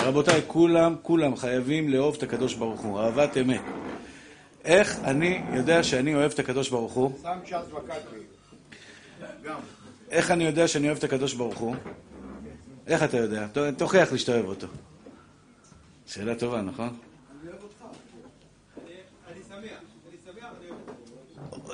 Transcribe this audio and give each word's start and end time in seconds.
רבותיי, 0.00 0.40
כולם, 0.46 0.94
כולם 1.02 1.36
חייבים 1.36 1.88
לאהוב 1.88 2.14
את 2.18 2.22
הקדוש 2.22 2.54
ברוך 2.54 2.80
הוא, 2.80 3.00
אהבת 3.00 3.36
אמת. 3.36 3.60
איך 4.64 4.98
אני 5.04 5.42
יודע 5.52 5.82
שאני 5.82 6.14
אוהב 6.14 6.32
את 6.32 6.38
הקדוש 6.38 6.68
ברוך 6.68 6.92
הוא? 6.92 7.12
איך 10.10 10.30
אני 10.30 10.44
יודע 10.44 10.68
שאני 10.68 10.86
אוהב 10.86 10.98
את 10.98 11.04
הקדוש 11.04 11.34
ברוך 11.34 11.58
הוא? 11.58 11.74
איך 12.86 13.02
אתה 13.02 13.16
יודע? 13.16 13.46
תוכיח 13.76 14.12
לי 14.12 14.18
שאתה 14.18 14.32
אוהב 14.32 14.46
אותו. 14.46 14.66
שאלה 16.14 16.34
טובה, 16.34 16.62
נכון? 16.62 16.88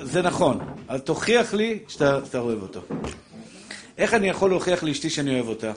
זה 0.01 0.21
נכון, 0.21 0.59
אבל 0.89 0.99
תוכיח 0.99 1.53
לי 1.53 1.79
שאתה 1.87 2.39
אוהב 2.39 2.61
אותו. 2.61 2.81
איך 3.97 4.13
אני 4.13 4.29
יכול 4.29 4.49
להוכיח 4.49 4.83
לאשתי 4.83 5.09
שאני 5.09 5.35
אוהב 5.35 5.47
אותה? 5.47 5.71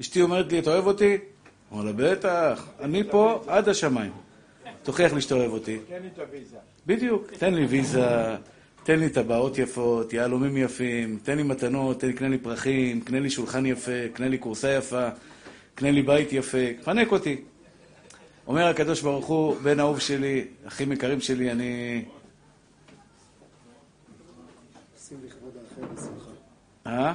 אשתי 0.00 0.22
אומרת 0.22 0.52
לי, 0.52 0.58
אתה 0.58 0.70
אוהב 0.70 0.86
אותי? 0.86 1.16
אומר 1.70 1.84
לה, 1.84 1.92
בטח, 1.92 2.68
אני 2.80 3.02
פה 3.10 3.44
עד 3.46 3.68
השמיים. 3.68 4.12
תוכיח 4.82 5.12
לי 5.12 5.20
שאתה 5.20 5.34
אוהב 5.34 5.52
אותי. 5.52 5.78
תן 5.88 6.02
לי 6.02 6.08
את 6.14 6.18
הוויזה. 6.18 6.56
בדיוק, 6.86 7.30
תן 7.38 7.54
לי 7.54 7.66
ויזה, 7.66 8.36
תן 8.84 8.98
לי 8.98 9.10
טבעות 9.10 9.58
יפות, 9.58 10.12
יהלומים 10.12 10.56
יפים, 10.56 11.18
תן 11.22 11.36
לי 11.36 11.42
מתנות, 11.42 12.00
תן 12.00 12.06
לי, 12.06 12.12
קנה 12.12 12.28
לי 12.28 12.38
פרחים, 12.38 13.00
קנה 13.00 13.20
לי 13.20 13.30
שולחן 13.30 13.66
יפה, 13.66 14.08
קנה 14.12 14.28
לי 14.28 14.38
כורסה 14.38 14.72
יפה, 14.72 15.08
קנה 15.74 15.90
לי 15.90 16.02
בית 16.02 16.32
יפה, 16.32 16.58
פנק 16.84 17.12
אותי. 17.12 17.36
אומר 18.46 18.66
הקדוש 18.66 19.00
ברוך 19.00 19.26
הוא, 19.26 19.56
בן 19.62 19.80
אהוב 19.80 19.98
שלי, 19.98 20.46
אחים 20.64 20.92
יקרים 20.92 21.20
שלי, 21.20 21.50
אני... 21.50 22.04
אה? 26.86 27.14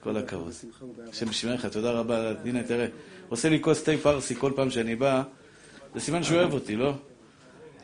כל 0.00 0.16
הכבוד. 0.16 0.52
השם 1.08 1.30
ישמע 1.30 1.54
לך, 1.54 1.66
תודה 1.66 1.90
רבה. 1.90 2.32
הנה, 2.44 2.62
תראה, 2.62 2.86
עושה 3.28 3.48
לי 3.48 3.62
כוס 3.62 3.84
תה 3.84 3.92
פרסי 4.02 4.34
כל 4.34 4.52
פעם 4.56 4.70
שאני 4.70 4.96
בא, 4.96 5.22
זה 5.94 6.00
סימן 6.00 6.22
שהוא 6.22 6.38
אוהב 6.38 6.52
אותי, 6.52 6.76
לא? 6.76 6.94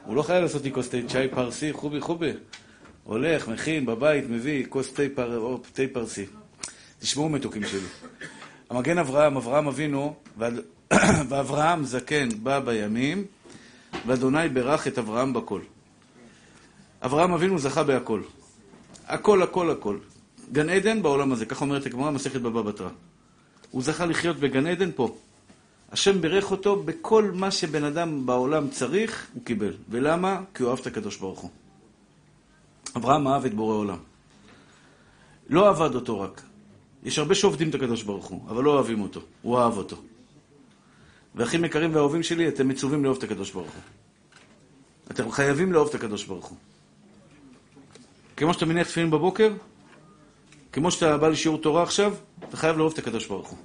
הוא 0.05 0.17
לא 0.17 0.23
חייב 0.23 0.43
לעשות 0.43 0.63
לי 0.63 0.73
כוס 0.73 0.89
תה 0.89 0.97
צ'אי 1.09 1.29
פרסי, 1.29 1.73
חובי 1.73 2.01
חובי. 2.01 2.33
הולך, 3.05 3.49
מכין, 3.49 3.87
בבית, 3.87 4.25
מביא 4.29 4.67
כוס 4.69 4.93
תה, 4.93 5.03
פר... 5.15 5.39
או, 5.39 5.59
תה 5.73 5.83
פרסי. 5.93 6.27
תשמעו 6.99 7.29
מתוקים 7.29 7.65
שלי. 7.65 7.89
המגן 8.71 8.99
אברהם, 8.99 9.37
אברהם 9.37 9.67
אבינו, 9.67 10.15
ואברהם 11.29 11.85
זקן 11.85 12.29
בא 12.43 12.61
בימים, 12.61 13.25
ואדוני 14.07 14.49
ברך 14.49 14.87
את 14.87 14.99
אברהם 14.99 15.33
בכל. 15.33 15.61
אברהם 17.03 17.33
אבינו 17.33 17.59
זכה 17.59 17.83
בהכל. 17.85 18.23
הכל, 19.07 19.43
הכל, 19.43 19.71
הכל. 19.71 19.99
גן 20.53 20.69
עדן 20.69 21.03
בעולם 21.03 21.33
הזה, 21.33 21.47
כך 21.47 21.61
אומרת 21.61 21.87
הגמרא, 21.87 22.11
מסכת 22.11 22.41
בבא 22.41 22.63
בתרא. 22.63 22.89
הוא 23.71 23.83
זכה 23.83 24.07
לחיות 24.07 24.37
בגן 24.37 24.67
עדן 24.67 24.91
פה. 24.97 25.17
השם 25.93 26.21
בירך 26.21 26.51
אותו 26.51 26.83
בכל 26.83 27.31
מה 27.35 27.51
שבן 27.51 27.85
אדם 27.85 28.27
בעולם 28.27 28.71
צריך, 28.71 29.27
הוא 29.35 29.45
קיבל. 29.45 29.73
ולמה? 29.91 30.41
כי 30.55 30.63
הוא 30.63 30.71
אהב 30.71 30.79
את 30.79 30.87
הקדוש 30.87 31.17
ברוך 31.17 31.41
הוא. 31.41 31.51
אברהם 32.97 33.29
אהב 33.29 33.45
את 33.45 33.55
בורא 33.55 33.75
עולם. 33.75 33.99
לא 35.49 35.69
עבד 35.69 35.95
אותו 35.95 36.21
רק. 36.21 36.43
יש 37.05 37.19
הרבה 37.19 37.35
שעובדים 37.35 37.69
את 37.69 37.75
הקדוש 37.75 38.03
ברוך 38.03 38.27
הוא, 38.27 38.41
אבל 38.51 38.65
לא 38.65 38.71
אוהבים 38.71 39.01
אותו. 39.01 39.21
הוא 39.43 39.59
אהב 39.59 39.77
אותו. 39.77 39.97
ואחים 41.37 41.65
יקרים 41.65 41.95
ואהובים 41.95 42.23
שלי, 42.23 42.49
אתם 42.49 42.69
מצווים 42.69 43.05
לאהוב 43.05 43.17
את 43.17 43.23
הקדוש 43.23 43.53
ברוך 43.53 43.73
הוא. 43.73 43.83
אתם 45.11 45.31
חייבים 45.31 45.73
לאהוב 45.73 45.89
את 45.89 45.95
הקדוש 45.95 46.25
ברוך 46.25 46.47
הוא. 46.47 46.59
כמו 48.37 48.55
שאתה 48.55 48.67
מניח 48.67 48.87
תפילין 48.87 49.11
בבוקר, 49.11 49.53
כמו 50.73 50.91
שאתה 50.91 51.17
בא 51.17 51.29
לשיעור 51.29 51.59
תורה 51.59 51.83
עכשיו, 51.83 52.15
אתה 52.49 52.57
חייב 52.57 52.77
לאהוב 52.77 52.93
את 52.93 52.99
הקדוש 52.99 53.27
ברוך 53.27 53.49
הוא. 53.49 53.59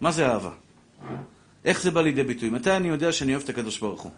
מה 0.00 0.12
זה 0.12 0.26
אהבה? 0.26 0.50
איך 1.64 1.82
זה 1.82 1.90
בא 1.90 2.02
לידי 2.02 2.22
ביטוי? 2.22 2.50
מתי 2.50 2.70
אני 2.70 2.88
יודע 2.88 3.12
שאני 3.12 3.32
אוהב 3.32 3.42
את 3.42 3.48
הקדוש 3.48 3.78
ברוך 3.78 4.02
הוא? 4.02 4.12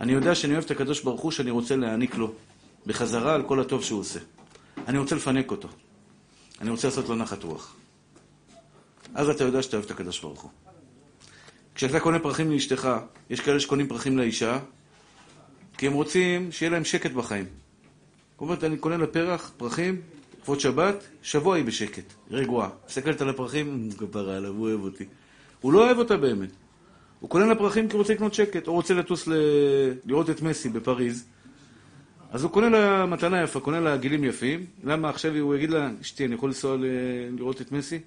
אני 0.00 0.12
יודע 0.12 0.34
שאני 0.34 0.52
אוהב 0.52 0.64
את 0.64 0.70
הקדוש 0.70 1.00
ברוך 1.00 1.20
הוא 1.20 1.30
שאני 1.30 1.50
רוצה 1.50 1.76
להעניק 1.76 2.14
לו 2.14 2.32
בחזרה 2.86 3.34
על 3.34 3.42
כל 3.42 3.60
הטוב 3.60 3.84
שהוא 3.84 4.00
עושה. 4.00 4.20
אני 4.88 4.98
רוצה 4.98 5.14
לפנק 5.14 5.50
אותו. 5.50 5.68
אני 6.60 6.70
רוצה 6.70 6.88
לעשות 6.88 7.08
לו 7.08 7.14
נחת 7.14 7.42
רוח. 7.42 7.76
אז 9.14 9.28
אתה 9.28 9.44
יודע 9.44 9.62
שאתה 9.62 9.76
אוהב 9.76 9.84
את 9.84 9.90
הקדוש 9.90 10.20
ברוך 10.20 10.40
הוא. 10.40 10.50
כשאתה 11.76 12.00
קונה 12.00 12.18
פרחים 12.18 12.50
לאשתך, 12.50 12.88
יש 13.30 13.40
כאלה 13.40 13.60
שקונים 13.60 13.88
פרחים 13.88 14.18
לאישה, 14.18 14.58
כי 15.78 15.86
הם 15.86 15.92
רוצים 15.92 16.52
שיהיה 16.52 16.70
להם 16.70 16.84
שקט 16.84 17.10
בחיים. 17.10 17.44
זאת 17.44 18.40
אומרת, 18.40 18.64
אני 18.64 18.76
קונה 18.76 18.96
לה 18.96 19.06
פרח, 19.06 19.52
פרחים, 19.56 20.00
לכבוד 20.40 20.60
שבת, 20.60 21.06
שבוע 21.22 21.56
היא 21.56 21.64
בשקט, 21.64 22.12
רגועה. 22.30 22.68
מסתכלת 22.88 23.20
על 23.20 23.28
הפרחים, 23.28 23.88
כפרה 23.98 24.36
עליו, 24.36 24.52
הוא 24.52 24.68
אוהב 24.68 24.80
אותי. 24.82 25.04
הוא 25.60 25.72
לא 25.72 25.84
אוהב 25.84 25.98
אותה 25.98 26.16
באמת. 26.16 26.50
הוא 27.20 27.30
קונה 27.30 27.46
לה 27.46 27.54
פרחים 27.54 27.88
כי 27.88 27.92
הוא 27.92 27.98
רוצה 27.98 28.12
לקנות 28.14 28.34
שקט, 28.34 28.68
או 28.68 28.72
רוצה 28.72 28.94
לטוס 28.94 29.28
ל... 29.28 29.32
לראות 30.06 30.30
את 30.30 30.42
מסי 30.42 30.68
בפריז. 30.68 31.26
אז 32.30 32.42
הוא 32.42 32.50
קונה 32.50 32.68
לה 32.68 33.06
מתנה 33.06 33.42
יפה, 33.42 33.60
קונה 33.60 33.80
לה 33.80 33.96
גילים 33.96 34.24
יפים. 34.24 34.66
למה 34.84 35.08
עכשיו 35.08 35.36
הוא 35.36 35.54
יגיד 35.54 35.70
לה, 35.70 35.90
אשתי, 36.00 36.24
אני 36.24 36.34
יכול 36.34 36.48
לנסוע 36.48 36.76
ל... 36.76 36.84
לראות 37.36 37.60
את 37.60 37.72
מסי? 37.72 37.98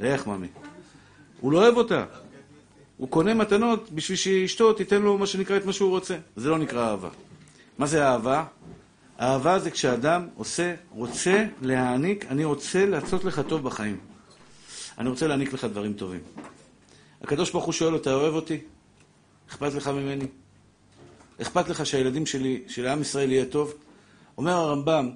איך, 0.00 0.26
ממי? 0.26 0.48
הוא 1.40 1.52
לא 1.52 1.58
אוהב 1.62 1.76
אותה. 1.76 2.04
הוא 2.96 3.08
קונה 3.08 3.34
מתנות 3.34 3.90
בשביל 3.90 4.16
שאשתו 4.16 4.72
תיתן 4.72 5.02
לו 5.02 5.18
מה 5.18 5.26
שנקרא 5.26 5.56
את 5.56 5.64
מה 5.64 5.72
שהוא 5.72 5.90
רוצה. 5.90 6.16
זה 6.36 6.48
לא 6.48 6.58
נקרא 6.58 6.90
אהבה. 6.90 7.08
מה 7.78 7.86
זה 7.86 8.06
אהבה? 8.06 8.44
אהבה 9.20 9.58
זה 9.58 9.70
כשאדם 9.70 10.28
עושה, 10.36 10.74
רוצה 10.90 11.44
להעניק, 11.62 12.26
אני 12.30 12.44
רוצה 12.44 12.86
לעשות 12.86 13.24
לך 13.24 13.40
טוב 13.48 13.62
בחיים. 13.62 13.98
אני 14.98 15.08
רוצה 15.08 15.26
להעניק 15.26 15.52
לך 15.52 15.64
דברים 15.64 15.92
טובים. 15.92 16.20
הקדוש 17.22 17.50
ברוך 17.50 17.64
הוא 17.64 17.72
שואל, 17.72 17.96
אתה 17.96 18.14
אוהב 18.14 18.34
אותי? 18.34 18.58
אכפת 19.50 19.74
לך 19.74 19.88
ממני? 19.88 20.26
אכפת 21.42 21.68
לך 21.68 21.86
שהילדים 21.86 22.26
שלי, 22.26 22.62
שלעם 22.68 23.00
ישראל 23.00 23.32
יהיה 23.32 23.44
טוב? 23.44 23.74
אומר 24.38 24.52
הרמב"ם, 24.52 25.10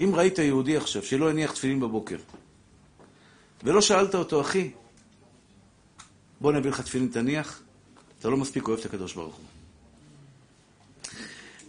אם 0.00 0.12
ראית 0.14 0.38
יהודי 0.38 0.76
עכשיו 0.76 1.02
שלא 1.02 1.30
הניח 1.30 1.52
תפילין 1.52 1.80
בבוקר, 1.80 2.16
ולא 3.64 3.80
שאלת 3.80 4.14
אותו, 4.14 4.40
אחי, 4.40 4.70
בוא 6.40 6.52
נביא 6.52 6.70
לך 6.70 6.80
תפילין 6.80 7.08
תניח, 7.08 7.62
אתה 8.18 8.28
לא 8.28 8.36
מספיק 8.36 8.68
אוהב 8.68 8.78
את 8.78 8.84
הקדוש 8.84 9.14
ברוך 9.14 9.34
הוא. 9.34 9.44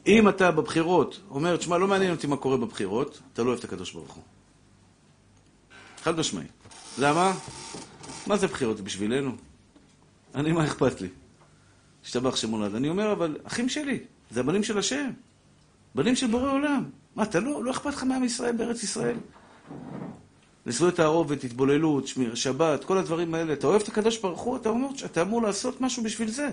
אם 0.07 0.29
אתה 0.29 0.51
בבחירות 0.51 1.19
אומר, 1.29 1.57
תשמע, 1.57 1.77
לא 1.77 1.87
מעניין 1.87 2.11
אותי 2.11 2.27
מה 2.27 2.37
קורה 2.37 2.57
בבחירות, 2.57 3.21
אתה 3.33 3.43
לא 3.43 3.47
אוהב 3.47 3.59
את 3.59 3.63
הקדוש 3.65 3.93
ברוך 3.93 4.13
הוא. 4.13 4.23
חד 6.03 6.19
משמעי. 6.19 6.45
למה? 6.97 7.33
מה 8.27 8.37
זה 8.37 8.47
בחירות 8.47 8.81
בשבילנו? 8.81 9.31
אני, 10.35 10.51
מה 10.51 10.65
אכפת 10.65 11.01
לי? 11.01 11.07
השתבח 12.05 12.35
שמולד. 12.35 12.75
אני 12.75 12.89
אומר, 12.89 13.11
אבל 13.11 13.37
אחים 13.43 13.69
שלי, 13.69 13.99
זה 14.31 14.39
הבנים 14.39 14.63
של 14.63 14.77
השם. 14.77 15.09
בנים 15.95 16.15
של 16.15 16.27
בורא 16.27 16.51
עולם. 16.51 16.83
מה, 17.15 17.23
אתה 17.23 17.39
לא, 17.39 17.63
לא 17.63 17.71
אכפת 17.71 17.93
לך 17.93 18.03
מעם 18.03 18.23
ישראל 18.23 18.55
בארץ 18.55 18.83
ישראל? 18.83 19.17
לזכויות 20.67 20.95
תערובת, 20.95 21.43
התבוללות, 21.43 22.07
שמיר, 22.07 22.35
שבת, 22.35 22.83
כל 22.83 22.97
הדברים 22.97 23.33
האלה. 23.33 23.53
אתה 23.53 23.67
אוהב 23.67 23.81
את 23.81 23.87
הקדוש 23.87 24.17
ברוך 24.17 24.41
הוא, 24.41 24.57
אתה 24.57 24.69
אומר 24.69 24.87
שאתה 24.95 25.21
אמור 25.21 25.41
לעשות 25.41 25.81
משהו 25.81 26.03
בשביל 26.03 26.29
זה. 26.29 26.49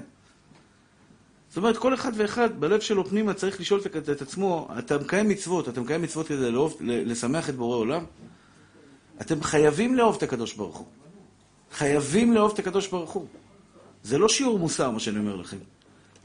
זאת 1.49 1.57
אומרת, 1.57 1.77
כל 1.77 1.95
אחד 1.95 2.13
ואחד 2.17 2.61
בלב 2.61 2.81
שלו 2.81 3.05
פנימה 3.05 3.35
צריך 3.35 3.61
לשאול 3.61 3.81
את, 3.87 4.09
את 4.11 4.23
עצמו, 4.23 4.69
אתה 4.79 4.99
מקיים 4.99 5.29
מצוות, 5.29 5.69
אתה 5.69 5.81
מקיים 5.81 6.03
מצוות 6.03 6.27
כדי 6.27 6.51
לאהוב, 6.51 6.77
לשמח 6.81 7.49
את 7.49 7.55
בורא 7.57 7.77
עולם? 7.77 8.05
אתם 9.21 9.43
חייבים 9.43 9.95
לאהוב 9.95 10.17
את 10.17 10.23
הקדוש 10.23 10.55
ברוך 10.55 10.77
הוא. 10.77 10.87
חייבים 11.73 12.33
לאהוב 12.33 12.53
את 12.53 12.59
הקדוש 12.59 12.89
ברוך 12.89 13.11
הוא. 13.11 13.27
זה 14.03 14.19
לא 14.19 14.29
שיעור 14.29 14.59
מוסר, 14.59 14.91
מה 14.91 15.01
שאני 15.01 15.19
אומר 15.19 15.37
לכם. 15.37 15.59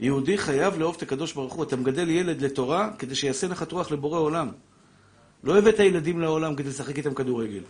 יהודי 0.00 0.38
חייב 0.38 0.78
לאהוב 0.78 0.94
את 0.96 1.02
הקדוש 1.02 1.32
ברוך 1.32 1.54
הוא. 1.54 1.64
אתה 1.64 1.76
מגדל 1.76 2.08
ילד 2.08 2.42
לתורה 2.42 2.90
כדי 2.98 3.14
שיעשה 3.14 3.48
נחת 3.48 3.72
רוח 3.72 3.90
לבורא 3.90 4.18
עולם. 4.18 4.48
לא 5.44 5.58
הבאת 5.58 5.78
ילדים 5.78 6.20
לעולם 6.20 6.54
כדי 6.54 6.68
לשחק 6.68 6.98
איתם 6.98 7.14
כדורגל. 7.14 7.62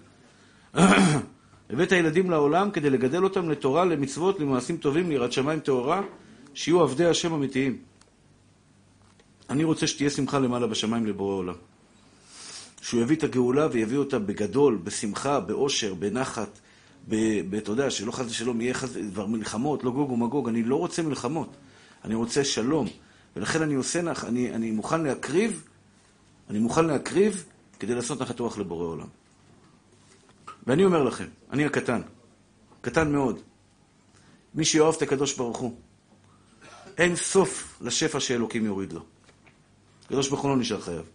הבאת 1.70 1.92
ילדים 1.92 2.30
לעולם 2.30 2.70
כדי 2.70 2.90
לגדל 2.90 3.24
אותם 3.24 3.50
לתורה, 3.50 3.84
למצוות, 3.84 4.40
למעשים 4.40 4.76
טובים, 4.76 5.08
ליראת 5.08 5.32
שמיים 5.32 5.60
טהורה, 5.60 6.02
שיהיו 6.54 6.82
עבדי 6.82 7.06
השם 7.06 7.32
אמיתיים. 7.32 7.78
אני 9.50 9.64
רוצה 9.64 9.86
שתהיה 9.86 10.10
שמחה 10.10 10.38
למעלה 10.38 10.66
בשמיים 10.66 11.06
לבורא 11.06 11.34
עולם. 11.34 11.54
שהוא 12.80 13.00
יביא 13.00 13.16
את 13.16 13.24
הגאולה 13.24 13.68
ויביא 13.72 13.98
אותה 13.98 14.18
בגדול, 14.18 14.78
בשמחה, 14.84 15.40
באושר, 15.40 15.94
בנחת, 15.94 16.60
אתה 17.08 17.70
יודע, 17.70 17.90
שלא 17.90 18.12
חס 18.12 18.26
ושלום 18.26 18.60
יהיה 18.60 18.74
חס... 18.74 18.96
דבר 18.96 19.26
מלחמות, 19.26 19.84
לא 19.84 19.90
גוג 19.90 20.10
ומגוג. 20.10 20.48
אני 20.48 20.62
לא 20.62 20.76
רוצה 20.76 21.02
מלחמות, 21.02 21.56
אני 22.04 22.14
רוצה 22.14 22.44
שלום. 22.44 22.88
ולכן 23.36 23.62
אני 23.62 23.74
עושה, 23.74 24.02
נח, 24.02 24.24
אני, 24.24 24.54
אני 24.54 24.70
מוכן 24.70 25.02
להקריב, 25.02 25.64
אני 26.50 26.58
מוכן 26.58 26.84
להקריב 26.84 27.44
כדי 27.78 27.94
לעשות 27.94 28.22
נחת 28.22 28.40
רוח 28.40 28.58
לבורא 28.58 28.84
עולם. 28.84 29.19
ואני 30.66 30.84
אומר 30.84 31.02
לכם, 31.02 31.26
אני 31.50 31.64
הקטן, 31.64 32.00
קטן 32.80 33.12
מאוד. 33.12 33.40
מי 34.54 34.64
שאוהב 34.64 34.94
את 34.94 35.02
הקדוש 35.02 35.36
ברוך 35.36 35.58
הוא, 35.58 35.76
אין 36.98 37.16
סוף 37.16 37.78
לשפע 37.80 38.20
שאלוקים 38.20 38.64
יוריד 38.64 38.92
לו. 38.92 39.00
הקדוש 40.04 40.28
ברוך 40.28 40.40
הוא 40.40 40.50
לא 40.50 40.56
נשאר 40.56 40.80
חייב. 40.80 41.10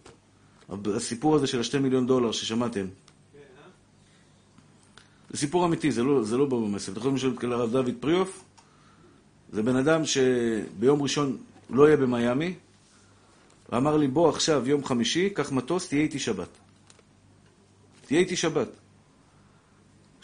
הסיפור 0.96 1.34
הזה 1.34 1.46
של 1.46 1.60
השתי 1.60 1.78
מיליון 1.78 2.06
דולר 2.06 2.32
ששמעתם, 2.32 2.86
זה 5.30 5.38
סיפור 5.38 5.66
אמיתי, 5.66 5.92
זה 5.92 6.02
לא, 6.02 6.24
זה 6.24 6.36
לא 6.36 6.46
במסף. 6.46 6.92
אתם 6.92 6.98
יכולים 6.98 7.16
לשאול 7.16 7.34
את 7.38 7.44
הרב 7.44 7.72
דוד 7.72 7.94
פריאוף? 8.00 8.44
זה 9.52 9.62
בן 9.62 9.76
אדם 9.76 10.02
שביום 10.04 11.02
ראשון 11.02 11.36
לא 11.70 11.86
יהיה 11.86 11.96
במיאמי, 11.96 12.54
ואמר 13.72 13.96
לי, 13.96 14.08
בוא 14.08 14.28
עכשיו, 14.28 14.68
יום 14.68 14.84
חמישי, 14.84 15.30
קח 15.30 15.52
מטוס, 15.52 15.88
תהיה 15.88 16.02
איתי 16.02 16.18
שבת. 16.18 16.48
תהיה 18.06 18.20
איתי 18.20 18.36
שבת. 18.36 18.68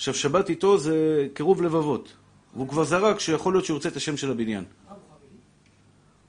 עכשיו, 0.02 0.14
שבת 0.14 0.50
איתו 0.50 0.78
זה 0.78 1.26
קירוב 1.34 1.62
לבבות. 1.62 2.12
והוא 2.54 2.68
כבר 2.68 2.84
זרק 2.84 3.20
שיכול 3.20 3.54
להיות 3.54 3.64
שהוא 3.64 3.74
ירצה 3.74 3.88
את 3.88 3.96
השם 3.96 4.16
של 4.16 4.30
הבניין. 4.30 4.64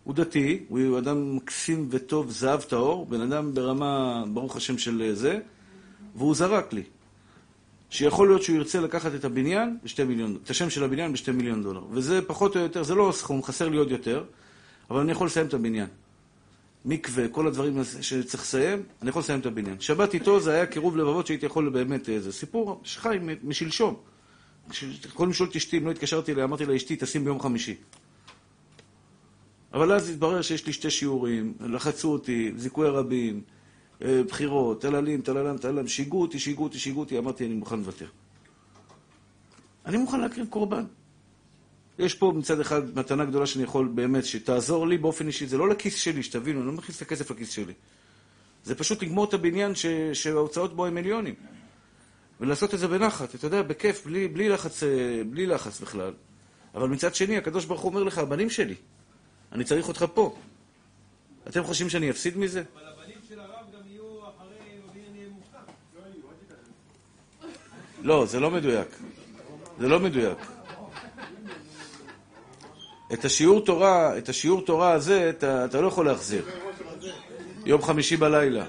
הוא 0.03 0.15
דתי, 0.15 0.63
הוא 0.69 0.97
אדם 0.97 1.35
מקסים 1.35 1.87
וטוב, 1.91 2.31
זהב 2.31 2.61
טהור, 2.61 3.05
בן 3.05 3.21
אדם 3.21 3.53
ברמה, 3.53 4.23
ברוך 4.33 4.55
השם 4.55 4.77
של 4.77 5.11
זה, 5.13 5.39
והוא 6.15 6.35
זרק 6.35 6.73
לי. 6.73 6.83
שיכול 7.89 8.27
להיות 8.27 8.43
שהוא 8.43 8.55
ירצה 8.55 8.81
לקחת 8.81 9.15
את 9.15 9.25
הבניין 9.25 9.77
בשתי 9.83 10.03
מיליון, 10.03 10.37
את 10.43 10.49
השם 10.49 10.69
של 10.69 10.83
הבניין 10.83 11.13
בשתי 11.13 11.31
מיליון 11.31 11.63
דולר. 11.63 11.83
וזה 11.91 12.21
פחות 12.21 12.55
או 12.55 12.61
יותר, 12.61 12.83
זה 12.83 12.95
לא 12.95 13.11
סכום, 13.11 13.43
חסר 13.43 13.69
לי 13.69 13.77
עוד 13.77 13.91
יותר, 13.91 14.23
אבל 14.89 14.99
אני 14.99 15.11
יכול 15.11 15.27
לסיים 15.27 15.47
את 15.47 15.53
הבניין. 15.53 15.87
מקווה, 16.85 17.27
כל 17.27 17.47
הדברים 17.47 17.83
שצריך 18.01 18.43
לסיים, 18.43 18.83
אני 19.01 19.09
יכול 19.09 19.19
לסיים 19.19 19.39
את 19.39 19.45
הבניין. 19.45 19.79
שבת 19.79 20.13
איתו 20.13 20.39
זה 20.39 20.51
היה 20.51 20.65
קירוב 20.65 20.97
לבבות 20.97 21.27
שהייתי 21.27 21.45
יכול 21.45 21.69
באמת, 21.69 22.09
זה 22.19 22.31
סיפור 22.31 22.81
שחי 22.83 23.17
משלשום. 23.43 23.95
יכולים 25.05 25.31
לשאול 25.31 25.49
את 25.49 25.55
אשתי, 25.55 25.77
אם 25.77 25.85
לא 25.85 25.91
התקשרתי 25.91 26.33
אליה, 26.33 26.43
אמרתי 26.43 26.65
לה, 26.65 26.75
אשתי, 26.75 26.95
תשים 26.99 27.23
ביום 27.23 27.39
חמישי. 27.39 27.75
אבל 29.73 29.91
אז 29.91 30.09
התברר 30.09 30.41
שיש 30.41 30.67
לי 30.67 30.73
שתי 30.73 30.89
שיעורים, 30.89 31.53
לחצו 31.59 32.11
אותי, 32.11 32.51
זיכוי 32.55 32.89
רבים, 32.89 33.41
אה, 34.01 34.21
בחירות, 34.27 34.81
טללים, 34.81 35.21
טללם, 35.21 35.57
טללם, 35.57 35.87
שיגעו 35.87 36.21
אותי, 36.21 36.39
שיגעו 36.39 36.63
אותי, 36.63 36.79
שיגעו 36.79 36.99
אותי, 36.99 37.17
אמרתי, 37.17 37.45
אני 37.45 37.53
מוכן 37.53 37.79
לוותר. 37.79 38.07
אני 39.85 39.97
מוכן 39.97 40.19
להקריב 40.19 40.47
קורבן. 40.49 40.83
יש 41.99 42.13
פה 42.13 42.33
מצד 42.35 42.59
אחד 42.59 42.97
מתנה 42.97 43.25
גדולה 43.25 43.45
שאני 43.45 43.63
יכול 43.63 43.87
באמת, 43.87 44.25
שתעזור 44.25 44.87
לי 44.87 44.97
באופן 44.97 45.27
אישי, 45.27 45.47
זה 45.47 45.57
לא 45.57 45.69
לכיס 45.69 45.95
שלי, 45.95 46.23
שתבינו, 46.23 46.59
אני 46.59 46.67
לא 46.67 46.73
מכניס 46.73 46.97
את 46.97 47.01
הכסף 47.01 47.31
לכיס 47.31 47.49
שלי. 47.49 47.73
זה 48.63 48.75
פשוט 48.75 49.03
לגמור 49.03 49.25
את 49.25 49.33
הבניין 49.33 49.75
ש... 49.75 49.85
שההוצאות 50.13 50.75
בו 50.75 50.85
הם 50.85 50.95
מיליונים. 50.95 51.35
ולעשות 52.41 52.73
את 52.73 52.79
זה 52.79 52.87
בנחת, 52.87 53.35
אתה 53.35 53.47
יודע, 53.47 53.61
בכיף, 53.61 54.05
בלי, 54.05 54.27
בלי, 54.27 54.49
לחץ, 54.49 54.83
אה, 54.83 54.89
בלי 55.29 55.45
לחץ 55.45 55.81
בכלל. 55.81 56.13
אבל 56.75 56.89
מצד 56.89 57.15
שני, 57.15 57.37
הקדוש 57.37 57.65
ברוך 57.65 57.81
הוא 57.81 57.89
אומר 57.89 58.03
לך, 58.03 58.17
הבנים 58.17 58.49
שלי, 58.49 58.75
אני 59.51 59.63
צריך 59.63 59.87
אותך 59.87 60.05
פה. 60.13 60.35
אתם 61.47 61.63
חושבים 61.63 61.89
שאני 61.89 62.09
אפסיד 62.09 62.37
מזה? 62.37 62.63
אבל 62.73 62.81
הבנים 62.87 63.17
של 63.29 63.39
הרב 63.39 63.65
גם 63.73 63.81
יהיו 63.87 64.19
אחרי 64.19 64.55
הבניין 64.89 65.15
יהיה 65.15 65.29
מוכן. 65.29 65.57
לא, 68.01 68.25
זה 68.25 68.39
לא 68.39 68.51
מדויק. 68.51 68.87
זה 69.79 69.87
לא 69.87 69.99
מדויק. 69.99 70.37
את 73.13 73.25
השיעור 73.25 73.65
תורה, 73.65 74.17
את 74.17 74.29
השיעור 74.29 74.61
תורה 74.61 74.91
הזה, 74.91 75.29
אתה, 75.29 75.65
אתה 75.65 75.81
לא 75.81 75.87
יכול 75.87 76.05
להחזיר. 76.05 76.45
יום 77.65 77.81
חמישי 77.81 78.17
בלילה. 78.17 78.65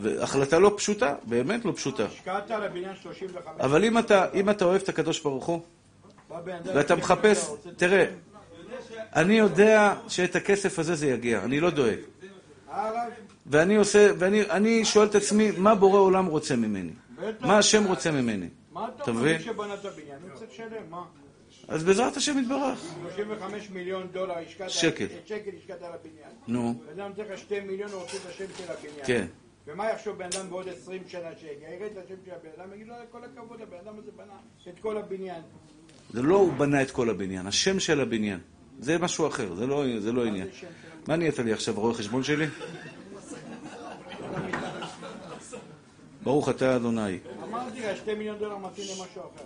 והחלטה 0.00 0.58
לא 0.58 0.74
פשוטה, 0.76 1.14
באמת 1.24 1.64
לא 1.64 1.72
פשוטה. 1.76 2.04
השקעת 2.04 2.50
על 2.50 2.62
הבניין 2.62 2.96
35. 3.02 3.60
אבל 3.60 3.84
אם 3.84 3.98
אתה, 3.98 4.26
אם 4.34 4.50
אתה 4.50 4.64
אוהב 4.64 4.82
את 4.82 4.88
הקדוש 4.88 5.20
ברוך 5.20 5.46
הוא, 5.46 5.60
ואתה 6.64 6.96
מחפש, 6.96 7.50
תראה, 7.76 8.06
אני 9.14 9.38
יודע 9.38 9.94
שאת 10.08 10.36
הכסף 10.36 10.78
הזה 10.78 10.94
זה 10.94 11.06
יגיע, 11.06 11.44
אני 11.44 11.60
לא 11.60 11.70
דואג. 11.70 11.98
ואני 13.46 13.76
עושה, 13.76 14.10
ואני 14.18 14.42
אני 14.50 14.84
שואל 14.84 15.06
את 15.06 15.14
עצמי, 15.14 15.50
מה 15.56 15.74
בורא 15.74 15.98
עולם 15.98 16.26
רוצה 16.26 16.56
ממני? 16.56 16.92
מה 17.40 17.58
השם 17.58 17.84
רוצה 17.84 18.10
ממני? 18.10 18.48
מה 18.72 18.88
אתה 19.02 19.12
מבין? 19.12 19.40
אז 21.70 21.84
בעזרת 21.84 22.16
השם 22.16 22.38
יתברך. 22.38 22.94
35 23.02 23.70
מיליון 23.70 24.08
דולר 24.12 24.38
השקעת, 24.38 24.70
שקל. 24.70 25.06
שקל 25.26 25.50
השקעת 25.58 25.82
על 25.82 25.92
הבניין. 25.92 26.30
נו, 26.48 26.74
בן 26.86 27.00
אדם 27.00 27.12
לך 27.16 27.38
2 27.38 27.66
מיליון, 27.66 27.90
הוא 27.92 28.00
רוצה 28.02 28.16
את 28.16 28.26
השם 28.30 28.44
של 28.58 28.72
הבניין. 28.72 29.06
כן. 29.06 29.26
ומה 29.66 29.90
יחשוב 29.90 30.18
בן 30.18 30.28
אדם 30.36 30.50
בעוד 30.50 30.68
20 30.68 31.02
שנה 31.08 31.28
שיגיע? 31.40 31.68
יראה 31.68 31.86
את 31.86 31.96
השם 31.96 32.14
של 32.24 32.30
הבן 32.30 32.48
אדם, 32.62 32.74
יגיד 32.74 32.86
לו, 32.88 32.94
כל 33.10 33.24
הכבוד, 33.24 33.60
הבן 33.60 33.76
אדם 33.84 33.98
הזה 33.98 34.10
בנה 34.16 34.32
את 34.68 34.80
כל 34.80 34.96
הבניין. 34.96 35.42
זה 36.10 36.22
לא 36.22 36.36
הוא 36.36 36.52
בנה 36.52 36.82
את 36.82 36.90
כל 36.90 37.10
הבניין, 37.10 37.46
השם 37.46 37.80
של 37.80 38.00
הבניין. 38.00 38.38
זה 38.80 38.98
משהו 38.98 39.26
אחר, 39.26 39.54
זה 39.54 39.66
לא, 39.66 39.84
זה 39.98 40.12
לא 40.12 40.24
עניין. 40.24 40.48
מה 41.08 41.16
נהיית 41.16 41.38
לי 41.38 41.52
עכשיו, 41.52 41.74
רואה 41.80 41.94
חשבון 41.94 42.22
שלי? 42.22 42.46
ברוך 46.22 46.48
אתה 46.48 46.76
אדוני, 46.76 47.18
אמרתי 47.42 47.80
לך, 47.80 47.96
2 47.96 48.18
מיליון 48.18 48.38
דולר 48.38 48.56
מתאים 48.58 48.86
למשהו 48.90 49.22
אחר. 49.22 49.44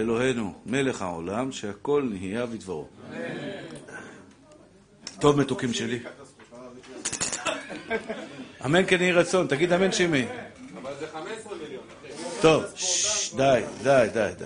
אלוהינו, 0.00 0.54
מלך 0.66 1.02
העולם, 1.02 1.52
שהכל 1.52 2.08
נהיה 2.10 2.46
בדברו. 2.46 2.88
טוב, 5.20 5.40
מתוקים 5.40 5.72
שלי. 5.72 5.98
אמן 8.64 8.86
כן 8.86 9.00
יהי 9.00 9.12
רצון, 9.12 9.46
תגיד 9.46 9.72
אמן 9.72 9.92
שמעי. 9.92 10.26
אבל 10.82 10.92
זה 11.00 11.06
15 11.12 11.52
מיליון. 11.62 11.82
טוב, 12.40 12.64
די, 13.36 13.60
די, 13.82 14.06
די, 14.12 14.30
די. 14.38 14.44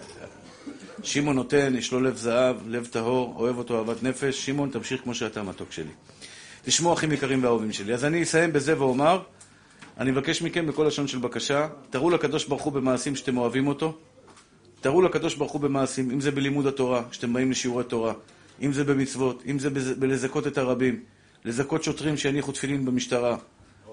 שמעון 1.02 1.36
נותן, 1.36 1.74
יש 1.78 1.92
לו 1.92 2.00
לב 2.00 2.16
זהב, 2.16 2.56
לב 2.66 2.86
טהור, 2.86 3.34
אוהב 3.36 3.58
אותו 3.58 3.78
אהבת 3.78 4.02
נפש. 4.02 4.46
שמעון, 4.46 4.70
תמשיך 4.70 5.02
כמו 5.02 5.14
שאתה 5.14 5.42
מתוק 5.42 5.72
שלי. 5.72 5.90
תשמעו, 6.64 6.92
אחים 6.92 7.12
יקרים 7.12 7.44
ואהובים 7.44 7.72
שלי. 7.72 7.94
אז 7.94 8.04
אני 8.04 8.22
אסיים 8.22 8.52
בזה 8.52 8.78
ואומר, 8.78 9.20
אני 9.98 10.10
מבקש 10.10 10.42
מכם 10.42 10.66
בכל 10.66 10.84
לשון 10.84 11.08
של 11.08 11.18
בקשה, 11.18 11.68
תראו 11.90 12.10
לקדוש 12.10 12.44
ברוך 12.44 12.62
הוא 12.62 12.72
במעשים 12.72 13.16
שאתם 13.16 13.38
אוהבים 13.38 13.66
אותו. 13.66 13.98
תראו 14.84 15.02
לקדוש 15.02 15.34
ברוך 15.34 15.52
הוא 15.52 15.60
במעשים, 15.60 16.10
אם 16.10 16.20
זה 16.20 16.30
בלימוד 16.30 16.66
התורה, 16.66 17.02
כשאתם 17.10 17.32
באים 17.32 17.50
לשיעורי 17.50 17.84
תורה, 17.84 18.12
אם 18.62 18.72
זה 18.72 18.84
במצוות, 18.84 19.42
אם 19.46 19.58
זה 19.58 19.70
בלזכות 19.98 20.46
את 20.46 20.58
הרבים, 20.58 21.00
לזכות 21.44 21.84
שוטרים 21.84 22.16
שיניחו 22.16 22.52
תפילין 22.52 22.84
במשטרה. 22.84 23.36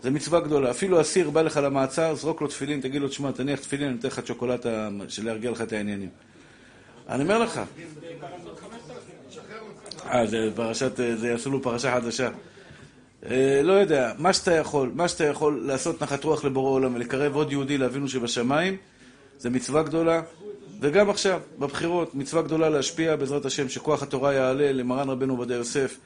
זה 0.01 0.09
מצווה 0.09 0.39
גדולה. 0.39 0.71
אפילו 0.71 1.01
אסיר 1.01 1.29
בא 1.29 1.41
לך 1.41 1.59
למעצר, 1.63 2.15
זרוק 2.15 2.41
לו 2.41 2.47
תפילין, 2.47 2.81
תגיד 2.81 3.01
לו, 3.01 3.07
תשמע, 3.07 3.31
תניח 3.31 3.59
תפילין, 3.59 3.87
אני 3.87 3.99
אתן 3.99 4.07
לך 4.07 4.19
צ'וקולטה 4.19 4.89
של 5.07 5.25
להרגיע 5.25 5.51
לך 5.51 5.61
את 5.61 5.73
העניינים. 5.73 6.09
אני 7.09 7.23
אומר 7.23 7.37
לך. 7.37 7.61
אה, 10.05 10.25
זה 10.25 10.49
פרשת, 10.55 10.91
זה 10.95 11.27
יעשו 11.27 11.51
לו 11.51 11.61
פרשה 11.61 11.95
חדשה. 11.95 12.29
אה, 13.25 13.61
לא 13.63 13.73
יודע, 13.73 14.13
מה 14.17 14.33
שאתה 14.33 14.51
יכול, 14.51 14.91
מה 14.95 15.07
שאתה 15.07 15.23
יכול 15.23 15.63
לעשות 15.65 16.03
נחת 16.03 16.23
רוח 16.23 16.45
לבורא 16.45 16.71
עולם 16.71 16.95
ולקרב 16.95 17.35
עוד 17.35 17.51
יהודי 17.51 17.77
לאבינו 17.77 18.07
שבשמיים, 18.07 18.77
זה 19.37 19.49
מצווה 19.49 19.83
גדולה. 19.83 20.21
וגם 20.81 21.09
עכשיו, 21.09 21.41
בבחירות, 21.59 22.15
מצווה 22.15 22.41
גדולה 22.41 22.69
להשפיע 22.69 23.15
בעזרת 23.15 23.45
השם, 23.45 23.69
שכוח 23.69 24.03
התורה 24.03 24.33
יעלה 24.33 24.71
למרן 24.71 25.09
רבנו 25.09 25.33
עובדיה 25.33 25.57
יוסף, 25.57 25.97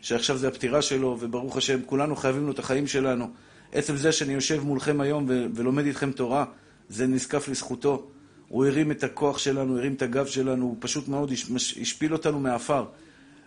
שעכשיו 0.00 0.36
זה 0.36 0.48
הפטירה 0.48 0.82
שלו, 0.82 1.16
וברוך 1.20 1.56
השם, 1.56 1.78
כולנו 1.86 2.16
חייבים 2.16 2.46
לו 2.46 2.52
את 2.52 2.58
החיים 2.58 2.86
שלנו. 2.86 3.30
עצם 3.72 3.96
זה 3.96 4.12
שאני 4.12 4.32
יושב 4.32 4.64
מולכם 4.64 5.00
היום 5.00 5.26
ו- 5.28 5.46
ולומד 5.54 5.86
איתכם 5.86 6.12
תורה, 6.12 6.44
זה 6.88 7.06
נזקף 7.06 7.48
לזכותו. 7.48 8.06
הוא 8.48 8.66
הרים 8.66 8.90
את 8.90 9.04
הכוח 9.04 9.38
שלנו, 9.38 9.78
הרים 9.78 9.94
את 9.94 10.02
הגב 10.02 10.26
שלנו, 10.26 10.64
הוא 10.64 10.76
פשוט 10.80 11.08
מאוד 11.08 11.32
השפיל 11.80 12.12
אותנו 12.12 12.40
מעפר. 12.40 12.84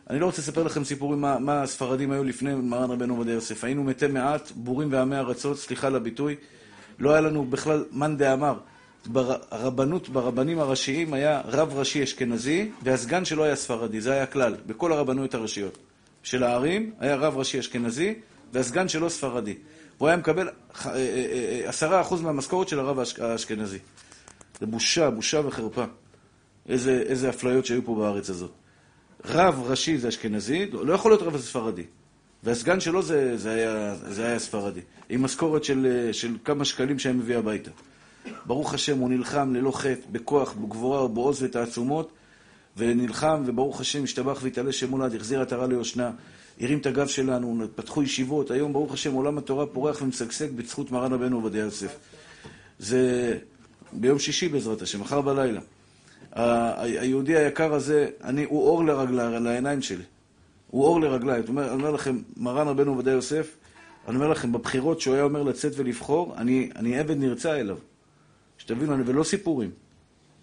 אני 0.10 0.20
לא 0.20 0.26
רוצה 0.26 0.42
לספר 0.42 0.64
לכם 0.64 0.84
סיפורים 0.84 1.22
מה, 1.22 1.40
מה 1.40 1.62
הספרדים 1.62 2.12
היו 2.12 2.24
לפני 2.24 2.56
מרן 2.56 2.92
רבנו 2.92 3.16
עובדיה 3.16 3.34
יוסף. 3.34 3.64
היינו 3.64 3.84
מתי 3.84 4.08
מעט, 4.08 4.52
בורים 4.56 4.92
ועמי 4.92 5.16
ארצות, 5.18 5.58
סליחה 5.58 5.88
על 5.88 5.96
הביטוי. 5.96 6.36
לא 7.00 7.12
היה 7.12 7.22
לנו 7.22 7.46
בכלל 7.46 7.86
מאן 7.92 8.18
דאמר. 8.18 8.58
ברבנות, 9.08 10.10
ברבנים 10.10 10.60
הראשיים 10.60 11.14
היה 11.14 11.42
רב 11.46 11.74
ראשי 11.74 12.04
אשכנזי, 12.04 12.72
והסגן 12.84 13.26
שלו 13.26 13.44
היה 13.44 13.56
ספרדי, 13.56 14.02
זה 14.02 14.12
היה 14.12 14.24
הכלל, 14.24 14.56
בכל 14.66 14.94
הרבנויות 14.94 15.34
הראשיות. 15.34 15.78
של 16.24 16.44
הערים 16.44 16.94
היה 17.00 17.16
רב 17.16 17.38
ראשי 17.38 17.60
אשכנזי, 17.60 18.14
והסגן 18.54 18.88
שלו 18.88 19.10
ספרדי. 19.10 19.56
הוא 19.98 20.08
היה 20.08 20.18
מקבל 20.18 20.48
אה, 20.48 20.52
אה, 20.86 20.96
אה, 20.96 21.70
עשרה 21.70 22.02
אחוז 22.02 22.22
מהמשכורת 22.22 22.68
של 22.68 22.80
הרב 22.80 23.00
האשכ- 23.00 23.22
האשכנזי. 23.24 23.80
זה 24.60 24.66
בושה, 24.66 25.10
בושה 25.10 25.42
וחרפה. 25.46 25.84
איזה, 26.70 27.04
איזה 27.08 27.30
אפליות 27.30 27.66
שהיו 27.66 27.86
פה 27.86 27.96
בארץ 27.96 28.30
הזאת. 28.30 28.52
רב 29.26 29.64
ראשי 29.68 29.98
זה 29.98 30.08
אשכנזי, 30.08 30.66
לא 30.72 30.94
יכול 30.94 31.12
להיות 31.12 31.22
רב 31.22 31.38
ספרדי. 31.38 31.84
והסגן 32.44 32.80
שלו 32.80 33.02
זה, 33.02 33.38
זה, 33.38 33.52
היה, 33.52 33.96
זה 33.96 34.26
היה 34.26 34.40
ספרדי. 34.40 34.82
עם 35.10 35.24
משכורת 35.24 35.64
של, 35.64 36.10
של 36.12 36.36
כמה 36.44 36.66
שקלים 36.66 37.00
שהיה 37.00 37.16
מביא 37.16 37.38
הביתה. 37.38 37.72
ברוך 38.46 38.74
השם, 38.74 38.98
הוא 38.98 39.10
נלחם 39.10 39.54
ללא 39.54 39.72
חטא, 39.72 40.02
בכוח, 40.12 40.54
בגבורה 40.54 41.04
ובעוז 41.06 41.44
ותעצומות, 41.44 42.12
ונלחם, 42.78 43.44
וברוך 43.46 43.82
השם, 43.82 44.04
השתבח 44.04 44.40
והתעלה 44.44 44.72
שם 44.72 44.90
מולד, 44.90 45.16
החזיר 45.16 45.42
עטרה 45.42 45.68
ליושנה, 45.68 46.12
הרים 46.62 46.78
את 46.78 46.86
הגב 46.86 47.08
שלנו, 47.08 47.66
פתחו 47.76 48.04
ישיבות, 48.04 48.52
היום 48.52 48.74
ברוך 48.74 48.94
השם 48.94 49.14
עולם 49.14 49.38
התורה 49.38 49.66
פורח 49.66 50.02
ומשגשג 50.02 50.52
בזכות 50.52 50.92
מרן 50.92 51.14
רבנו 51.14 51.36
עובדיה 51.36 51.62
יוסף. 51.62 51.96
זה 52.80 53.34
ביום 53.94 54.20
שישי 54.20 54.50
בעזרת 54.50 54.82
השם, 54.82 55.02
מחר 55.02 55.22
בלילה. 55.22 55.62
היהודי 56.32 57.38
היקר 57.38 57.74
הזה, 57.74 58.08
אני, 58.24 58.44
הוא 58.44 58.68
אור 58.68 58.86
לרגל, 58.86 59.40
לעיניים 59.40 59.82
שלי. 59.82 60.04
הוא 60.72 60.84
אור 60.84 60.96
אומר, 60.96 61.66
אני 61.66 61.72
אומר 61.72 61.92
לכם, 61.92 62.20
מרן 62.38 62.68
רבנו 62.68 62.92
עובדיה 62.92 63.14
יוסף, 63.14 63.56
אני 64.08 64.16
אומר 64.16 64.28
לכם, 64.28 64.52
בבחירות 64.52 65.02
שהוא 65.02 65.16
היה 65.16 65.24
אומר 65.24 65.44
לצאת 65.44 65.72
ולבחור, 65.76 66.34
אני, 66.38 66.70
אני 66.76 67.00
עבד 67.00 67.18
נרצע 67.18 67.60
אליו. 67.60 67.78
שתבינו, 68.66 69.06
ולא 69.06 69.24
סיפורים. 69.24 69.72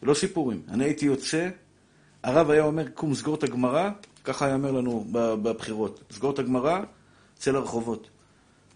ולא 0.03 0.15
סיפורים. 0.15 0.63
אני 0.69 0.85
הייתי 0.85 1.07
יוצא, 1.07 1.49
הרב 2.23 2.51
היה 2.51 2.63
אומר, 2.63 2.89
קום, 2.89 3.15
סגור 3.15 3.35
את 3.35 3.43
הגמרא, 3.43 3.91
ככה 4.25 4.47
היה 4.47 4.55
אומר 4.55 4.73
לנו 4.73 5.07
בבחירות. 5.13 6.03
סגור 6.11 6.31
את 6.31 6.39
הגמרא, 6.39 6.81
צא 7.37 7.51
לרחובות. 7.51 8.11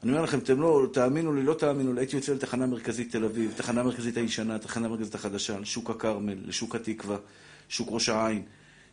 אני 0.02 0.12
אומר 0.12 0.22
לכם, 0.22 0.38
אתם 0.38 0.60
לא, 0.60 0.86
תאמינו 0.92 1.32
לי, 1.32 1.42
לא 1.42 1.54
תאמינו 1.54 1.92
לי, 1.92 2.00
הייתי 2.00 2.16
יוצא 2.16 2.32
לתחנה 2.32 2.66
מרכזית 2.66 3.12
תל 3.12 3.24
אביב, 3.24 3.52
תחנה 3.56 3.82
מרכזית 3.82 4.16
הישנה, 4.16 4.58
תחנה 4.58 4.88
מרכזית 4.88 5.14
החדשה, 5.14 5.58
לשוק 5.58 5.90
הכרמל, 5.90 6.36
לשוק 6.46 6.74
התקווה, 6.74 7.16
שוק 7.68 7.88
ראש 7.90 8.08
העין, 8.08 8.42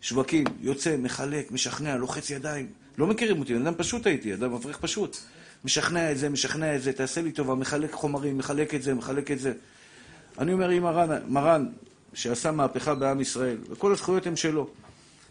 שווקים, 0.02 0.46
יוצא, 0.62 0.98
מחלק, 0.98 1.52
משכנע, 1.52 1.96
לוחץ 1.98 2.30
ידיים. 2.30 2.68
לא 2.98 3.08
מכירים 3.08 3.40
אותי, 3.40 3.58
אדם 3.58 3.74
פשוט 3.78 4.08
הייתי, 4.08 4.34
אדם 4.34 4.54
אברך 4.54 4.78
פשוט. 4.78 5.18
משכנע 5.66 6.12
את 6.12 6.18
זה, 6.18 6.30
משכנע 6.30 6.76
את 6.76 6.82
זה, 6.82 6.94
תעשה 6.94 7.22
לי 7.22 7.32
טובה, 7.32 7.56
מחלק 7.56 7.92
חומרים, 7.92 8.38
מחלק 8.38 8.76
את 8.76 8.84
זה, 8.84 8.94
מחלק 8.94 9.32
את 9.32 9.40
זה. 9.40 9.54
אני 10.38 10.54
אומר, 10.54 10.78
אם 10.78 10.84
מרן, 10.84 11.10
מרן 11.28 11.66
שעשה 12.14 12.52
מהפכה 12.52 12.96
בעם 12.96 13.22
ישראל, 13.22 13.58
וכל 13.70 13.92
הזכויות 13.92 14.28
הן 14.28 14.36
שלו, 14.36 14.68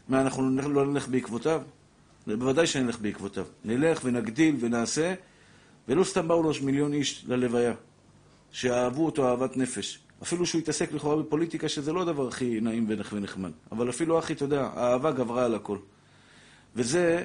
מה, 0.09 0.21
אנחנו 0.21 0.51
לא 0.69 0.87
נלך 0.87 1.09
בעקבותיו? 1.09 1.63
בוודאי 2.27 2.67
שנלך 2.67 2.99
בעקבותיו. 3.01 3.45
נלך 3.65 4.01
ונגדיל 4.05 4.57
ונעשה, 4.61 5.15
ולא 5.89 6.05
סתם 6.05 6.29
באו 6.29 6.43
לו 6.43 6.51
מיליון 6.63 6.93
איש 6.93 7.25
ללוויה, 7.29 7.75
שאהבו 8.53 9.07
אותו 9.07 9.29
אהבת 9.29 9.57
נפש. 9.57 9.99
אפילו 10.23 10.47
שהוא 10.47 10.59
התעסק 10.59 10.93
לכאורה 10.93 11.23
בפוליטיקה, 11.23 11.69
שזה 11.69 11.93
לא 11.93 12.03
הדבר 12.03 12.29
הכי 12.29 12.61
נעים 12.61 12.87
ונחמד. 13.13 13.51
אבל 13.73 13.91
אפילו 13.91 14.19
אחי, 14.19 14.33
אתה 14.33 14.45
יודע, 14.45 14.69
האהבה 14.75 15.11
גברה 15.11 15.45
על 15.45 15.55
הכל. 15.55 15.79
וזה 16.77 17.23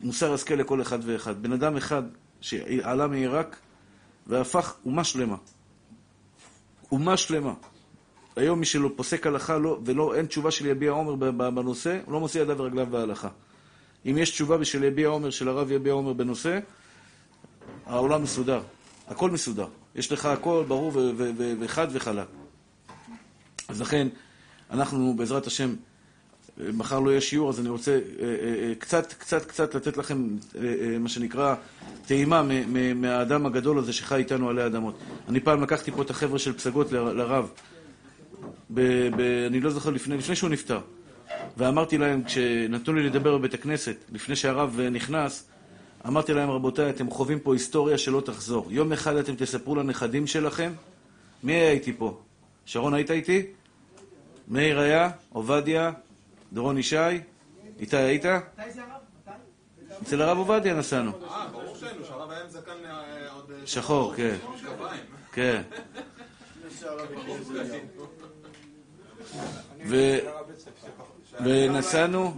מוסר 0.00 0.32
השכל 0.34 0.54
לכל 0.54 0.82
אחד 0.82 0.98
ואחד. 1.02 1.42
בן 1.42 1.52
אדם 1.52 1.76
אחד 1.76 2.02
שעלה 2.40 3.06
מעיראק 3.06 3.56
והפך 4.26 4.74
אומה 4.84 5.04
שלמה. 5.04 5.36
אומה 6.92 7.16
שלמה. 7.16 7.54
היום 8.36 8.58
מי 8.58 8.66
שלא 8.66 8.90
פוסק 8.96 9.26
הלכה 9.26 9.58
לא, 9.58 9.78
ולא, 9.84 10.14
אין 10.14 10.26
תשובה 10.26 10.50
של 10.50 10.66
יביע 10.66 10.90
עומר 10.90 11.14
בנושא, 11.50 11.98
לא 12.08 12.20
מוציא 12.20 12.42
ידיו 12.42 12.58
ורגליו 12.58 12.86
בהלכה. 12.86 13.28
אם 14.06 14.18
יש 14.18 14.30
תשובה 14.30 14.58
בשביל 14.58 14.84
יביע 14.84 15.08
עומר, 15.08 15.30
של 15.30 15.48
הרב 15.48 15.70
יביע 15.70 15.92
עומר 15.92 16.12
בנושא, 16.12 16.58
העולם 17.86 18.22
מסודר. 18.22 18.62
הכל 19.08 19.30
מסודר. 19.30 19.66
יש 19.94 20.12
לך 20.12 20.26
הכל 20.26 20.64
ברור 20.68 20.92
וחד 21.60 21.86
וחלק. 21.92 22.26
אז 23.68 23.80
לכן, 23.80 24.08
אנחנו 24.70 25.14
בעזרת 25.16 25.46
השם, 25.46 25.74
מחר 26.58 27.00
לא 27.00 27.10
יהיה 27.10 27.20
שיעור, 27.20 27.48
אז 27.48 27.60
אני 27.60 27.68
רוצה 27.68 27.92
אה, 27.92 27.98
אה, 27.98 28.68
אה, 28.68 28.74
קצת, 28.78 29.12
קצת, 29.12 29.44
קצת 29.44 29.74
לתת 29.74 29.96
לכם, 29.96 30.28
מה 31.00 31.08
שנקרא, 31.08 31.54
טעימה 32.06 32.42
מהאדם 32.94 33.46
הגדול 33.46 33.78
הזה 33.78 33.92
שחי 33.92 34.16
איתנו 34.16 34.48
עלי 34.48 34.66
אדמות. 34.66 34.94
אני 35.28 35.40
פעם 35.40 35.62
לקחתי 35.62 35.90
פה 35.90 36.02
את 36.02 36.10
החבר'ה 36.10 36.38
של 36.38 36.52
פסגות 36.52 36.92
לרב, 36.92 37.50
ב, 38.70 38.80
ב, 39.16 39.20
אני 39.46 39.60
לא 39.60 39.70
זוכר, 39.70 39.90
לפני, 39.90 40.16
לפני 40.16 40.36
שהוא 40.36 40.50
נפטר. 40.50 40.80
ואמרתי 41.56 41.98
להם, 41.98 42.24
כשנתנו 42.24 42.94
לי 42.94 43.02
לדבר 43.02 43.38
בבית 43.38 43.54
הכנסת, 43.54 43.96
לפני 44.12 44.36
שהרב 44.36 44.80
נכנס, 44.80 45.48
אמרתי 46.06 46.34
להם, 46.34 46.50
רבותיי, 46.50 46.90
אתם 46.90 47.10
חווים 47.10 47.40
פה 47.40 47.54
היסטוריה 47.54 47.98
שלא 47.98 48.20
תחזור. 48.20 48.66
יום 48.70 48.92
אחד 48.92 49.16
אתם 49.16 49.34
תספרו 49.34 49.74
לנכדים 49.74 50.26
שלכם, 50.26 50.72
מי 51.42 51.52
היה 51.52 51.70
איתי 51.70 51.92
פה? 51.92 52.20
שרון, 52.66 52.94
היית 52.94 53.10
איתי? 53.10 53.42
מאיר 54.48 54.80
היה? 54.80 55.10
עובדיה? 55.28 55.92
דורון 56.52 56.78
ישי? 56.78 56.96
איתי 57.80 57.96
היית? 57.96 58.24
אצל 60.02 60.22
הרב 60.22 60.38
עובדיה 60.38 60.74
נסענו. 60.74 61.12
שהיינו, 61.82 62.04
שהרב 62.04 62.30
היה 62.30 62.40
עם 62.40 62.48
זקן 62.48 62.72
אה, 62.84 63.30
עוד... 63.34 63.50
אה, 63.50 63.66
שחור, 63.66 64.14
כן. 64.16 64.36
כן. 65.32 65.62
ונסענו, 71.40 72.34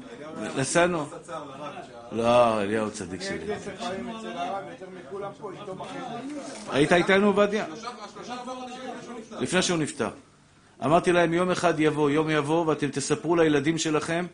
נסענו. 0.56 1.06
לא, 2.12 2.62
אליהו 2.62 2.90
צדיק 2.90 3.22
שלי. 3.22 3.54
היית 6.70 6.92
איתנו, 6.92 7.26
עובדיה? 7.26 7.66
לפני 9.40 9.62
שהוא 9.62 9.78
נפטר. 9.78 10.10
אמרתי 10.84 11.12
להם, 11.12 11.32
יום 11.32 11.50
אחד 11.50 11.80
יבוא, 11.80 12.10
יום 12.10 12.30
יבוא, 12.30 12.66
ואתם 12.66 12.88
תספרו 12.90 13.36
לילדים 13.36 13.78
שלכם 13.78 14.26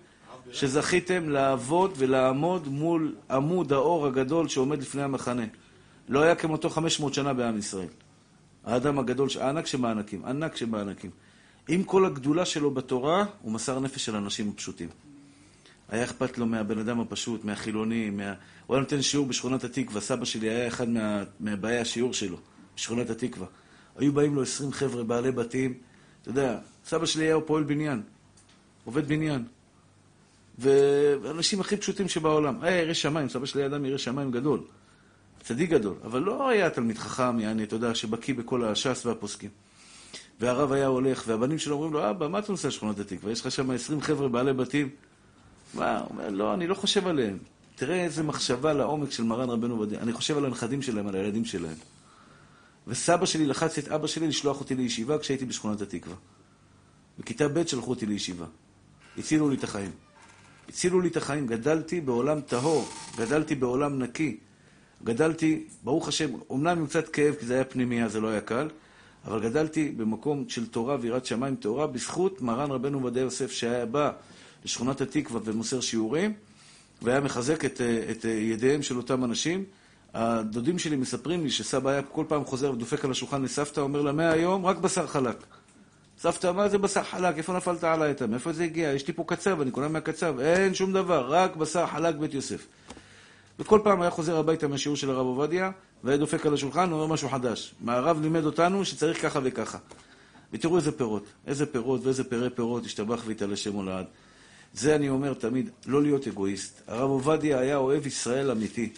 שזכיתם 0.53 1.29
לעבוד 1.29 1.93
ולעמוד 1.97 2.69
מול 2.69 3.15
עמוד 3.31 3.73
האור 3.73 4.07
הגדול 4.07 4.49
שעומד 4.49 4.83
לפני 4.83 5.03
המחנה. 5.03 5.45
לא 6.09 6.21
היה 6.21 6.35
כמותו 6.35 6.71
500 6.71 7.15
שנה 7.15 7.35
בעם 7.35 7.59
ישראל. 7.59 7.89
האדם 8.65 8.99
הגדול, 8.99 9.29
הענק 9.41 9.67
שבענקים, 9.67 10.25
ענק 10.25 10.57
שבענקים. 10.57 11.11
עם 11.69 11.83
כל 11.83 12.05
הגדולה 12.05 12.45
שלו 12.45 12.71
בתורה, 12.71 13.25
הוא 13.43 13.53
מסר 13.53 13.81
נפש 13.81 14.05
של 14.05 14.17
אנשים 14.17 14.49
הפשוטים. 14.55 14.89
היה 15.89 16.05
אכפת 16.05 16.39
לו 16.39 16.47
מהבן 16.47 16.79
אדם 16.79 17.01
הפשוט, 17.01 17.45
מהחילוני, 17.45 18.11
מה... 18.11 18.35
הוא 18.67 18.77
היה 18.77 18.83
נותן 18.83 19.03
שיעור 19.03 19.27
בשכונת 19.27 19.65
התקווה. 19.65 20.01
סבא 20.01 20.25
שלי 20.25 20.51
היה 20.51 20.69
אחד 20.69 20.89
מה... 20.89 21.23
מבאי 21.41 21.79
השיעור 21.79 22.13
שלו, 22.13 22.37
בשכונת 22.77 23.11
התקווה. 23.11 23.47
היו 23.97 24.13
באים 24.13 24.35
לו 24.35 24.43
עשרים 24.43 24.73
חבר'ה 24.73 25.05
בעלי 25.05 25.33
בתים. 25.33 25.75
אתה 26.23 26.31
יודע, 26.31 26.59
סבא 26.85 27.07
שלי 27.07 27.25
היה 27.25 27.41
פועל 27.41 27.63
בניין, 27.63 28.03
עובד 28.85 29.09
בניין. 29.09 29.45
ואנשים 30.61 31.61
הכי 31.61 31.77
פשוטים 31.77 32.09
שבעולם. 32.09 32.59
היה 32.63 32.83
ירא 32.83 32.95
שמיים, 32.95 33.29
סבא 33.29 33.47
שלי 33.47 33.63
היה 33.63 33.69
אדם 33.69 33.85
ירא 33.85 33.99
שמיים 33.99 34.31
גדול. 34.31 34.61
צדיק 35.43 35.71
גדול. 35.71 35.95
אבל 36.05 36.21
לא 36.21 36.49
היה 36.49 36.71
תלמיד 36.71 36.99
חכם, 36.99 37.41
יעני, 37.41 37.65
אתה 37.65 37.77
יודע, 37.77 37.95
שבקיא 37.95 38.35
בכל 38.35 38.65
הש"ס 38.65 39.07
והפוסקים. 39.07 39.51
והרב 40.41 40.73
היה 40.73 40.87
הולך, 40.87 41.25
והבנים 41.27 41.59
שלו 41.59 41.75
אומרים 41.75 41.93
לו, 41.93 42.11
אבא, 42.11 42.29
מה 42.29 42.39
אתה 42.39 42.53
נוסע 42.53 42.69
לשכונת 42.69 42.99
התקווה? 42.99 43.33
יש 43.33 43.41
לך 43.41 43.51
שם 43.51 43.71
עשרים 43.71 44.01
חבר'ה 44.01 44.29
בעלי 44.29 44.53
בתים. 44.53 44.89
מה? 45.75 45.99
הוא 45.99 46.09
אומר, 46.11 46.31
לא, 46.31 46.55
אני 46.55 46.67
לא 46.67 46.75
חושב 46.75 47.07
עליהם. 47.07 47.39
תראה 47.77 48.05
איזה 48.05 48.23
מחשבה 48.23 48.73
לעומק 48.73 49.11
של 49.11 49.23
מרן 49.23 49.51
רבנו 49.51 49.75
עובדיה. 49.75 50.01
אני 50.01 50.13
חושב 50.13 50.39
על 50.39 50.45
הנכדים 50.45 50.83
שלהם, 50.83 51.07
על 51.07 51.15
הילדים 51.15 51.45
שלהם. 51.45 51.77
וסבא 52.87 53.27
שלי 53.27 53.47
לחץ 53.47 53.79
את 53.79 53.89
אבא 53.89 54.07
שלי 54.07 54.29
לשלוח 54.29 54.61
אותי 54.61 54.75
לישיבה 54.75 55.19
כשהייתי 55.19 55.45
בשכונת 55.45 55.81
התקווה. 55.81 56.17
בכיתה 57.19 57.49
ב' 57.49 57.67
שלחו 57.67 57.91
אותי 57.91 58.07
לישיבה. 58.07 58.47
הצילו 59.19 59.51
לי 59.51 59.57
את 59.57 59.65
החיים. 59.65 59.91
הצילו 60.71 61.01
לי 61.01 61.09
את 61.09 61.17
החיים. 61.17 61.47
גדלתי 61.47 62.01
בעולם 62.01 62.41
טהור, 62.41 62.89
גדלתי 63.17 63.55
בעולם 63.55 63.99
נקי. 63.99 64.37
גדלתי, 65.05 65.65
ברוך 65.85 66.09
השם, 66.09 66.31
אומנם 66.51 66.79
עם 66.79 66.87
קצת 66.87 67.09
כאב, 67.09 67.35
כי 67.35 67.47
זה 67.47 67.55
היה 67.55 67.65
פנימייה, 67.65 68.09
זה 68.09 68.21
לא 68.21 68.29
היה 68.29 68.41
קל, 68.41 68.69
אבל 69.25 69.41
גדלתי 69.41 69.89
במקום 69.89 70.45
של 70.49 70.67
תורה 70.67 70.97
ויראת 71.01 71.27
שמיים 71.27 71.57
טהורה 71.57 71.87
בזכות 71.87 72.43
מרן 72.43 72.71
רבנו 72.71 72.99
עובדיה 72.99 73.23
יוסף, 73.23 73.51
שהיה 73.51 73.87
בא 73.87 74.11
לשכונת 74.65 75.01
התקווה 75.01 75.41
ומוסר 75.45 75.81
שיעורים, 75.81 76.33
והיה 77.03 77.21
מחזק 77.21 77.65
את, 77.65 77.81
את 78.11 78.25
ידיהם 78.25 78.83
של 78.83 78.97
אותם 78.97 79.25
אנשים. 79.25 79.65
הדודים 80.15 80.79
שלי 80.79 80.97
מספרים 80.97 81.45
לי 81.45 81.51
שסבא 81.51 81.91
היה 81.91 82.03
כל 82.03 82.25
פעם 82.29 82.45
חוזר 82.45 82.73
ודופק 82.73 83.05
על 83.05 83.11
השולחן 83.11 83.43
לסבתא, 83.43 83.81
אומר 83.81 84.03
לה, 84.03 84.13
מהיום 84.13 84.67
רק 84.67 84.77
בשר 84.77 85.07
חלק. 85.07 85.37
סבתא, 86.23 86.53
מה 86.53 86.69
זה 86.69 86.79
בשר 86.79 87.03
חלק? 87.03 87.39
איפה 87.39 87.53
נפלת 87.53 87.85
עליי 87.85 88.11
אתה? 88.11 88.27
מאיפה 88.27 88.53
זה 88.53 88.65
הגיע? 88.65 88.93
יש 88.93 89.09
לי 89.09 89.15
פה 89.15 89.25
קצב, 89.27 89.61
אני 89.61 89.71
קונה 89.71 89.89
מהקצב. 89.89 90.41
אין 90.41 90.75
שום 90.75 90.93
דבר, 90.93 91.27
רק 91.29 91.57
בשר 91.57 91.87
חלק 91.87 92.15
בית 92.15 92.35
יוסף. 92.35 92.67
וכל 93.59 93.81
פעם 93.85 94.03
היה 94.03 94.11
חוזר 94.11 94.37
הביתה 94.37 94.69
מהשיעור 94.69 94.97
של 94.97 95.11
הרב 95.11 95.27
עובדיה, 95.27 95.71
והיה 96.05 96.17
דופק 96.17 96.47
על 96.47 96.55
השולחן, 96.55 96.93
ואומר 96.93 97.07
משהו 97.07 97.29
חדש. 97.29 97.75
מה 97.81 97.95
הרב 97.95 98.21
לימד 98.23 98.45
אותנו 98.45 98.85
שצריך 98.85 99.23
ככה 99.23 99.41
וככה. 99.43 99.79
ותראו 100.53 100.77
איזה 100.77 100.93
פירות, 100.93 101.25
איזה 101.47 101.67
פירות 101.67 102.05
ואיזה 102.05 102.25
פירי 102.25 102.51
פירות, 102.51 102.85
השתבח 102.85 103.23
ויתעלה 103.27 103.57
שם 103.57 103.73
הולד. 103.73 104.05
זה 104.75 104.95
אני 104.95 105.09
אומר 105.09 105.35
תמיד, 105.35 105.71
לא 105.87 106.03
להיות 106.03 106.27
אגואיסט. 106.27 106.83
הרב 106.87 107.11
עובדיה 107.11 107.59
היה 107.59 107.77
אוהב 107.77 108.07
ישראל 108.07 108.51
אמיתי. 108.51 108.93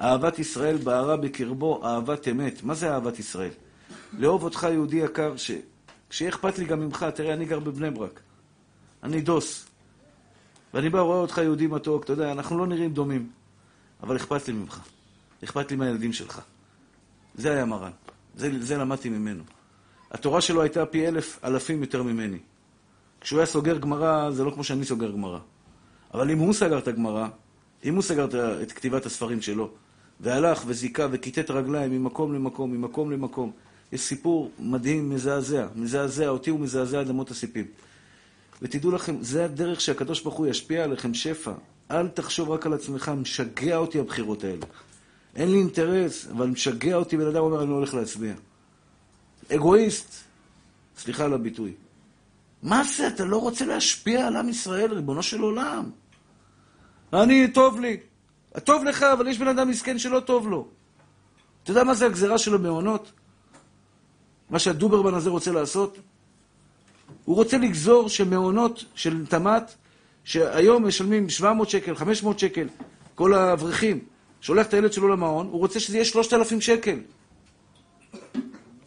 אהבת 0.00 0.38
ישראל 0.38 0.76
בערה 0.76 1.16
בקרבו 1.16 1.86
אהבת 1.86 2.28
אמת. 2.28 2.62
מה 2.62 2.74
זה 2.74 2.90
אהבת 2.90 3.18
ישראל? 3.18 3.50
לאהוב 4.18 4.44
אותך, 4.44 4.66
יהודי 4.72 4.96
יקר, 4.96 5.36
ש... 5.36 5.50
שיהיה 6.14 6.30
אכפת 6.30 6.58
לי 6.58 6.64
גם 6.64 6.80
ממך, 6.80 7.06
תראה, 7.14 7.34
אני 7.34 7.44
גר 7.44 7.58
בבני 7.58 7.90
ברק. 7.90 8.20
אני 9.02 9.20
דוס. 9.20 9.66
ואני 10.74 10.88
בא, 10.88 11.00
רואה 11.00 11.16
אותך 11.16 11.38
יהודי 11.38 11.66
מתוק, 11.66 12.04
אתה 12.04 12.12
יודע, 12.12 12.32
אנחנו 12.32 12.58
לא 12.58 12.66
נראים 12.66 12.92
דומים, 12.92 13.30
אבל 14.02 14.16
אכפת 14.16 14.48
לי 14.48 14.54
ממך. 14.54 14.80
אכפת 15.44 15.70
לי 15.70 15.76
מהילדים 15.76 16.12
שלך. 16.12 16.40
זה 17.34 17.52
היה 17.52 17.64
מרן. 17.64 17.90
זה, 18.36 18.50
זה 18.60 18.76
למדתי 18.76 19.08
ממנו. 19.08 19.42
התורה 20.10 20.40
שלו 20.40 20.62
הייתה 20.62 20.86
פי 20.86 21.08
אלף 21.08 21.44
אלפים 21.44 21.80
יותר 21.80 22.02
ממני. 22.02 22.38
כשהוא 23.20 23.38
היה 23.38 23.46
סוגר 23.46 23.78
גמרא, 23.78 24.30
זה 24.30 24.44
לא 24.44 24.50
כמו 24.50 24.64
שאני 24.64 24.84
סוגר 24.84 25.10
גמרא. 25.10 25.38
אבל 26.14 26.30
אם 26.30 26.38
הוא 26.38 26.52
סגר 26.52 26.78
את 26.78 26.88
הגמרא, 26.88 27.28
אם 27.84 27.94
הוא 27.94 28.02
סגר 28.02 28.26
את 28.62 28.72
כתיבת 28.72 29.06
הספרים 29.06 29.42
שלו, 29.42 29.70
והלך 30.20 30.62
וזיכה 30.66 31.06
וכיתת 31.10 31.50
רגליים 31.50 31.92
ממקום 31.92 32.34
למקום, 32.34 32.72
ממקום 32.72 33.10
למקום, 33.10 33.52
יש 33.92 34.00
סיפור 34.00 34.50
מדהים, 34.58 35.10
מזעזע, 35.10 35.66
מזעזע, 35.74 36.28
אותי 36.28 36.50
הוא 36.50 36.60
מזעזע 36.60 37.00
עד 37.00 37.08
אמות 37.10 37.30
הסיפים. 37.30 37.66
ותדעו 38.62 38.90
לכם, 38.90 39.16
זה 39.20 39.44
הדרך 39.44 39.80
שהקדוש 39.80 40.20
ברוך 40.20 40.34
הוא 40.34 40.46
ישפיע 40.46 40.84
עליכם 40.84 41.14
שפע. 41.14 41.52
אל 41.90 42.08
תחשוב 42.08 42.50
רק 42.50 42.66
על 42.66 42.72
עצמך, 42.72 43.12
משגע 43.16 43.76
אותי 43.76 44.00
הבחירות 44.00 44.44
האלה. 44.44 44.66
אין 45.36 45.50
לי 45.50 45.58
אינטרס, 45.58 46.26
אבל 46.30 46.46
משגע 46.46 46.94
אותי 46.94 47.16
בן 47.16 47.26
אדם 47.26 47.42
אומר, 47.42 47.62
אני 47.62 47.70
לא 47.70 47.74
הולך 47.74 47.94
להצביע. 47.94 48.34
אגואיסט, 49.54 50.14
סליחה 50.98 51.24
על 51.24 51.32
הביטוי. 51.32 51.72
מה 52.62 52.84
זה, 52.84 53.06
אתה 53.06 53.24
לא 53.24 53.36
רוצה 53.36 53.66
להשפיע 53.66 54.26
על 54.26 54.36
עם 54.36 54.48
ישראל, 54.48 54.92
ריבונו 54.94 55.22
של 55.22 55.40
עולם? 55.40 55.90
אני, 57.12 57.48
טוב 57.48 57.80
לי. 57.80 57.96
טוב 58.64 58.84
לך, 58.84 59.02
אבל 59.02 59.28
יש 59.28 59.38
בן 59.38 59.48
אדם 59.48 59.68
מסכן 59.68 59.98
שלא 59.98 60.20
טוב 60.20 60.48
לו. 60.48 60.68
אתה 61.62 61.70
יודע 61.70 61.84
מה 61.84 61.94
זה 61.94 62.06
הגזירה 62.06 62.38
של 62.38 62.54
המעונות? 62.54 63.12
מה 64.54 64.58
שהדוברמן 64.58 65.14
הזה 65.14 65.30
רוצה 65.30 65.52
לעשות? 65.52 65.98
הוא 67.24 67.36
רוצה 67.36 67.58
לגזור 67.58 68.08
שמעונות 68.08 68.84
של 68.94 69.26
תמ"ת, 69.26 69.74
שהיום 70.24 70.86
משלמים 70.86 71.30
700 71.30 71.70
שקל, 71.70 71.94
500 71.94 72.38
שקל, 72.38 72.68
כל 73.14 73.34
האברכים, 73.34 74.04
שולח 74.40 74.66
את 74.66 74.74
הילד 74.74 74.92
שלו 74.92 75.08
למעון, 75.08 75.46
הוא 75.46 75.58
רוצה 75.58 75.80
שזה 75.80 75.96
יהיה 75.96 76.04
3,000 76.04 76.60
שקל. 76.60 76.98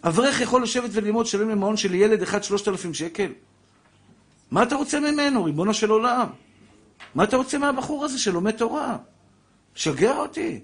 אברך 0.04 0.42
יכול 0.42 0.64
לשבת 0.64 0.90
וללמוד, 0.94 1.26
לשלם 1.26 1.50
למעון 1.50 1.78
של 1.78 1.96
ילד 1.96 2.22
אחד 2.22 2.44
3,000 2.44 2.94
שקל? 2.94 3.32
מה 4.52 4.64
אתה 4.64 4.76
רוצה 4.76 5.00
ממנו, 5.00 5.44
ריבונו 5.44 5.74
של 5.74 5.90
עולם? 5.90 6.28
מה 7.16 7.24
אתה 7.24 7.38
רוצה 7.38 7.58
מהבחור 7.58 8.06
הזה 8.06 8.20
שלומד 8.20 8.52
תורה? 8.52 8.98
שגע 9.76 10.18
אותי. 10.18 10.60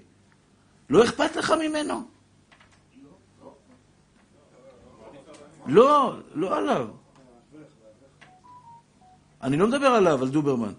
לא 0.90 1.04
אכפת 1.04 1.36
לך 1.36 1.54
ממנו? 1.60 2.13
לא, 5.66 6.16
לא 6.34 6.56
עליו. 6.56 6.88
אני 9.42 9.56
לא 9.56 9.66
מדבר 9.66 9.86
עליו, 9.86 10.22
על 10.22 10.28
דוברמן. 10.28 10.72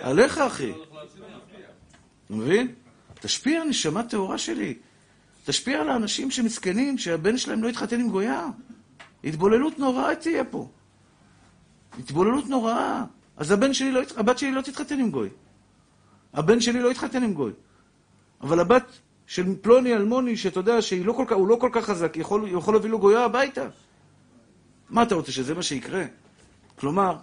עליך, 0.00 0.38
אחי. 0.38 0.72
אתה 2.26 2.34
מבין? 2.34 2.74
תשפיע, 3.20 3.64
נשמה 3.64 4.02
טהורה 4.02 4.38
שלי. 4.38 4.74
תשפיע 5.44 5.80
על 5.80 5.90
האנשים 5.90 6.30
שמסכנים, 6.30 6.98
שהבן 6.98 7.38
שלהם 7.38 7.62
לא 7.62 7.68
יתחתן 7.68 8.00
עם 8.00 8.08
גויה. 8.08 8.46
התבוללות 9.24 9.78
נוראה 9.78 10.16
תהיה 10.16 10.44
פה. 10.44 10.68
התבוללות 11.98 12.46
נוראה. 12.46 13.04
אז 13.36 13.50
הבן 13.50 13.74
שלי 13.74 13.92
לא, 13.92 14.00
הבת 14.16 14.38
שלי 14.38 14.52
לא 14.52 14.60
תתחתן 14.60 15.00
עם 15.00 15.10
גוי. 15.10 15.28
הבן 16.32 16.60
שלי 16.60 16.80
לא 16.80 16.90
יתחתן 16.90 17.22
עם 17.22 17.34
גוי. 17.34 17.52
אבל 18.40 18.60
הבת 18.60 18.84
של 19.26 19.54
פלוני 19.60 19.94
אלמוני, 19.94 20.36
שאתה 20.36 20.60
יודע 20.60 20.82
שהוא 20.82 21.06
לא 21.06 21.12
כל 21.12 21.24
כך, 21.26 21.36
לא 21.48 21.56
כל 21.60 21.70
כך 21.72 21.84
חזק, 21.84 22.16
יכול, 22.16 22.48
יכול 22.48 22.74
להביא 22.74 22.90
לו 22.90 22.98
גויה 22.98 23.24
הביתה. 23.24 23.68
מה 24.90 25.02
אתה 25.02 25.14
רוצה, 25.14 25.32
שזה 25.32 25.54
מה 25.54 25.62
שיקרה? 25.62 26.04
כלומר, 26.78 27.16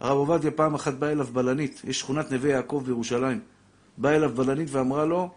הרב 0.00 0.16
עובדיה 0.16 0.50
פעם 0.50 0.74
אחת 0.74 0.94
בא 0.94 1.06
אליו 1.06 1.26
בלנית, 1.26 1.82
יש 1.84 2.00
שכונת 2.00 2.32
נווה 2.32 2.50
יעקב 2.50 2.82
בירושלים. 2.86 3.40
באה 3.98 4.16
אליו 4.16 4.30
בלנית 4.34 4.68
ואמרה 4.70 5.04
לו, 5.04 5.30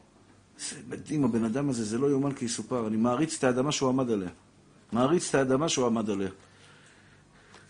זה 0.60 0.76
מדהים, 0.90 1.24
הבן 1.24 1.46
אדם 1.46 1.70
הזה, 1.70 1.84
זה 1.84 1.98
לא 1.98 2.10
יאומן 2.10 2.32
כי 2.32 2.46
יסופר, 2.46 2.88
אני 2.88 2.98
מעריץ 2.98 3.38
את 3.38 3.44
האדמה 3.44 3.72
שהוא 3.72 3.90
עמד 3.90 4.12
עליה. 4.12 4.30
מעריץ 4.92 5.30
את 5.30 5.36
האדמה 5.36 5.70
שהוא 5.70 5.86
עמד 5.86 6.10
עליה. 6.10 6.30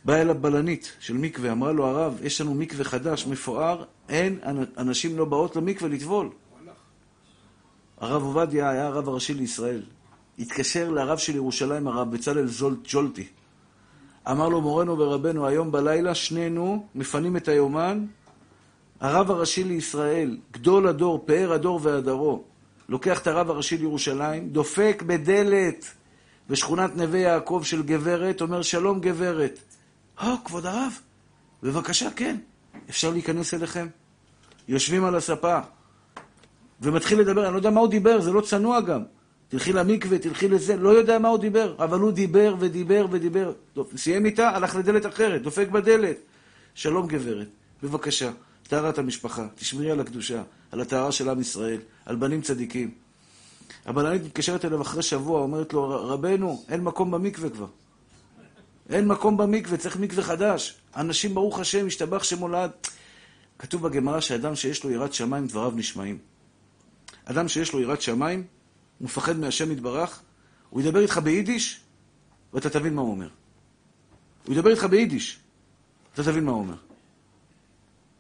באה 0.06 0.22
אליו 0.22 0.36
בלנית 0.42 0.92
של 1.00 1.14
מקווה, 1.18 1.52
אמרה 1.52 1.72
לו, 1.72 1.86
הרב, 1.86 2.20
יש 2.24 2.42
לנו 2.42 2.54
מקווה 2.54 2.84
חדש, 2.84 3.28
מפואר, 3.28 3.84
אין, 4.10 4.40
אנשים 4.78 5.18
לא 5.18 5.26
באות 5.26 5.56
למקווה 5.56 5.90
לטבול. 5.90 6.30
הרב 8.02 8.24
עובדיה 8.24 8.70
היה 8.70 8.88
הרב 8.88 9.10
הראשי 9.10 9.34
לישראל. 9.34 9.82
התקשר 10.40 10.90
לרב 10.90 11.18
של 11.18 11.36
ירושלים, 11.36 11.88
הרב 11.88 12.12
בצלאל 12.12 12.48
ג'ולטי. 12.84 13.28
אמר 14.32 14.50
לו, 14.50 14.62
מורנו 14.62 15.00
ורבנו, 15.00 15.48
היום 15.48 15.72
בלילה 15.72 16.16
שנינו 16.16 16.86
מפנים 16.96 17.38
את 17.38 17.48
היומן. 17.48 18.06
הרב 19.00 19.32
הראשי 19.32 19.64
לישראל, 19.64 20.38
גדול 20.52 20.88
הדור, 20.88 21.24
פאר 21.26 21.54
הדור 21.54 21.80
והדרו, 21.84 22.44
לוקח 22.90 23.20
את 23.20 23.28
הרב 23.28 23.50
הראשי 23.50 23.78
לירושלים, 23.78 24.50
דופק 24.50 25.04
בדלת 25.08 25.86
בשכונת 26.50 26.96
נווה 26.96 27.20
יעקב 27.20 27.62
של 27.66 27.84
גברת, 27.84 28.42
אומר, 28.42 28.62
שלום 28.62 29.00
גברת. 29.00 29.60
או, 30.22 30.28
אה, 30.28 30.36
כבוד 30.46 30.66
הרב, 30.66 30.94
בבקשה, 31.64 32.10
כן, 32.16 32.38
אפשר 32.90 33.10
להיכנס 33.10 33.54
אליכם? 33.54 33.88
יושבים 34.68 35.06
על 35.06 35.16
הספה, 35.16 35.60
ומתחיל 36.82 37.20
לדבר, 37.20 37.46
אני 37.46 37.54
לא 37.54 37.60
יודע 37.60 37.70
מה 37.70 37.80
הוא 37.80 37.90
דיבר, 37.90 38.22
זה 38.22 38.32
לא 38.32 38.42
צנוע 38.42 38.82
גם. 38.82 39.04
תלכי 39.48 39.74
למקווה, 39.74 40.18
תלכי 40.18 40.48
לזה, 40.48 40.76
לא 40.76 40.90
יודע 40.90 41.20
מה 41.20 41.28
הוא 41.28 41.38
דיבר, 41.38 41.76
אבל 41.80 42.00
הוא 42.00 42.12
דיבר 42.12 42.56
ודיבר 42.60 43.06
ודיבר. 43.12 43.54
טוב, 43.74 43.90
סיים 43.98 44.26
איתה, 44.26 44.50
הלך 44.50 44.76
לדלת 44.76 45.06
אחרת, 45.06 45.42
דופק 45.42 45.68
בדלת. 45.68 46.18
שלום 46.76 47.08
גברת, 47.08 47.48
בבקשה, 47.84 48.32
טהרת 48.64 48.98
המשפחה, 48.98 49.48
תשמרי 49.56 49.92
על 49.92 50.00
הקדושה, 50.00 50.42
על 50.72 50.82
הטהרה 50.82 51.12
של 51.12 51.30
עם 51.30 51.42
ישראל, 51.42 51.80
על 52.06 52.16
בנים 52.16 52.42
צדיקים. 52.42 52.92
הבלנית 53.86 54.24
מתקשרת 54.24 54.66
אליו 54.66 54.82
אחרי 54.82 55.02
שבוע, 55.02 55.42
אומרת 55.42 55.74
לו, 55.74 56.10
רבנו, 56.10 56.64
אין 56.70 56.82
מקום 56.82 57.12
במקווה 57.12 57.50
כבר. 57.50 57.68
אין 58.90 59.08
מקום 59.08 59.38
במקווה, 59.38 59.78
צריך 59.78 59.98
מקווה 59.98 60.24
חדש. 60.24 60.76
אנשים, 60.96 61.34
ברוך 61.34 61.60
השם, 61.60 61.88
השתבח 61.88 62.24
שמולד. 62.24 62.72
כתוב 63.60 63.82
בגמרא 63.88 64.20
שאדם 64.20 64.56
שיש 64.56 64.84
לו 64.84 64.92
יראת 64.92 65.14
שמיים, 65.14 65.48
דבריו 65.48 65.72
נשמעים. 65.76 66.31
אדם 67.26 67.48
שיש 67.48 67.74
לו 67.74 67.80
יראת 67.80 68.02
שמיים, 68.02 68.44
הוא 68.98 69.06
מפחד 69.06 69.40
מהשם 69.40 69.72
יתברך, 69.72 70.22
הוא 70.70 70.82
ידבר 70.82 71.00
איתך 71.00 71.18
ביידיש, 71.18 71.82
ואתה 72.54 72.70
תבין 72.70 72.96
מה 72.96 73.02
הוא 73.02 73.12
אומר. 73.12 73.28
הוא 74.46 74.54
ידבר 74.54 74.70
איתך 74.70 74.84
ביידיש, 74.84 75.40
אתה 76.14 76.24
תבין 76.24 76.44
מה 76.44 76.52
הוא 76.52 76.60
אומר. 76.60 76.76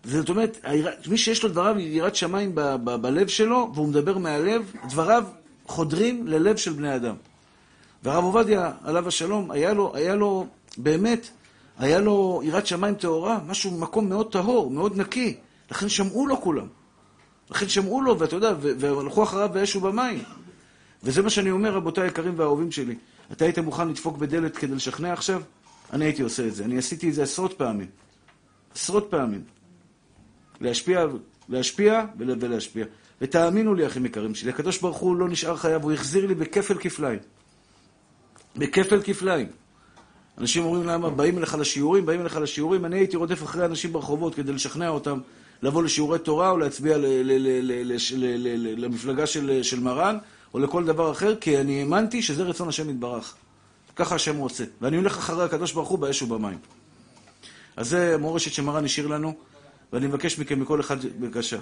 זאת 0.04 0.30
אומרת, 0.30 0.66
מי 1.08 1.18
שיש 1.18 1.44
לו 1.44 1.50
דבריו 1.50 1.80
יראת 1.80 2.16
שמיים 2.16 2.56
ב- 2.56 2.76
ב- 2.84 2.96
בלב 2.96 3.28
שלו, 3.28 3.72
והוא 3.74 3.88
מדבר 3.88 4.18
מהלב, 4.18 4.72
דבריו 4.90 5.24
חודרים 5.66 6.28
ללב 6.28 6.58
של 6.58 6.74
בני 6.74 6.96
אדם. 6.96 7.16
והרב 8.04 8.24
עובדיה, 8.24 8.72
עליו 8.84 9.08
השלום, 9.08 9.52
היה 9.52 9.74
לו, 9.74 9.96
היה 9.96 10.16
לו, 10.16 10.48
באמת, 10.78 11.30
היה 11.78 12.00
לו 12.00 12.42
יראת 12.44 12.68
שמיים 12.68 12.96
טהורה, 12.96 13.40
משהו, 13.48 13.72
מקום 13.72 14.10
מאוד 14.10 14.32
טהור, 14.32 14.72
מאוד 14.72 14.98
נקי. 14.98 15.38
לכן 15.72 15.90
שמעו 15.90 16.28
לו 16.28 16.42
כולם. 16.42 16.68
לכן 17.52 17.70
שמעו 17.70 18.02
לו, 18.02 18.20
ואתה 18.20 18.36
יודע, 18.36 18.54
והלכו 18.60 19.24
אחריו 19.24 19.50
באש 19.54 19.76
ובמים. 19.76 20.24
וזה 21.04 21.22
מה 21.22 21.30
שאני 21.30 21.52
אומר, 21.52 21.74
רבותיי 21.74 22.04
היקרים 22.04 22.34
והאהובים 22.40 22.72
שלי. 22.72 22.96
אתה 23.32 23.46
היית 23.46 23.60
מוכן 23.60 23.88
לדפוק 23.88 24.18
בדלת 24.18 24.58
כדי 24.58 24.76
לשכנע 24.76 25.14
עכשיו? 25.14 25.42
אני 25.94 26.06
הייתי 26.06 26.22
עושה 26.22 26.48
את 26.48 26.56
זה. 26.56 26.66
אני 26.66 26.78
עשיתי 26.78 27.10
את 27.10 27.14
זה 27.14 27.24
עשרות 27.24 27.54
פעמים. 27.54 27.88
עשרות 28.76 29.08
פעמים. 29.10 29.42
להשפיע, 30.62 31.06
להשפיע 31.50 32.06
ולהשפיע. 32.18 32.86
ותאמינו 33.22 33.74
לי, 33.74 33.88
אחים 33.88 34.06
יקרים 34.06 34.36
שלי, 34.36 34.50
הקדוש 34.50 34.82
ברוך 34.82 34.98
הוא 34.98 35.16
לא 35.16 35.30
נשאר 35.30 35.58
חייב, 35.58 35.84
הוא 35.84 35.92
החזיר 35.92 36.26
לי 36.26 36.36
בכפל 36.36 36.78
כפליים. 36.80 37.20
בכפל 38.56 39.02
כפליים. 39.02 39.48
אנשים 40.38 40.64
אומרים 40.64 40.88
למה, 40.88 41.10
באים 41.10 41.38
אליך 41.38 41.56
לשיעורים, 41.56 42.06
באים 42.06 42.22
אליך 42.22 42.36
לשיעורים, 42.36 42.86
אני 42.86 42.98
הייתי 42.98 43.18
רודף 43.18 43.44
אחרי 43.44 43.66
אנשים 43.66 43.94
ברחובות 43.94 44.36
כדי 44.36 44.54
לשכנע 44.54 44.90
אותם 44.90 45.20
לבוא 45.62 45.84
לשיעורי 45.84 46.19
תורה 46.19 46.50
או 46.50 46.58
להצביע 46.58 46.97
למפלגה 48.78 49.28
של 49.62 49.80
מרן 49.80 50.17
או 50.54 50.60
לכל 50.60 50.86
דבר 50.86 51.12
אחר, 51.12 51.36
כי 51.36 51.58
אני 51.58 51.80
האמנתי 51.80 52.21
שזה 52.21 52.43
רצון 52.43 52.69
השם 52.69 52.89
יתברך. 52.89 53.36
ככה 53.95 54.15
השם 54.15 54.38
רוצה. 54.38 54.63
ואני 54.82 54.97
הולך 54.97 55.17
אחרי 55.17 55.43
הקדוש 55.43 55.74
ברוך 55.74 55.89
הוא 55.89 56.00
באש 56.00 56.21
ובמים. 56.21 56.58
אז 57.76 57.89
זה 57.89 58.15
המורשת 58.15 58.54
שמרן 58.54 58.86
השאיר 58.86 59.08
לנו, 59.08 59.34
ואני 59.93 60.08
מבקש 60.08 60.39
מכם, 60.39 60.60
מכל 60.60 60.80
אחד, 60.80 60.97
בבקשה. 61.19 61.58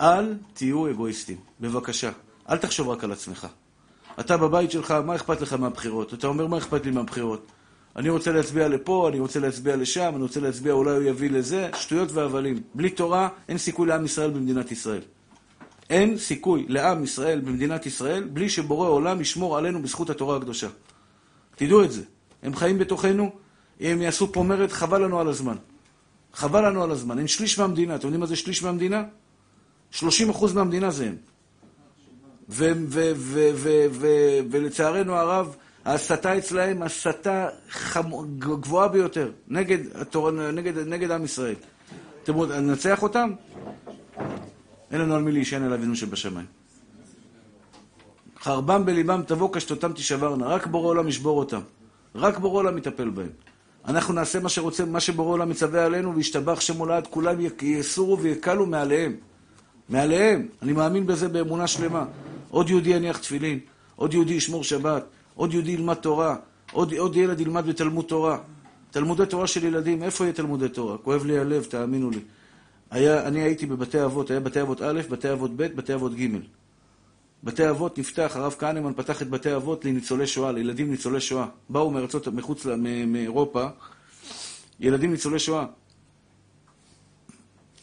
אל 0.00 0.34
תהיו 0.54 0.90
אגואיסטים, 0.90 1.36
בבקשה. 1.60 2.10
אל 2.50 2.56
תחשוב 2.56 2.88
רק 2.88 3.04
על 3.04 3.12
עצמך. 3.12 3.46
אתה 4.20 4.36
בבית 4.36 4.70
שלך, 4.70 4.90
מה 4.90 5.16
אכפת 5.16 5.40
לך 5.40 5.52
מהבחירות? 5.52 6.14
אתה 6.14 6.26
אומר, 6.26 6.46
מה 6.46 6.58
אכפת 6.58 6.84
לי 6.84 6.90
מהבחירות? 6.90 7.46
אני 7.96 8.08
רוצה 8.08 8.32
להצביע 8.32 8.68
לפה, 8.68 9.08
אני 9.08 9.20
רוצה 9.20 9.40
להצביע 9.40 9.76
לשם, 9.76 10.12
אני 10.14 10.22
רוצה 10.22 10.40
להצביע, 10.40 10.72
אולי 10.72 10.90
הוא 10.90 11.02
יביא 11.02 11.30
לזה, 11.30 11.70
שטויות 11.74 12.12
והבלים. 12.12 12.62
בלי 12.74 12.90
תורה, 12.90 13.28
אין 13.48 13.58
סיכוי 13.58 13.86
לעם 13.86 14.04
ישראל 14.04 14.30
במדינת 14.30 14.72
ישראל. 14.72 15.00
אין 15.90 16.18
סיכוי 16.18 16.66
לעם 16.68 17.04
ישראל 17.04 17.40
במדינת 17.40 17.86
ישראל 17.86 18.24
בלי 18.24 18.48
שבורא 18.48 18.88
עולם 18.88 19.20
ישמור 19.20 19.58
עלינו 19.58 19.82
בזכות 19.82 20.10
התורה 20.10 20.36
הקדושה. 20.36 20.68
תדעו 21.56 21.84
את 21.84 21.92
זה. 21.92 22.02
הם 22.42 22.56
חיים 22.56 22.78
בתוכנו, 22.78 23.30
הם 23.80 24.02
יעשו 24.02 24.32
פה 24.32 24.42
מרד, 24.42 24.72
חבל 24.72 25.04
לנו 25.04 25.20
על 25.20 25.28
הזמן. 25.28 25.56
חבל 26.32 26.68
לנו 26.68 26.82
על 26.82 26.90
הזמן. 26.90 27.18
הם 27.18 27.26
שליש 27.26 27.58
מהמדינה. 27.58 27.94
אתם 27.94 28.06
יודעים 28.06 28.20
מה 28.20 28.26
זה 28.26 28.36
שליש 28.36 28.62
מהמדינה? 28.62 29.02
30 29.90 30.30
אחוז 30.30 30.54
מהמדינה 30.54 30.90
זה 30.90 31.06
הם. 31.06 31.16
ולצערנו 34.50 35.14
הרב, 35.14 35.56
ההסתה 35.86 36.38
אצלהם 36.38 36.82
הסתה 36.82 37.48
גבוהה 38.38 38.88
ביותר, 38.88 39.30
נגד, 39.48 39.78
התור... 39.94 40.30
נגד, 40.30 40.78
נגד 40.78 41.10
עם 41.10 41.24
ישראל. 41.24 41.54
אתם 42.22 42.34
רוצים, 42.34 42.56
ננצח 42.56 43.02
אותם? 43.02 43.32
אין 44.90 45.00
לנו 45.00 45.14
על 45.14 45.22
מי 45.22 45.32
להישען 45.32 45.62
על 45.62 45.72
אבינו 45.72 45.96
שבשמיים. 45.96 46.46
חרבם 48.40 48.84
בליבם 48.84 49.22
תבוא 49.26 49.52
קשתותם 49.52 49.92
תישברנה, 49.92 50.46
רק 50.46 50.66
בורא 50.66 50.88
עולם 50.88 51.08
ישבור 51.08 51.38
אותם. 51.38 51.60
רק 52.14 52.38
בורא 52.38 52.58
עולם 52.58 52.78
יטפל 52.78 53.10
בהם. 53.10 53.30
אנחנו 53.88 54.14
נעשה 54.14 54.40
מה 54.40 54.48
שרוצה, 54.48 54.84
מה 54.84 55.00
שבורא 55.00 55.32
עולם 55.32 55.48
מצווה 55.48 55.84
עלינו, 55.84 56.14
וישתבח 56.16 56.60
שם 56.60 56.76
הולד, 56.76 57.06
כולם 57.10 57.36
יסורו 57.62 58.20
ויקלו 58.20 58.66
מעליהם. 58.66 59.16
מעליהם. 59.88 60.46
אני 60.62 60.72
מאמין 60.72 61.06
בזה 61.06 61.28
באמונה 61.28 61.66
שלמה. 61.66 62.04
עוד 62.50 62.70
יהודי 62.70 62.90
יניח 62.90 63.18
תפילין, 63.18 63.58
עוד 63.96 64.14
יהודי 64.14 64.34
ישמור 64.34 64.64
שבת, 64.64 65.04
עוד 65.36 65.54
יהודי 65.54 65.70
ילמד 65.70 65.94
תורה, 65.94 66.36
עוד, 66.72 66.94
עוד 66.94 67.16
ילד 67.16 67.40
ילמד 67.40 67.66
בתלמוד 67.66 68.04
תורה. 68.04 68.38
תלמודי 68.90 69.26
תורה 69.26 69.46
של 69.46 69.64
ילדים, 69.64 70.02
איפה 70.02 70.24
יהיה 70.24 70.32
תלמודי 70.32 70.68
תורה? 70.68 70.98
כואב 70.98 71.24
לי 71.24 71.38
הלב, 71.38 71.64
תאמינו 71.64 72.10
לי. 72.10 72.20
היה, 72.90 73.26
אני 73.26 73.42
הייתי 73.42 73.66
בבתי 73.66 74.04
אבות, 74.04 74.30
היה 74.30 74.40
בתי 74.40 74.60
אבות 74.60 74.82
א', 74.82 75.00
בתי 75.10 75.32
אבות 75.32 75.50
ב', 75.56 75.62
בתי 75.62 75.94
אבות 75.94 76.14
ג'. 76.14 76.26
בתי 77.44 77.70
אבות 77.70 77.98
נפתח, 77.98 78.32
הרב 78.34 78.54
כהנמן 78.58 78.92
פתח 78.96 79.22
את 79.22 79.30
בתי 79.30 79.56
אבות 79.56 79.84
לניצולי 79.84 80.26
שואה, 80.26 80.52
לילדים 80.52 80.90
ניצולי 80.90 81.20
שואה. 81.20 81.46
באו 81.68 81.90
מארצות, 81.90 82.28
מחוץ, 82.28 82.66
מאירופה, 83.06 83.66
ילדים 84.80 85.10
ניצולי 85.10 85.38
שואה. 85.38 85.66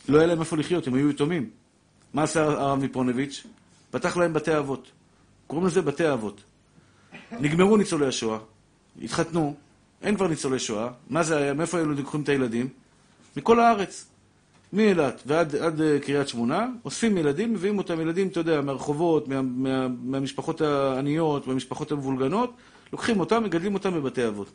לא 0.10 0.18
היה 0.18 0.28
להם 0.28 0.40
איפה 0.40 0.58
לחיות, 0.58 0.88
הם 0.88 0.94
היו 0.94 1.10
יתומים. 1.10 1.50
מה 2.14 2.24
עשה 2.24 2.44
הרב 2.44 2.80
מפונביץ'? 2.80 3.44
פתח 3.92 4.18
להם 4.18 4.34
בתי 4.34 4.58
אבות. 4.58 4.92
קוראים 5.48 5.68
לזה 5.68 5.82
בתי 5.82 6.14
אבות. 6.14 6.42
נגמרו 7.40 7.78
ניצולי 7.78 8.08
השואה, 8.08 8.38
התחתנו, 9.02 9.56
אין 10.02 10.16
כבר 10.16 10.28
ניצולי 10.28 10.60
שואה. 10.60 10.90
מה 11.10 11.24
זה 11.24 11.38
היה? 11.38 11.54
מאיפה 11.54 11.78
היו 11.78 11.86
לוקחים 11.86 12.22
את 12.22 12.30
הילדים? 12.30 12.68
מכל 13.38 13.60
הארץ. 13.60 14.06
מאילת 14.74 15.24
ועד 15.26 15.56
עד 15.56 15.82
אה, 15.82 16.00
קריית 16.00 16.28
שמונה, 16.28 16.68
אוספים 16.86 17.18
ילדים, 17.18 17.54
מביאים 17.54 17.78
אותם 17.78 18.02
ילדים, 18.02 18.28
אתה 18.28 18.40
יודע, 18.40 18.62
מהרחובות, 18.62 19.28
מה, 19.28 19.42
מה, 19.42 19.88
מהמשפחות 20.04 20.62
העניות, 20.62 21.48
מהמשפחות 21.48 21.92
המבולגנות, 21.92 22.54
לוקחים 22.94 23.20
אותם, 23.20 23.44
מגדלים 23.44 23.74
אותם 23.74 23.94
בבתי 23.94 24.28
אבות. 24.28 24.50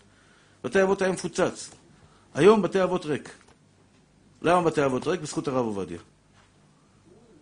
בתי 0.64 0.82
אבות 0.82 1.02
היה 1.02 1.12
מפוצץ. 1.12 1.70
היום 2.34 2.62
בתי 2.62 2.82
אבות 2.82 3.06
ריק. 3.06 3.30
למה 4.42 4.62
בתי 4.62 4.84
אבות 4.84 5.06
ריק? 5.06 5.20
בזכות 5.20 5.48
הרב 5.48 5.66
עובדיה. 5.66 5.98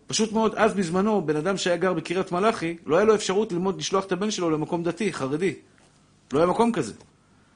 פשוט 0.07 0.31
מאוד, 0.31 0.55
אז 0.55 0.73
בזמנו, 0.73 1.21
בן 1.21 1.35
אדם 1.35 1.57
שהיה 1.57 1.77
גר 1.77 1.93
בקריית 1.93 2.31
מלאכי, 2.31 2.77
לא 2.85 2.95
היה 2.95 3.05
לו 3.05 3.15
אפשרות 3.15 3.51
ללמוד, 3.51 3.77
לשלוח 3.77 4.05
את 4.05 4.11
הבן 4.11 4.31
שלו 4.31 4.49
למקום 4.49 4.83
דתי, 4.83 5.13
חרדי. 5.13 5.53
לא 6.33 6.39
היה 6.39 6.47
מקום 6.47 6.71
כזה. 6.71 6.93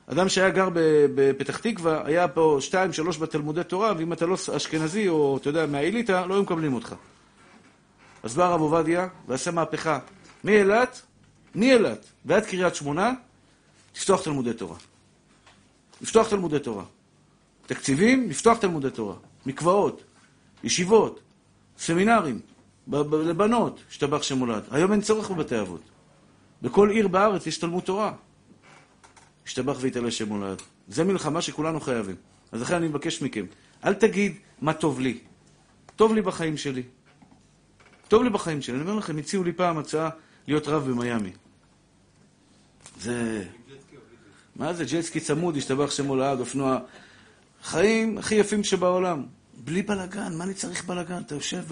אדם 0.07 0.29
שהיה 0.29 0.49
גר 0.49 0.69
בפתח 1.15 1.57
תקווה, 1.57 2.01
היה 2.05 2.27
פה 2.27 2.57
שתיים, 2.59 2.93
שלוש 2.93 3.17
בתלמודי 3.17 3.63
תורה, 3.63 3.93
ואם 3.97 4.13
אתה 4.13 4.25
לא 4.25 4.37
אשכנזי 4.55 5.07
או, 5.07 5.37
אתה 5.37 5.49
יודע, 5.49 5.65
מהאליטה, 5.65 6.25
לא 6.25 6.33
היו 6.33 6.43
מקבלים 6.43 6.73
אותך. 6.73 6.95
אז 8.23 8.35
בא 8.35 8.45
הרב 8.45 8.61
עובדיה 8.61 9.07
ועשה 9.27 9.51
מהפכה. 9.51 9.99
מאילת, 10.43 11.01
מאילת 11.55 12.05
ועד 12.25 12.45
קריית 12.45 12.75
שמונה, 12.75 13.11
לפתוח 13.95 14.23
תלמודי 14.23 14.53
תורה. 14.53 14.77
לפתוח 16.01 16.29
תלמודי 16.29 16.59
תורה. 16.59 16.83
תקציבים, 17.65 18.29
לפתוח 18.29 18.57
תלמודי 18.57 18.89
תורה. 18.89 19.15
מקוואות, 19.45 20.03
ישיבות, 20.63 21.19
סמינרים, 21.81 22.39
לבנות, 23.11 23.79
השתבח 23.89 24.23
שם 24.23 24.39
הולד. 24.39 24.63
היום 24.71 24.91
אין 24.91 25.01
צורך 25.01 25.31
בבתי 25.31 25.59
אבות. 25.59 25.81
בכל 26.61 26.89
עיר 26.89 27.07
בארץ 27.07 27.47
יש 27.47 27.57
תלמוד 27.57 27.83
תורה. 27.83 28.13
השתבח 29.45 29.77
ויתעלה 29.79 30.11
שם 30.11 30.29
הולד. 30.29 30.61
זו 30.87 31.05
מלחמה 31.05 31.41
שכולנו 31.41 31.81
חייבים. 31.81 32.15
אז 32.51 32.61
לכן 32.61 32.75
אני 32.75 32.87
מבקש 32.87 33.21
מכם, 33.21 33.45
אל 33.85 33.93
תגיד 33.93 34.35
מה 34.61 34.73
טוב 34.73 34.99
לי. 34.99 35.19
טוב 35.95 36.13
לי 36.13 36.21
בחיים 36.21 36.57
שלי. 36.57 36.83
טוב 38.07 38.23
לי 38.23 38.29
בחיים 38.29 38.61
שלי. 38.61 38.75
אני 38.75 38.83
אומר 38.83 38.95
לכם, 38.95 39.17
הציעו 39.17 39.43
לי 39.43 39.53
פעם 39.53 39.77
הצעה 39.77 40.09
להיות 40.47 40.67
רב 40.67 40.89
במיאמי. 40.89 41.31
זה... 42.99 43.43
מה 44.55 44.73
זה? 44.73 44.85
ג'טסקי 44.85 45.19
צמוד, 45.19 45.57
השתבח 45.57 45.91
שם 45.91 46.07
הולד, 46.07 46.39
אופנוע. 46.39 46.79
חיים 47.63 48.17
הכי 48.17 48.35
יפים 48.35 48.63
שבעולם. 48.63 49.23
בלי 49.63 49.81
בלאגן, 49.81 50.33
מה 50.37 50.43
אני 50.43 50.53
צריך 50.53 50.85
בלאגן? 50.85 51.21
אתה 51.25 51.35
יושב 51.35 51.63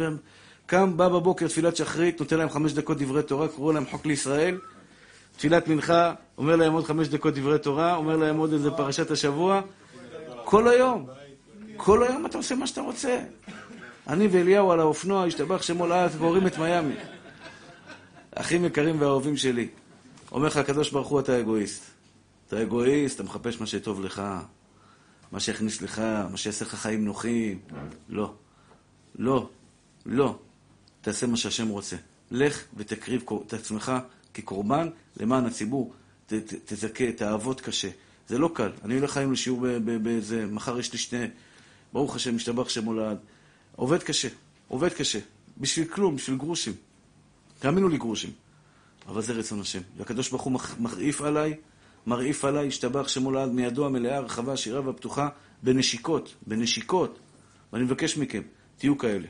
וקם, 0.66 0.98
בא 0.98 1.08
בבוקר, 1.08 1.48
תפילת 1.48 1.76
שחרית, 1.76 2.20
נותן 2.20 2.38
להם 2.38 2.50
חמש 2.50 2.74
דקות 2.74 2.98
דברי 2.98 3.24
תורה, 3.24 3.48
קורא 3.48 3.74
להם 3.74 3.86
חוק 3.86 4.06
לישראל. 4.06 4.58
תפילת 5.38 5.68
מנחה, 5.68 6.14
אומר 6.38 6.56
להם 6.56 6.74
עוד 6.74 6.86
חמש 6.86 7.08
דקות 7.08 7.34
דברי 7.34 7.60
תורה, 7.60 7.96
אומר 7.96 8.18
להם 8.18 8.38
עוד 8.38 8.54
איזה 8.54 8.72
פרשת 8.72 9.12
השבוע. 9.12 9.62
כל 10.44 10.68
היום. 10.68 11.08
כל 11.78 12.04
היום 12.04 12.26
אתה 12.26 12.38
עושה 12.38 12.56
מה 12.56 12.68
שאתה 12.68 12.82
רוצה. 12.82 13.20
אני 14.08 14.28
ואליהו 14.28 14.72
על 14.72 14.80
האופנוע, 14.80 15.26
השתבח 15.26 15.62
שמו 15.62 15.88
לאט, 15.88 16.12
ועורים 16.18 16.48
את 16.48 16.58
מיאמי. 16.58 16.96
אחים 18.36 18.66
יקרים 18.66 19.02
ואהובים 19.02 19.38
שלי, 19.38 19.68
אומר 20.32 20.48
לך 20.48 20.58
הקדוש 20.58 20.92
ברוך 20.92 21.08
הוא, 21.08 21.20
אתה 21.20 21.40
אגואיסט. 21.40 21.84
אתה 22.48 22.62
אגואיסט, 22.62 23.16
אתה 23.16 23.24
מחפש 23.24 23.62
מה 23.62 23.68
שטוב 23.68 24.02
לך, 24.02 24.22
מה 25.32 25.40
שיכניס 25.40 25.82
לך, 25.82 26.00
מה 26.32 26.38
שיעשה 26.38 26.66
לך 26.66 26.76
חיים 26.76 27.06
נוחים. 27.06 27.60
לא. 28.10 28.34
לא. 29.16 29.50
לא. 30.06 30.40
תעשה 31.02 31.28
מה 31.28 31.38
שהשם 31.38 31.68
רוצה. 31.68 31.96
לך 32.32 32.64
ותקריב 32.78 33.24
את 33.48 33.54
עצמך 33.54 33.92
כקורבן 34.34 34.90
למען 35.18 35.46
הציבור. 35.46 35.94
ת, 36.26 36.34
ת, 36.34 36.54
תזכה, 36.66 37.12
תעבוד 37.12 37.62
קשה. 37.62 37.90
זה 38.28 38.38
לא 38.38 38.52
קל. 38.54 38.72
אני 38.86 38.96
הולך 38.96 39.18
היום 39.18 39.34
לשיעור 39.34 39.66
באיזה, 40.04 40.46
מחר 40.46 40.80
יש 40.80 40.92
לי 40.92 40.98
שני, 40.98 41.26
ברוך 41.94 42.16
השם, 42.16 42.36
משתבח 42.36 42.70
שם 42.70 42.86
הולד. 42.86 43.18
עובד 43.76 44.04
קשה, 44.04 44.28
עובד 44.68 44.94
קשה. 44.94 45.20
בשביל 45.58 45.88
כלום, 45.88 46.16
בשביל 46.16 46.38
גרושים. 46.38 46.74
תאמינו 47.60 47.90
לי 47.90 47.98
גרושים. 47.98 48.32
אבל 49.08 49.22
זה 49.22 49.34
רצון 49.34 49.60
השם. 49.60 49.82
והקדוש 49.98 50.30
ברוך 50.30 50.42
הוא 50.42 50.60
מרעיף 50.80 51.22
עליי, 51.22 51.56
מרעיף 52.10 52.46
עליי, 52.46 52.68
השתבח 52.68 53.08
שם 53.08 53.24
הולד 53.24 53.52
מידו 53.52 53.86
המלאה, 53.86 54.18
הרחבה, 54.18 54.54
השירה 54.54 54.88
והפתוחה, 54.88 55.30
בנשיקות, 55.64 56.36
בנשיקות. 56.48 57.20
ואני 57.74 57.84
מבקש 57.84 58.18
מכם, 58.18 58.42
תהיו 58.78 58.98
כאלה. 58.98 59.28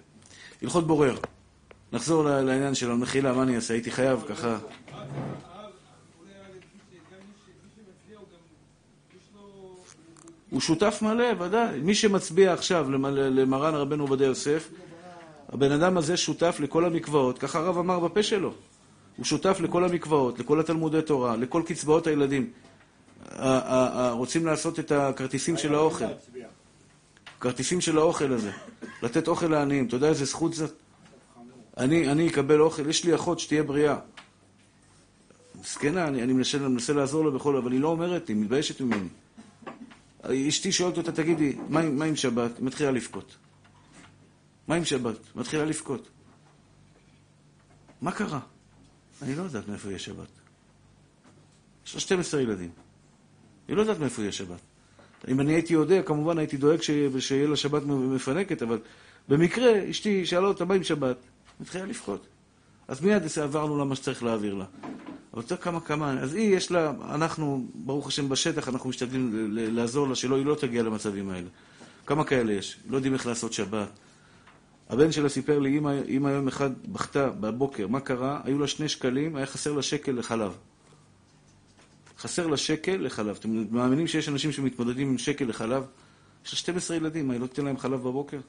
הלכות 0.62 0.88
בורר. 0.88 1.18
נחזור 1.94 2.24
לעניין 2.24 2.76
של 2.76 2.92
המחילה, 2.92 3.34
מה 3.34 3.44
אני 3.44 3.56
אעשה? 3.56 3.74
הייתי 3.74 3.92
חייב 3.92 4.24
ככה... 4.28 4.58
הוא 10.50 10.62
שותף 10.62 11.00
מלא, 11.02 11.44
ודאי. 11.44 11.80
מי 11.80 11.96
שמצביע 11.96 12.54
עכשיו 12.54 12.92
למרן 13.12 13.74
רבנו 13.76 14.04
עובדיה 14.04 14.28
יוסף, 14.28 14.70
הבן 15.50 15.72
אדם 15.72 15.98
הזה 15.98 16.18
שותף 16.18 16.58
לכל 16.60 16.86
המקוואות, 16.86 17.40
ככה 17.40 17.60
הרב 17.60 17.78
אמר 17.78 18.00
בפה 18.00 18.24
שלו. 18.24 18.54
הוא 19.18 19.26
שותף 19.26 19.58
לכל 19.64 19.84
המקוואות, 19.84 20.40
לכל 20.40 20.60
התלמודי 20.60 21.02
תורה, 21.02 21.36
לכל 21.36 21.62
קצבאות 21.66 22.08
הילדים. 22.08 22.50
רוצים 24.12 24.46
לעשות 24.46 24.80
את 24.80 24.92
הכרטיסים 24.92 25.58
של 25.58 25.76
האוכל. 25.76 26.06
כרטיסים 27.40 27.82
של 27.82 27.98
האוכל 27.98 28.34
הזה. 28.34 28.52
לתת 29.04 29.28
אוכל 29.28 29.48
לעניים. 29.48 29.88
אתה 29.88 29.96
יודע 29.96 30.08
איזה 30.08 30.26
זכות 30.26 30.54
זאת? 30.54 30.74
אני, 31.78 32.12
אני 32.12 32.30
אקבל 32.30 32.62
אוכל, 32.62 32.90
יש 32.90 33.06
לי 33.06 33.16
אחות 33.16 33.40
שתהיה 33.40 33.64
בריאה. 33.64 33.96
מסכנה, 35.62 36.08
אני, 36.08 36.24
אני 36.24 36.34
מנסה, 36.34 36.58
מנסה 36.58 36.94
לעזור 36.94 37.26
לה 37.26 37.32
בכל, 37.32 37.58
אבל 37.58 37.72
היא 37.72 37.80
לא 37.80 37.88
אומרת, 37.88 38.28
היא 38.28 38.36
מתביישת 38.36 38.82
ממני. 38.82 39.08
אשתי 40.48 40.72
שואלת 40.72 40.98
אותה, 40.98 41.12
תגידי, 41.12 41.58
מה, 41.70 41.90
מה 41.90 42.06
עם 42.06 42.16
שבת? 42.16 42.58
היא 42.58 42.66
מתחילה 42.66 42.92
לבכות. 42.92 43.36
מה 44.68 44.76
עם 44.76 44.86
שבת? 44.86 45.16
מתחילה 45.36 45.66
לבכות. 45.66 46.10
מה 48.02 48.12
קרה? 48.12 48.40
אני 49.22 49.36
לא 49.36 49.44
יודעת 49.44 49.68
מאיפה 49.68 49.88
יהיה 49.88 50.00
שבת. 50.00 50.28
יש 51.86 51.94
לה 51.96 52.00
12 52.00 52.42
ילדים. 52.42 52.70
היא 53.70 53.76
לא 53.76 53.82
יודעת 53.82 54.00
מאיפה 54.00 54.22
יהיה 54.22 54.32
שבת. 54.32 54.60
אם 55.28 55.40
אני 55.40 55.54
הייתי 55.54 55.74
יודע, 55.74 56.02
כמובן 56.02 56.38
הייתי 56.38 56.58
דואג 56.58 56.82
שיהיה 57.20 57.48
לה 57.48 57.56
שבת 57.56 57.84
מפנקת, 57.86 58.62
אבל 58.62 58.80
במקרה 59.30 59.90
אשתי 59.90 60.26
שאלה 60.26 60.48
אותה, 60.48 60.66
מה 60.66 60.74
עם 60.74 60.84
שבת? 60.84 61.18
מתחילה 61.60 61.86
לבכות. 61.86 62.28
אז 62.88 63.02
מיד 63.02 63.24
עברנו 63.42 63.78
לה 63.78 63.84
מה 63.84 63.96
שצריך 63.96 64.24
להעביר 64.24 64.54
לה. 64.54 64.66
אבל 65.34 65.42
אתה 65.42 65.58
כמה 65.58 65.80
כמה, 65.80 66.20
אז 66.20 66.36
היא 66.36 66.56
יש 66.56 66.72
לה, 66.72 66.94
אנחנו, 67.10 67.66
ברוך 67.76 68.08
השם 68.08 68.30
בשטח, 68.30 68.70
אנחנו 68.70 68.90
משתדלים 68.90 69.48
לעזור 69.52 70.08
לה 70.08 70.16
שלא, 70.16 70.36
היא 70.36 70.46
לא 70.46 70.56
תגיע 70.56 70.84
למצבים 70.84 71.30
האלה. 71.30 71.48
כמה 72.06 72.24
כאלה 72.24 72.54
יש? 72.54 72.78
לא 72.90 72.96
יודעים 72.96 73.14
איך 73.14 73.28
לעשות 73.28 73.54
שבת. 73.54 73.90
הבן 74.90 75.12
שלה 75.12 75.30
סיפר 75.30 75.60
לי, 75.60 75.80
אמא 76.08 76.30
יום 76.30 76.48
אחד 76.48 76.70
בכתה 76.88 77.30
בבוקר, 77.30 77.88
מה 77.88 78.00
קרה? 78.00 78.42
היו 78.44 78.60
לה 78.60 78.68
שני 78.68 78.90
שקלים, 78.90 79.36
היה 79.36 79.46
חסר 79.46 79.74
לה 79.74 79.82
שקל 79.82 80.12
לחלב. 80.12 80.58
חסר 82.20 82.48
לה 82.48 82.58
שקל 82.58 82.98
לחלב. 82.98 83.36
אתם 83.40 83.66
מאמינים 83.72 84.08
שיש 84.08 84.30
אנשים 84.30 84.52
שמתמודדים 84.52 85.10
עם 85.10 85.18
שקל 85.18 85.46
לחלב? 85.46 85.86
יש 86.46 86.52
לה 86.52 86.58
12 86.58 86.98
ילדים, 86.98 87.28
מה, 87.28 87.34
היא 87.34 87.42
לא 87.42 87.48
תיתן 87.48 87.66
להם 87.66 87.78
חלב 87.78 88.00
בבוקר? 88.00 88.40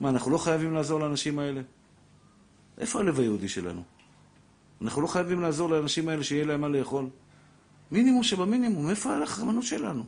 מה, 0.00 0.08
אנחנו 0.08 0.30
לא 0.30 0.38
חייבים 0.38 0.74
לעזור 0.74 1.00
לאנשים 1.00 1.38
האלה? 1.38 1.60
איפה 2.78 3.00
הלב 3.00 3.20
היהודי 3.20 3.48
שלנו? 3.48 3.82
אנחנו 4.82 5.02
לא 5.02 5.06
חייבים 5.06 5.40
לעזור 5.40 5.70
לאנשים 5.70 6.08
האלה 6.08 6.24
שיהיה 6.24 6.44
להם 6.44 6.60
מה 6.60 6.68
לאכול? 6.68 7.08
מינימום 7.90 8.22
שבמינימום, 8.22 8.90
איפה 8.90 9.16
הרחמנות 9.16 9.64
שלנו? 9.64 10.04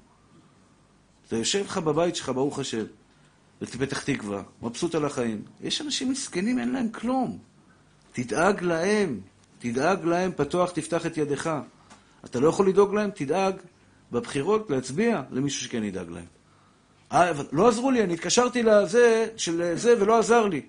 אתה 1.27 1.37
יושב 1.37 1.65
לך 1.65 1.79
בבית 1.79 2.17
שלך, 2.17 2.29
ברוך 2.29 2.59
השם, 2.59 2.85
בפתח 3.61 4.03
תקווה, 4.03 4.43
מבסוט 4.63 4.95
על 4.95 5.05
החיים. 5.05 5.43
יש 5.61 5.81
אנשים 5.81 6.11
מסכנים, 6.11 6.59
אין 6.59 6.73
להם 6.73 6.89
כלום. 6.89 7.39
תדאג 8.13 8.63
להם, 8.63 9.21
תדאג 9.59 10.05
להם, 10.05 10.31
פתוח 10.37 10.71
תפתח 10.71 11.07
את 11.07 11.17
ידך. 11.17 11.59
אתה 12.25 12.41
לא 12.41 12.49
יכול 12.49 12.69
לדאוג 12.69 12.95
להם, 12.95 13.11
תדאג 13.15 13.55
בבחירות 14.13 14.71
להצביע 14.71 15.23
למישהו 15.31 15.65
שכן 15.65 15.85
ידאג 15.85 16.11
להם. 16.11 16.25
אה, 17.13 17.33
לא 17.53 17.69
עזרו 17.69 17.91
לי, 17.91 18.05
אני 18.05 18.15
התקשרתי 18.15 18.63
לזה, 18.63 19.27
של 19.37 19.73
זה, 19.75 19.95
ולא 20.01 20.19
עזר 20.19 20.47
לי. 20.47 20.63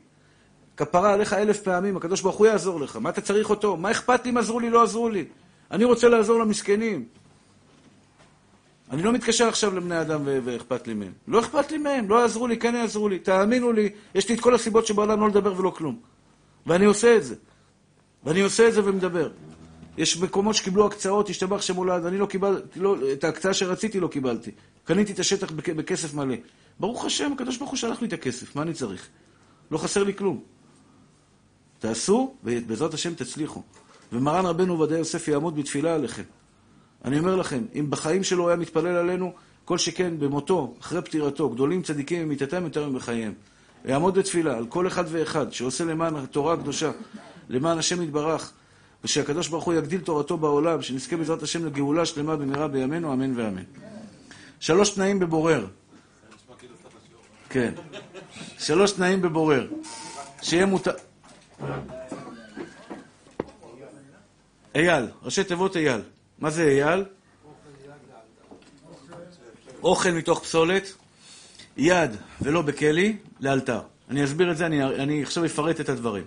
כפרה 0.78 1.14
עליך 1.14 1.34
אלף 1.34 1.62
פעמים, 1.62 1.98
הקדוש 1.98 2.22
ברוך 2.22 2.36
הוא 2.36 2.48
יעזור 2.48 2.80
לך. 2.80 2.96
מה 2.96 3.10
אתה 3.10 3.22
צריך 3.22 3.50
אותו? 3.50 3.78
מה 3.78 3.92
אכפת 3.92 4.26
לי 4.26 4.32
אם 4.32 4.38
עזרו 4.38 4.60
לי, 4.60 4.70
לא 4.70 4.84
עזרו 4.84 5.10
לי? 5.10 5.26
אני 5.72 5.84
רוצה 5.84 6.10
לעזור 6.10 6.40
למסכנים. 6.40 7.06
אני 8.92 9.04
לא 9.04 9.12
מתקשר 9.12 9.48
עכשיו 9.48 9.76
לבני 9.76 10.02
אדם 10.02 10.22
ואכפת 10.26 10.88
לי 10.88 10.94
מהם. 10.94 11.12
לא 11.28 11.40
אכפת 11.40 11.72
לי 11.72 11.78
מהם, 11.78 12.10
לא 12.10 12.22
יעזרו 12.22 12.48
לי, 12.48 12.58
כן 12.58 12.76
יעזרו 12.76 13.10
לי. 13.10 13.20
תאמינו 13.20 13.72
לי, 13.72 13.90
יש 14.16 14.30
לי 14.30 14.36
את 14.36 14.40
כל 14.40 14.56
הסיבות 14.56 14.86
שבעולם 14.86 15.20
לא 15.20 15.28
לדבר 15.28 15.60
ולא 15.60 15.70
כלום. 15.70 16.00
ואני 16.66 16.86
עושה 16.86 17.16
את 17.16 17.24
זה. 17.24 17.36
ואני 18.30 18.42
עושה 18.42 18.68
את 18.68 18.74
זה 18.74 18.82
ומדבר. 18.86 19.30
יש 19.98 20.18
מקומות 20.18 20.56
שקיבלו 20.56 20.86
הקצאות, 20.88 21.30
השתבח 21.30 21.62
שמולד, 21.62 22.06
אני 22.06 22.18
לא 22.18 22.26
קיבלתי, 22.26 22.80
לא, 22.80 22.96
את 23.14 23.24
ההקצאה 23.24 23.54
שרציתי 23.54 24.00
לא 24.00 24.08
קיבלתי. 24.08 24.52
קניתי 24.84 25.14
את 25.14 25.20
השטח 25.20 25.52
בכ- 25.52 25.70
בכסף 25.70 26.14
מלא. 26.14 26.36
ברוך 26.80 27.06
השם, 27.06 27.32
הקדוש 27.34 27.58
ברוך 27.58 27.70
הוא 27.70 27.78
שלח 27.78 28.02
לי 28.02 28.08
את 28.08 28.14
הכסף, 28.14 28.56
מה 28.56 28.62
אני 28.62 28.74
צריך? 28.74 29.08
לא 29.72 29.78
חסר 29.78 30.04
לי 30.04 30.14
כלום. 30.14 30.42
תעשו, 31.80 32.34
ובעזרת 32.44 32.94
השם 32.94 33.14
תצליחו. 33.14 33.62
ומרן 34.14 34.46
רבנו 34.46 34.74
עובדיה 34.74 34.98
יוסף 34.98 35.28
יעמוד 35.28 35.56
בתפילה 35.56 35.96
עליכם. 35.96 36.24
אני 37.06 37.20
אומר 37.20 37.36
לכם, 37.36 37.64
אם 37.76 37.90
בחיים 37.90 38.24
שלו 38.24 38.48
היה 38.48 38.58
מתפלל 38.58 38.96
עלינו, 38.96 39.34
כל 39.66 39.78
שכן 39.78 40.20
במותו, 40.20 40.74
אחרי 40.82 41.02
פטירתו, 41.02 41.50
גדולים 41.50 41.82
צדיקים 41.82 42.26
ממיתתם 42.26 42.64
יותר 42.64 42.90
מבחייהם. 42.90 43.34
יעמוד 43.86 44.18
בתפילה 44.20 44.58
על 44.58 44.66
כל 44.68 44.88
אחד 44.88 45.04
ואחד 45.08 45.54
שעושה 45.54 45.86
למען 45.86 46.16
התורה 46.16 46.54
הקדושה, 46.54 46.92
למען 47.50 47.78
השם 47.78 48.02
יתברך, 48.02 48.54
ושהקדוש 49.04 49.48
ברוך 49.48 49.64
הוא 49.64 49.74
יגדיל 49.74 50.02
תורתו 50.02 50.38
בעולם, 50.38 50.82
שנזכה 50.82 51.18
בעזרת 51.18 51.44
השם 51.44 51.66
לגאולה 51.66 52.06
שלמה 52.06 52.36
במהרה 52.36 52.68
בימינו, 52.68 53.14
אמן 53.14 53.40
ואמן. 53.40 53.64
שלוש 54.60 54.90
תנאים 54.90 55.20
בבורר. 55.20 55.68
כן. 57.50 57.74
שלוש 58.58 58.92
תנאים 58.92 59.22
בבורר. 59.22 59.68
שיהיה 60.42 60.66
מותר... 60.66 60.92
אייל, 64.76 65.06
ראשי 65.24 65.44
תיבות 65.44 65.76
אייל. 65.76 66.02
מה 66.40 66.50
זה 66.50 66.64
אייל? 66.64 67.06
אוכל 69.84 70.12
מתוך 70.12 70.44
פסולת, 70.44 70.94
יד 71.78 72.12
ולא 72.42 72.62
בכלי, 72.62 73.18
לאלתר. 73.40 73.82
אני 74.10 74.24
אסביר 74.24 74.52
את 74.52 74.58
זה, 74.58 74.66
אני, 74.66 74.84
אני 74.84 75.24
עכשיו 75.24 75.46
אפרט 75.46 75.80
את 75.80 75.90
הדברים. 75.90 76.24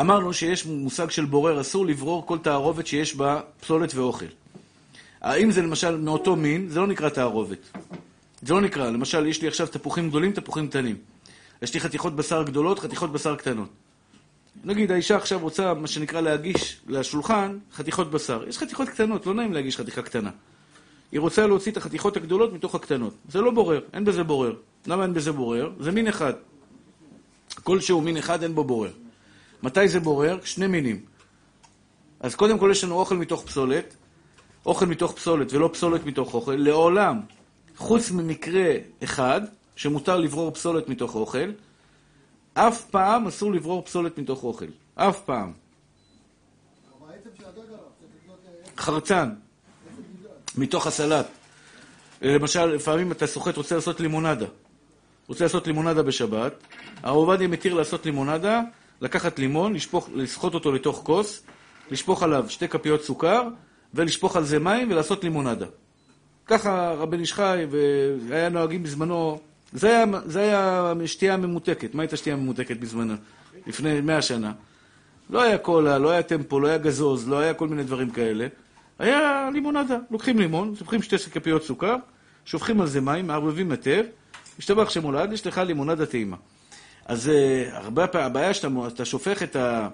אמרנו 0.00 0.32
שיש 0.32 0.66
מושג 0.66 1.10
של 1.10 1.24
בורר, 1.24 1.60
אסור 1.60 1.86
לברור 1.86 2.26
כל 2.26 2.38
תערובת 2.38 2.86
שיש 2.86 3.16
בה 3.16 3.40
פסולת 3.60 3.94
ואוכל. 3.94 4.26
האם 5.20 5.50
זה 5.50 5.62
למשל 5.62 5.96
מאותו 5.96 6.36
מין, 6.36 6.68
זה 6.68 6.80
לא 6.80 6.86
נקרא 6.86 7.08
תערובת. 7.08 7.58
זה 8.42 8.54
לא 8.54 8.60
נקרא, 8.60 8.90
למשל, 8.90 9.26
יש 9.26 9.42
לי 9.42 9.48
עכשיו 9.48 9.66
תפוחים 9.66 10.08
גדולים, 10.08 10.32
תפוחים 10.32 10.68
קטנים. 10.68 10.96
יש 11.62 11.74
לי 11.74 11.80
חתיכות 11.80 12.16
בשר 12.16 12.42
גדולות, 12.42 12.78
חתיכות 12.78 13.12
בשר 13.12 13.36
קטנות. 13.36 13.68
נגיד, 14.64 14.92
האישה 14.92 15.16
עכשיו 15.16 15.38
רוצה, 15.38 15.74
מה 15.74 15.86
שנקרא, 15.86 16.20
להגיש 16.20 16.80
לשולחן 16.86 17.58
חתיכות 17.74 18.10
בשר. 18.10 18.44
יש 18.48 18.58
חתיכות 18.58 18.88
קטנות, 18.88 19.26
לא 19.26 19.34
נעים 19.34 19.52
להגיש 19.52 19.76
חתיכה 19.76 20.02
קטנה. 20.02 20.30
היא 21.12 21.20
רוצה 21.20 21.46
להוציא 21.46 21.72
את 21.72 21.76
החתיכות 21.76 22.16
הגדולות 22.16 22.52
מתוך 22.52 22.74
הקטנות. 22.74 23.14
זה 23.28 23.40
לא 23.40 23.50
בורר, 23.50 23.80
אין 23.92 24.04
בזה 24.04 24.22
בורר. 24.24 24.54
למה 24.86 25.02
אין 25.02 25.14
בזה 25.14 25.32
בורר? 25.32 25.70
זה 25.80 25.90
מין 25.90 26.08
אחד. 26.08 26.32
כלשהו 27.62 28.00
מין 28.00 28.16
אחד, 28.16 28.42
אין 28.42 28.54
בו 28.54 28.64
בורר. 28.64 28.90
מתי 29.62 29.88
זה 29.88 30.00
בורר? 30.00 30.38
שני 30.44 30.66
מינים. 30.66 31.00
אז 32.20 32.34
קודם 32.34 32.58
כל 32.58 32.68
יש 32.72 32.84
לנו 32.84 32.94
אוכל 32.94 33.16
מתוך 33.16 33.44
פסולת, 33.44 33.96
אוכל 34.66 34.86
מתוך 34.86 35.12
פסולת 35.12 35.52
ולא 35.52 35.70
פסולת 35.72 36.06
מתוך 36.06 36.34
אוכל, 36.34 36.54
לעולם, 36.54 37.20
חוץ 37.76 38.10
ממקרה 38.10 38.72
אחד, 39.04 39.40
שמותר 39.76 40.16
לברור 40.16 40.50
פסולת 40.50 40.88
מתוך 40.88 41.14
אוכל, 41.14 41.50
אף 42.54 42.84
פעם 42.84 43.26
אסור 43.26 43.52
לברור 43.52 43.82
פסולת 43.82 44.18
מתוך 44.18 44.44
אוכל. 44.44 44.66
אף 44.94 45.20
פעם. 45.20 45.52
חרצן, 48.76 49.34
מתוך 50.56 50.86
הסלט. 50.86 51.26
למשל, 52.22 52.66
לפעמים 52.66 53.12
אתה 53.12 53.26
סוחט, 53.26 53.56
רוצה 53.56 53.74
לעשות 53.74 54.00
לימונדה. 54.00 54.46
רוצה 55.28 55.44
לעשות 55.44 55.66
לימונדה 55.66 56.02
בשבת, 56.02 56.52
הרב 57.02 57.16
עובדיה 57.16 57.48
מתיר 57.48 57.74
לעשות 57.74 58.06
לימונדה, 58.06 58.60
לקחת 59.02 59.38
לימון, 59.38 59.74
לשפוך, 59.74 60.08
לסחוט 60.14 60.54
אותו 60.54 60.72
לתוך 60.72 61.00
כוס, 61.04 61.42
לשפוך 61.90 62.22
עליו 62.22 62.44
שתי 62.48 62.68
כפיות 62.68 63.02
סוכר, 63.02 63.48
ולשפוך 63.94 64.36
על 64.36 64.44
זה 64.44 64.58
מים 64.58 64.90
ולעשות 64.90 65.24
לימונדה. 65.24 65.66
ככה 66.46 66.94
רבן 66.98 67.20
איש 67.20 67.32
חי, 67.32 67.66
והיה 68.28 68.48
נוהגים 68.48 68.82
בזמנו, 68.82 69.40
זה 69.72 69.88
היה, 69.88 70.04
זה 70.26 70.40
היה 70.40 70.92
שתייה 71.06 71.36
ממותקת. 71.36 71.94
מה 71.94 72.02
הייתה 72.02 72.16
שתייה 72.16 72.36
ממותקת 72.36 72.76
בזמנו? 72.76 73.14
לפני 73.66 74.00
מאה 74.00 74.22
שנה. 74.22 74.52
לא 75.30 75.42
היה 75.42 75.58
קולה, 75.58 75.98
לא 75.98 76.10
היה 76.10 76.22
טמפו, 76.22 76.60
לא 76.60 76.68
היה 76.68 76.78
גזוז, 76.78 77.28
לא 77.28 77.38
היה 77.38 77.54
כל 77.54 77.68
מיני 77.68 77.84
דברים 77.84 78.10
כאלה. 78.10 78.46
היה 78.98 79.48
לימונדה. 79.52 79.98
לוקחים 80.10 80.38
לימון, 80.38 80.76
שופכים 80.76 81.02
שתי 81.02 81.16
כפיות 81.16 81.64
סוכר, 81.64 81.96
שופכים 82.44 82.80
על 82.80 82.86
זה 82.86 83.00
מים, 83.00 83.26
מערבבים 83.26 83.70
היטב, 83.70 84.04
משתבח 84.58 84.90
שמולד, 84.90 85.32
יש 85.32 85.46
לך 85.46 85.58
לימונדה 85.58 86.06
טעימה. 86.06 86.36
אז 87.06 87.26
uh, 87.26 87.76
הרבה 87.76 88.06
פעמים, 88.06 88.26
הבעיה 88.26 88.54
שאתה 88.54 89.04
שופך 89.04 89.42
את 89.42 89.56
ה... 89.56 89.88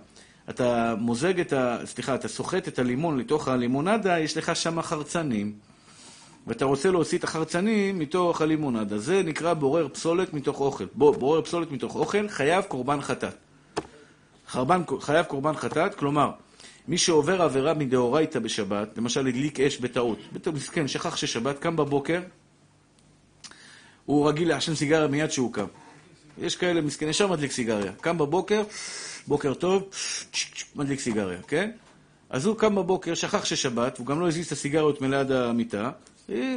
אתה 0.50 0.94
מוזג 0.98 1.40
את 1.40 1.52
ה... 1.52 1.78
סליחה, 1.84 2.14
אתה 2.14 2.28
סוחט 2.28 2.68
את 2.68 2.78
הלימון 2.78 3.18
לתוך 3.18 3.48
הלימונדה, 3.48 4.18
יש 4.18 4.36
לך 4.36 4.56
שם 4.56 4.82
חרצנים. 4.82 5.52
ואתה 6.46 6.64
רוצה 6.64 6.90
להוציא 6.90 7.18
את 7.18 7.24
החרצנים 7.24 7.98
מתוך 7.98 8.40
הלימונדה. 8.40 8.98
זה 8.98 9.22
נקרא 9.22 9.54
בורר 9.54 9.88
פסולת 9.88 10.34
מתוך 10.34 10.60
אוכל. 10.60 10.84
בוא, 10.94 11.16
בורר 11.16 11.42
פסולת 11.42 11.72
מתוך 11.72 11.96
אוכל, 11.96 12.28
חייב 12.28 12.64
קורבן 12.64 13.00
חטאת. 13.00 13.34
חרבן, 14.48 14.82
חייב 15.00 15.26
קורבן 15.26 15.54
חטאת, 15.54 15.94
כלומר, 15.94 16.30
מי 16.88 16.98
שעובר 16.98 17.42
עבירה 17.42 17.74
מדאורייתא 17.74 18.38
בשבת, 18.38 18.98
למשל 18.98 19.26
הדליק 19.26 19.60
אש 19.60 19.78
בטעות, 19.78 20.18
בטעות 20.32 20.56
מסכן, 20.56 20.88
שכח 20.88 21.16
ששבת, 21.16 21.58
קם 21.58 21.76
בבוקר, 21.76 22.20
הוא 24.04 24.28
רגיל 24.28 24.48
לעשן 24.48 24.74
סיגריה 24.74 25.06
מיד 25.06 25.30
שהוא 25.30 25.52
קם. 25.52 25.66
יש 26.40 26.56
כאלה 26.56 26.80
מסכנים, 26.80 27.10
ישר 27.10 27.26
מדליק 27.26 27.52
סיגריה. 27.52 27.92
קם 28.00 28.18
בבוקר, 28.18 28.62
בוקר 29.26 29.54
טוב, 29.54 29.88
מדליק 30.76 31.00
סיגריה, 31.00 31.38
כן? 31.42 31.70
אז 32.30 32.46
הוא 32.46 32.56
קם 32.56 32.74
בבוקר, 32.74 33.14
שכח 33.14 33.44
ששבת, 33.44 33.98
הוא 33.98 34.06
גם 34.06 34.20
לא 34.20 34.28
הזיז 34.28 34.46
את 34.46 34.52
הסיגריות 34.52 35.00
מליד 35.00 35.32
המיטה. 35.32 35.90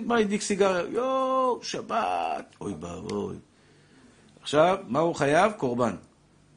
מה 0.05 0.17
הדליק 0.17 0.41
סיגריה? 0.41 0.83
יואו, 0.91 1.59
שבת, 1.63 2.55
אוי 2.61 2.73
ואבוי. 2.81 3.35
עכשיו, 4.41 4.77
מה 4.87 4.99
הוא 4.99 5.15
חייב? 5.15 5.51
קורבן. 5.51 5.95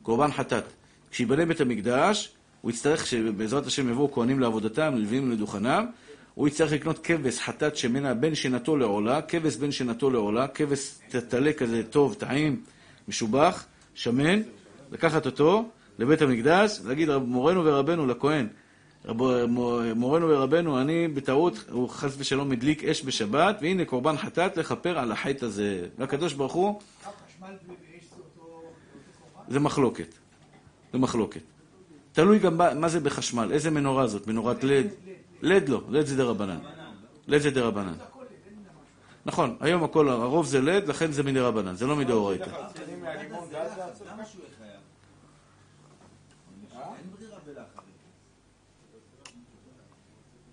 קורבן 0.02 0.32
חטאת. 0.32 0.64
כשיבנה 1.10 1.46
בית 1.46 1.60
המקדש, 1.60 2.34
הוא 2.60 2.70
יצטרך 2.70 3.06
שבעזרת 3.06 3.66
השם 3.66 3.90
יבואו 3.90 4.12
כהנים 4.12 4.40
לעבודתם, 4.40 4.94
לוויים 4.96 5.30
לדוכנם, 5.30 5.86
הוא 6.34 6.48
יצטרך 6.48 6.72
לקנות 6.72 6.98
כבש 6.98 7.38
חטאת 7.38 7.76
שמנה 7.76 8.14
בין 8.14 8.34
שנתו 8.34 8.76
לעולה, 8.76 9.22
כבש 9.22 9.56
בין 9.56 9.72
שנתו 9.72 10.10
לעולה, 10.10 10.48
כבש 10.48 10.94
טלה 11.28 11.52
כזה 11.52 11.82
טוב, 11.90 12.14
טעים, 12.14 12.62
משובח, 13.08 13.64
שמן, 13.94 14.42
לקחת 14.92 15.26
אותו 15.26 15.68
לבית 15.98 16.22
המקדש, 16.22 16.80
להגיד 16.84 17.16
מורנו 17.16 17.64
ורבנו 17.64 18.06
לכהן, 18.06 18.48
מורנו 19.94 20.28
ורבנו, 20.28 20.80
אני 20.80 21.08
בטעות, 21.08 21.64
הוא 21.70 21.88
חס 21.88 22.14
ושלום 22.18 22.52
הדליק 22.52 22.84
אש 22.84 23.04
בשבת, 23.04 23.58
והנה 23.60 23.84
קורבן 23.84 24.16
חטאת 24.16 24.56
לכפר 24.56 24.98
על 24.98 25.12
החטא 25.12 25.44
הזה. 25.44 25.86
והקדוש 25.98 26.32
ברוך 26.32 26.52
הוא... 26.52 26.80
זה 29.48 29.60
מחלוקת. 29.60 30.14
זה 30.92 30.98
מחלוקת. 30.98 31.40
תלוי 32.12 32.38
גם 32.38 32.80
מה 32.80 32.88
זה 32.88 33.00
בחשמל, 33.00 33.52
איזה 33.52 33.70
מנורה 33.70 34.06
זאת, 34.06 34.26
מנורת 34.26 34.64
לד. 34.64 34.86
לד 35.42 35.68
לא, 35.68 35.82
לד 35.88 36.06
זה 36.06 36.16
דרבנן. 36.16 36.58
לד 37.26 37.40
זה 37.40 37.50
דרבנן. 37.50 37.94
נכון, 39.26 39.56
היום 39.60 39.84
הכל, 39.84 40.08
הרוב 40.08 40.46
זה 40.46 40.60
לד, 40.60 40.88
לכן 40.88 41.12
זה 41.12 41.22
מדרבנן, 41.22 41.76
זה 41.76 41.86
לא 41.86 41.96
מדאורייתא. 41.96 42.50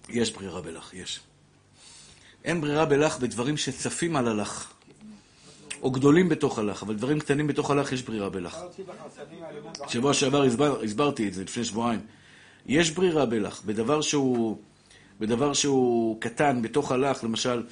יש 0.10 0.32
ברירה 0.32 0.62
בלח, 0.62 0.94
יש. 0.94 1.20
אין 2.44 2.62
ברירה 2.62 2.86
בלח 2.86 3.18
בדברים 3.18 3.58
שצפים 3.58 4.16
על 4.16 4.28
הלך, 4.28 4.72
או 5.82 5.92
גדולים 5.92 6.30
בתוך 6.30 6.60
הלך, 6.60 6.84
אבל 6.84 6.96
דברים 6.96 7.20
קטנים 7.20 7.48
בתוך 7.48 7.72
הלך 7.72 7.92
יש 7.92 8.02
ברירה 8.02 8.30
בלח. 8.30 8.62
שבוע 9.88 10.14
שעבר 10.14 10.44
הסבר, 10.44 10.82
הסברתי 10.82 11.28
את 11.28 11.34
זה, 11.34 11.44
לפני 11.44 11.64
שבועיים. 11.64 12.00
יש 12.66 12.92
ברירה 12.92 13.26
בלח, 13.26 13.62
בדבר 13.66 14.02
שהוא, 14.02 14.58
בדבר 15.20 15.54
שהוא 15.54 16.22
קטן 16.22 16.62
בתוך 16.62 16.92
הלך, 16.92 17.24
למשל... 17.24 17.64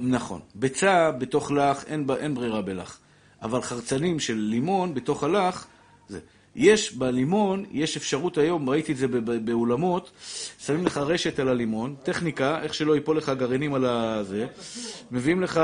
נכון. 0.00 0.40
ביצה 0.54 1.10
בתוך 1.10 1.50
לח 1.50 1.84
אין, 1.84 2.06
אין 2.20 2.34
ברירה 2.34 2.62
בלח. 2.62 2.98
אבל 3.42 3.62
חרצנים 3.62 4.20
של 4.20 4.34
לימון 4.34 4.94
בתוך 4.94 5.24
הלח, 5.24 5.66
זה. 6.08 6.20
יש 6.56 6.94
בלימון, 6.94 7.64
יש 7.70 7.96
אפשרות 7.96 8.38
היום, 8.38 8.68
ראיתי 8.68 8.92
את 8.92 8.96
זה 8.96 9.08
באולמות, 9.44 10.10
שמים 10.58 10.86
לך 10.86 10.98
רשת 10.98 11.38
על 11.38 11.48
הלימון, 11.48 11.94
טכניקה, 12.02 12.62
איך 12.62 12.74
שלא 12.74 12.94
ייפול 12.94 13.18
לך 13.18 13.32
גרעינים 13.38 13.74
על 13.74 13.84
הזה, 13.84 14.46
מביאים 15.10 15.42
לך 15.42 15.60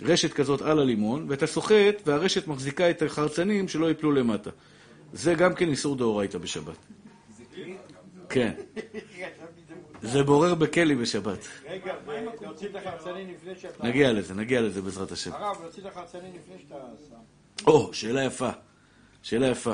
רשת 0.00 0.32
כזאת 0.32 0.62
על 0.62 0.78
הלימון, 0.78 1.26
ואתה 1.28 1.46
סוחט, 1.46 2.02
והרשת 2.06 2.46
מחזיקה 2.46 2.90
את 2.90 3.02
החרצנים 3.02 3.68
שלא 3.68 3.86
ייפלו 3.86 4.12
למטה. 4.12 4.50
זה 5.12 5.34
גם 5.34 5.54
כן 5.54 5.68
איסור 5.68 5.96
דאורייתא 5.96 6.38
בשבת. 6.38 6.76
כן. 8.28 8.52
זה 10.02 10.22
בורר 10.22 10.54
בכלי 10.54 10.94
בשבת. 10.94 11.48
רגע, 11.70 11.94
להוציא 12.40 12.68
את 12.68 12.76
החרצנים 12.76 13.34
לפני 13.34 13.52
שאתה... 13.60 13.86
נגיע 13.86 14.12
לזה, 14.12 14.34
נגיע 14.34 14.60
לזה 14.60 14.82
בעזרת 14.82 15.12
השם. 15.12 15.32
הרב, 15.32 15.56
להוציא 15.62 15.82
את 15.82 15.86
החרצנים 15.86 16.32
לפני 16.34 16.54
שאתה 16.62 16.74
שם. 17.08 17.16
או, 17.66 17.94
שאלה 17.94 18.24
יפה. 18.24 18.50
שאלה 19.22 19.46
יפה. 19.46 19.72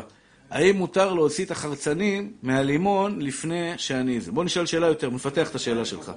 האם 0.50 0.76
מותר 0.76 1.14
להוציא 1.14 1.44
את 1.44 1.50
החרצנים 1.50 2.32
מהלימון 2.42 3.22
לפני 3.22 3.72
שאני 3.76 4.20
זה? 4.20 4.32
בוא 4.32 4.44
נשאל 4.44 4.66
שאלה 4.66 4.86
יותר, 4.86 5.10
מפתח 5.10 5.50
את 5.50 5.54
השאלה 5.54 5.84
שלך. 5.84 6.12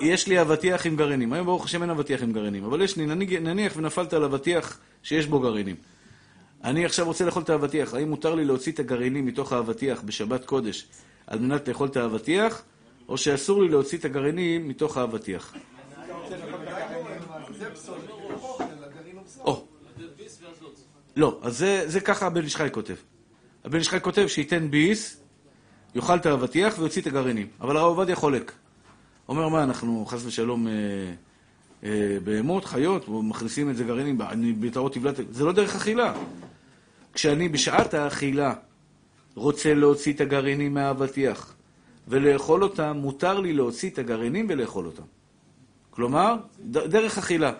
יש 0.00 0.28
לי 0.28 0.40
אבטיח 0.40 0.86
עם 0.86 0.96
גרעינים. 0.96 1.32
היום 1.32 1.46
ברוך 1.46 1.64
השם 1.64 1.82
אין 1.82 1.90
אבטיח 1.90 2.22
עם 2.22 2.32
גרעינים, 2.32 2.64
אבל 2.64 2.82
יש 2.82 2.96
לי, 2.96 3.06
נניח 3.40 3.72
ונפלת 3.76 4.12
על 4.12 4.24
אבטיח 4.24 4.78
שיש 5.02 5.26
בו 5.26 5.40
גרעינים. 5.40 5.76
אני 6.64 6.84
עכשיו 6.84 7.06
רוצה 7.06 7.24
לאכול 7.24 7.42
את 7.42 7.50
האבטיח, 7.50 7.94
האם 7.94 8.08
מותר 8.08 8.34
לי 8.34 8.44
להוציא 8.44 8.72
את 8.72 8.78
הגרעינים 8.78 9.26
מתוך 9.26 9.52
האבטיח 9.52 10.00
בשבת 10.02 10.44
קודש 10.44 10.86
על 11.26 11.38
מנת 11.38 11.68
לאכול 11.68 11.88
את 11.88 11.96
האבטיח, 11.96 12.62
או 13.08 13.18
שאסור 13.18 13.62
לי 13.62 13.68
להוציא 13.68 13.98
את 13.98 14.04
הגרעינים 14.04 14.68
מתוך 14.68 14.96
האבטיח? 14.96 15.54
או. 19.40 19.64
לא, 21.16 21.38
אז 21.42 21.64
זה, 21.86 22.00
ככה 22.00 22.26
הבן 22.26 22.42
איש 22.42 22.56
חי 22.56 22.68
כותב. 22.72 22.94
הבן 23.64 23.78
איש 23.78 23.88
חי 23.88 24.00
כותב 24.00 24.26
שייתן 24.26 24.70
ביס, 24.70 25.20
יאכל 25.94 26.16
את 26.16 26.26
האבטיח 26.26 26.78
ויוציא 26.78 27.02
את 27.02 27.06
הגרעינים. 27.06 27.46
אבל 27.60 27.76
הרב 27.76 27.86
עובדיה 27.86 28.16
חולק. 28.16 28.52
אומר, 29.28 29.48
מה, 29.48 29.62
אנחנו 29.62 30.06
חס 30.06 30.26
ושלום 30.26 30.68
אה, 30.68 30.72
אה, 31.84 32.18
בהמות, 32.24 32.64
חיות, 32.64 33.08
מכניסים 33.08 33.70
את 33.70 33.76
זה 33.76 33.84
גרעינים, 33.84 34.18
בטעות 34.60 34.94
תבלעת... 34.94 35.14
זה 35.30 35.44
לא 35.44 35.52
דרך 35.52 35.76
אכילה. 35.76 36.14
כשאני 37.14 37.48
בשעת 37.48 37.94
האכילה 37.94 38.54
רוצה 39.36 39.74
להוציא 39.74 40.12
את 40.12 40.20
הגרעינים 40.20 40.74
מהאבטיח 40.74 41.54
ולאכול 42.08 42.62
אותם, 42.62 42.96
מותר 43.00 43.40
לי 43.40 43.52
להוציא 43.52 43.90
את 43.90 43.98
הגרעינים 43.98 44.46
ולאכול 44.48 44.86
אותם. 44.86 45.02
כלומר, 45.90 46.36
דרך 46.64 47.18
אכילה. 47.18 47.52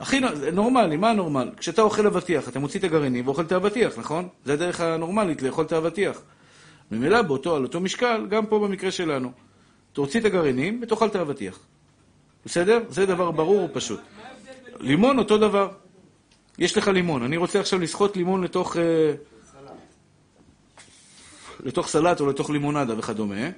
הכי 0.00 0.20
נורמלי, 0.52 0.96
מה 0.96 1.12
נורמל? 1.12 1.50
כשאתה 1.56 1.82
אוכל 1.82 2.06
אבטיח, 2.06 2.48
אתה 2.48 2.58
מוציא 2.58 2.80
את 2.80 2.84
הגרעינים 2.84 3.26
ואוכל 3.26 3.42
את 3.42 3.52
האבטיח, 3.52 3.98
נכון? 3.98 4.28
זה 4.44 4.52
הדרך 4.52 4.80
הנורמלית 4.80 5.42
לאכול 5.42 5.64
את 5.64 5.72
האבטיח. 5.72 6.22
ממילא 6.90 7.22
באותו, 7.22 7.56
על 7.56 7.62
אותו 7.62 7.80
משקל, 7.80 8.26
גם 8.30 8.46
פה 8.46 8.58
במקרה 8.58 8.90
שלנו. 8.90 9.32
תוציא 9.92 10.20
את 10.20 10.24
הגרעינים 10.24 10.80
ותאכל 10.82 11.06
את 11.06 11.14
האבטיח. 11.14 11.58
בסדר? 12.46 12.80
זה 12.88 13.06
דבר 13.06 13.30
ברור 13.30 13.64
ופשוט. 13.64 14.00
לימון 14.80 15.18
אותו 15.18 15.38
דבר. 15.38 15.68
יש 16.58 16.76
לך 16.76 16.88
לימון, 16.88 17.22
אני 17.22 17.36
רוצה 17.36 17.60
עכשיו 17.60 17.78
לסחוט 17.78 18.16
לימון 18.16 18.44
לתוך... 18.44 18.76
אה, 18.76 19.14
לתוך 21.64 21.88
סלט 21.88 22.20
או 22.20 22.26
לתוך 22.26 22.50
לימונדה 22.50 22.98
וכדומה. 22.98 23.50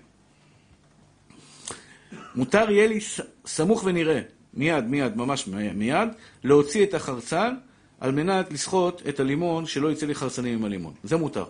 מותר 2.35 2.71
יהיה 2.71 2.89
לי 2.89 2.99
סמוך 3.47 3.85
ונראה, 3.85 4.21
מיד, 4.55 4.85
מיד, 4.85 5.17
ממש 5.17 5.47
מיד, 5.75 6.09
להוציא 6.45 6.85
את 6.85 6.95
החרצן 6.95 7.55
על 8.01 8.13
מנת 8.13 8.53
לסחוט 8.53 9.03
את 9.09 9.21
הלימון, 9.21 9.67
שלא 9.67 9.93
יצא 9.93 10.07
לי 10.07 10.15
חרצנים 10.15 10.59
עם 10.59 10.65
הלימון. 10.65 10.93
זה 11.05 11.17
מותר. 11.17 11.45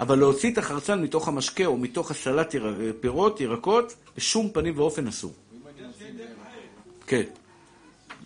אבל 0.00 0.18
להוציא 0.18 0.52
את 0.52 0.58
החרצן 0.58 1.02
מתוך 1.02 1.28
המשקה 1.28 1.66
או 1.66 1.76
מתוך 1.76 2.10
הסלט 2.10 2.54
יר... 2.54 2.92
פירות, 3.00 3.40
ירקות, 3.40 3.94
בשום 4.16 4.50
פנים 4.50 4.78
ואופן 4.78 5.06
אסור. 5.06 5.32
כן, 7.06 7.22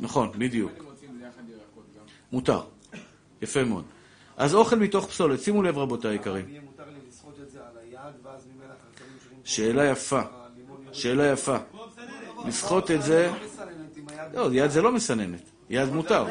נכון, 0.01 0.31
בדיוק. 0.39 0.73
מותר. 2.33 2.61
יפה 3.43 3.65
מאוד. 3.65 3.85
אז 4.37 4.55
אוכל 4.55 4.77
מתוך 4.77 5.07
פסולת, 5.07 5.41
שימו 5.41 5.63
לב 5.63 5.79
רבותיי 5.79 6.11
היקרים. 6.11 6.49
יהיה 6.49 6.61
מותר 6.61 6.83
לי 6.89 6.99
לסחוט 7.09 7.35
את 7.43 7.51
זה 7.51 7.59
על 7.59 7.77
היד, 7.83 8.15
ואז 8.23 8.47
ממילא 8.47 8.73
החרצנים 8.73 9.19
שלי... 9.25 9.32
שאלה 9.45 9.85
יפה. 9.85 10.21
שאלה 10.93 11.27
יפה. 11.33 11.57
לסחוט 12.47 12.91
את 12.91 13.03
זה... 13.03 13.33
לא 14.35 14.49
יד 14.53 14.71
זה 14.71 14.83
לא 14.83 14.93
מסננת, 14.93 15.51
יד 15.71 15.89
מותר. 15.89 16.25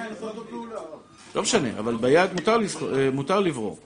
לא 1.36 1.41
משנה, 1.41 1.80
אבל 1.80 1.95
ביד 1.95 2.34
מותר. 2.34 2.58
אה, 2.93 3.12
מותר 3.12 3.39
לברור. 3.39 3.80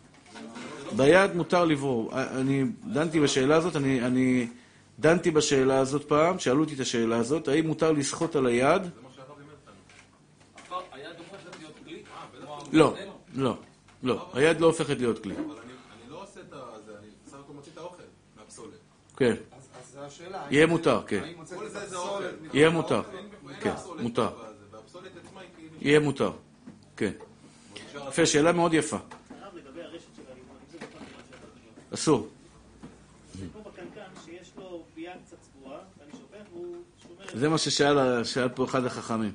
ביד 0.96 1.36
מותר 1.36 1.66
לברור. 1.66 2.14
אה, 2.14 2.40
אני 2.40 2.64
דנתי 2.84 3.20
בשאלה 3.20 3.56
הזאת, 3.56 3.76
אני, 3.76 4.06
אני 4.06 4.48
דנתי 5.00 5.32
בשאלה 5.32 5.80
הזאת 5.80 6.06
פעם, 6.08 6.40
שאלו 6.40 6.64
אותי 6.64 6.76
את 6.76 6.80
השאלה 6.80 7.18
הזאת, 7.18 7.48
האם 7.48 7.68
מותר 7.68 7.92
לסחוט 7.92 8.36
על 8.36 8.46
היד? 8.46 8.82
לא, 12.72 12.96
לא, 13.36 13.58
לא, 14.04 14.30
היד 14.34 14.62
לא 14.62 14.68
הופכת 14.68 14.98
להיות 14.98 15.24
כלי. 15.24 15.34
אבל 15.34 15.44
אני 15.44 15.74
אני 16.04 16.12
לא 16.12 16.24
עושה 16.24 16.40
את 16.40 16.50
זה, 16.86 16.92
אני 17.00 17.08
בסך 17.26 17.38
הכל 17.46 17.54
מוציא 17.54 17.72
את 17.72 17.78
האוכל 17.78 18.04
מהפסולת. 18.38 18.80
כן, 19.18 19.36
אז 19.58 19.98
השאלה. 20.08 20.44
יהיה 20.50 20.68
מותר, 20.68 21.02
כן. 21.08 21.24
יהיה? 22.54 22.70
מותר, 22.70 23.02
כן, 23.62 23.74
מותר. 24.00 24.30
כאילו... 25.56 25.76
יהיה 25.82 26.00
מותר, 26.00 26.32
כן. 26.98 27.12
יפה, 28.08 28.26
שאלה 28.26 28.52
מאוד 28.52 28.74
יפה. 28.74 28.98
אסור. 31.94 32.28
זה 37.34 37.50
מה 37.50 37.58
ששאל 37.58 38.24
שאל 38.24 38.50
פה 38.50 38.66
אחד 38.66 38.86
החכמים. 38.86 39.32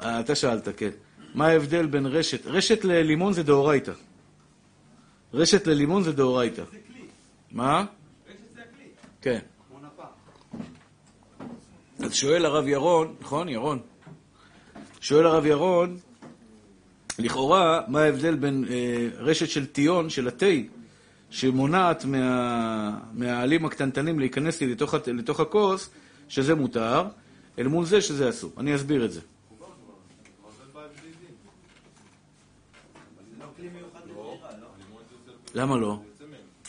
אה, 0.00 0.20
אתה 0.20 0.34
שאלת, 0.34 0.68
כן. 0.76 0.90
מה 1.34 1.46
ההבדל 1.46 1.86
בין 1.86 2.06
רשת? 2.06 2.46
רשת 2.46 2.84
ללימון 2.84 3.32
זה 3.32 3.42
דאורייתא. 3.42 3.92
רשת 5.34 5.66
ללימון 5.66 6.02
זה 6.02 6.12
דאורייתא. 6.12 6.62
מה? 7.50 7.84
כן. 9.22 9.38
אז 11.98 12.14
שואל 12.14 12.44
הרב 12.44 12.68
ירון, 12.68 13.14
נכון, 13.20 13.48
ירון? 13.48 13.78
שואל 15.00 15.26
הרב 15.26 15.46
ירון, 15.46 15.98
לכאורה, 17.18 17.80
מה 17.88 18.00
ההבדל 18.00 18.34
בין 18.34 18.64
אה, 18.70 19.08
רשת 19.16 19.48
של 19.48 19.66
טיון, 19.66 20.10
של 20.10 20.28
התה, 20.28 20.46
שמונעת 21.30 22.04
מה, 22.04 22.98
מהעלים 23.12 23.64
הקטנטנים 23.64 24.18
להיכנס 24.18 24.60
לי 24.60 24.66
לתוך, 24.66 24.94
לתוך 25.06 25.40
הכוס, 25.40 25.90
שזה 26.28 26.54
מותר, 26.54 27.04
אל 27.58 27.68
מול 27.68 27.84
זה 27.84 28.00
שזה 28.00 28.28
אסור. 28.28 28.52
אני 28.58 28.74
אסביר 28.74 29.04
את 29.04 29.12
זה. 29.12 29.20
למה 35.54 35.76
לא? 35.76 35.98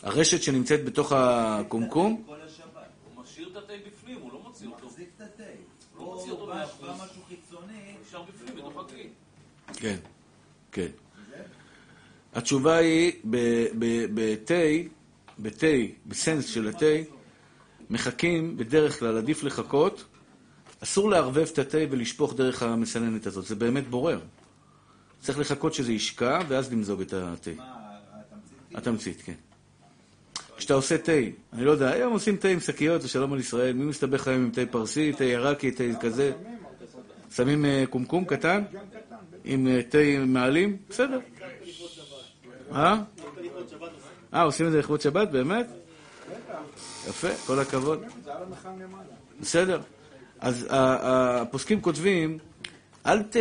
הרשת 0.03 0.43
שנמצאת 0.43 0.85
בתוך 0.85 1.13
הקומקום? 1.15 2.23
הוא 2.25 3.23
משאיר 3.23 3.49
את 3.51 3.55
התה 3.57 3.73
בפנים, 3.87 4.17
הוא 4.21 4.33
לא 4.33 4.39
מוציא 4.43 4.67
אותו. 4.67 4.85
מחזיק 4.85 5.09
את 5.15 5.21
התה. 5.21 5.43
לא 5.97 6.03
מוציא 6.03 6.31
אותו 6.31 6.42
בא 6.53 6.59
מאה 6.59 6.65
בא 6.65 6.93
אחוז. 6.93 7.01
משהו 7.03 7.21
חיצוני, 7.27 7.95
נשאר 8.07 8.23
בפנים, 8.23 8.55
בתוך 8.55 8.85
הכלי. 8.85 9.09
כן, 9.73 9.97
כן. 10.71 10.87
התשובה 12.33 12.77
היא, 12.77 13.11
בתה, 13.23 14.53
בתה, 15.39 15.67
בסנס 16.05 16.45
של 16.45 16.67
התה, 16.67 16.85
מחכים, 17.89 18.57
בדרך 18.57 18.99
כלל 18.99 19.17
עדיף 19.17 19.43
לחכות, 19.43 20.03
אסור 20.83 21.09
לערבב 21.09 21.47
את 21.53 21.59
התה 21.59 21.77
ולשפוך 21.91 22.33
דרך 22.33 22.63
המסננת 22.63 23.25
הזאת, 23.25 23.45
זה 23.45 23.55
באמת 23.55 23.87
בורר. 23.87 24.19
צריך 25.19 25.39
לחכות 25.39 25.73
שזה 25.73 25.93
ישקע, 25.93 26.39
ואז 26.47 26.73
למזוג 26.73 27.01
את 27.01 27.13
התה. 27.13 27.51
מה, 27.57 27.63
התמצית? 28.13 28.77
התמצית, 28.77 29.21
כן. 29.21 29.52
כשאתה 30.57 30.73
עושה 30.73 30.97
תה, 30.97 31.11
אני 31.53 31.65
לא 31.65 31.71
יודע, 31.71 31.89
היום 31.91 32.13
עושים 32.13 32.37
תה 32.37 32.47
עם 32.47 32.60
שקיות, 32.60 33.04
ושלום 33.04 33.33
על 33.33 33.39
ישראל, 33.39 33.73
מי 33.73 33.85
מסתבך 33.85 34.27
היום 34.27 34.41
עם 34.43 34.49
תה 34.51 34.62
פרסי, 34.71 35.13
תה 35.13 35.23
עיראקי, 35.23 35.71
תה 35.71 35.83
כזה? 36.01 36.31
שמים 37.35 37.65
אה, 37.65 37.83
קומקום 37.89 38.25
קטן? 38.25 38.63
עם 39.45 39.67
אה, 39.67 39.81
תה 39.89 39.97
מעלים? 40.25 40.77
בסדר. 40.89 41.19
אה? 42.75 42.97
אה, 44.33 44.41
עושים 44.41 44.65
את 44.67 44.71
זה 44.71 44.79
לכבוד 44.79 45.01
שבת, 45.01 45.29
באמת? 45.29 45.67
יפה, 47.10 47.27
כל 47.47 47.60
הכבוד. 47.60 48.04
בסדר. 49.41 49.81
אז 50.39 50.67
ה- 50.69 50.75
ה- 50.77 51.41
הפוסקים 51.41 51.81
כותבים, 51.81 52.37
אל 53.06 53.23
ת... 53.23 53.35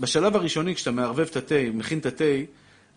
בשלב 0.00 0.36
הראשוני, 0.36 0.74
כשאתה 0.74 0.90
מערבב 0.90 1.26
את 1.30 1.36
התה, 1.36 1.54
מכין 1.74 1.98
את 1.98 2.06
התה, 2.06 2.24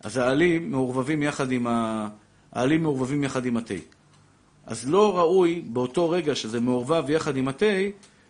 אז 0.04 0.18
העלים 0.18 0.72
מעורבבים 0.72 1.24
יחד 1.24 1.52
עם 1.52 1.68
ה... 1.68 2.08
העלים 2.52 2.84
מעורבבים 2.84 3.24
יחד 3.24 3.46
עם 3.46 3.58
התה. 3.58 3.74
אז 4.66 4.90
לא 4.90 5.18
ראוי 5.18 5.62
באותו 5.68 6.10
רגע 6.10 6.36
שזה 6.36 6.60
מעורבב 6.60 7.10
יחד 7.10 7.38
עם 7.38 7.48
התה, 7.48 7.66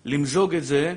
למזוג 0.05 0.55
את 0.55 0.63
זה, 0.63 0.95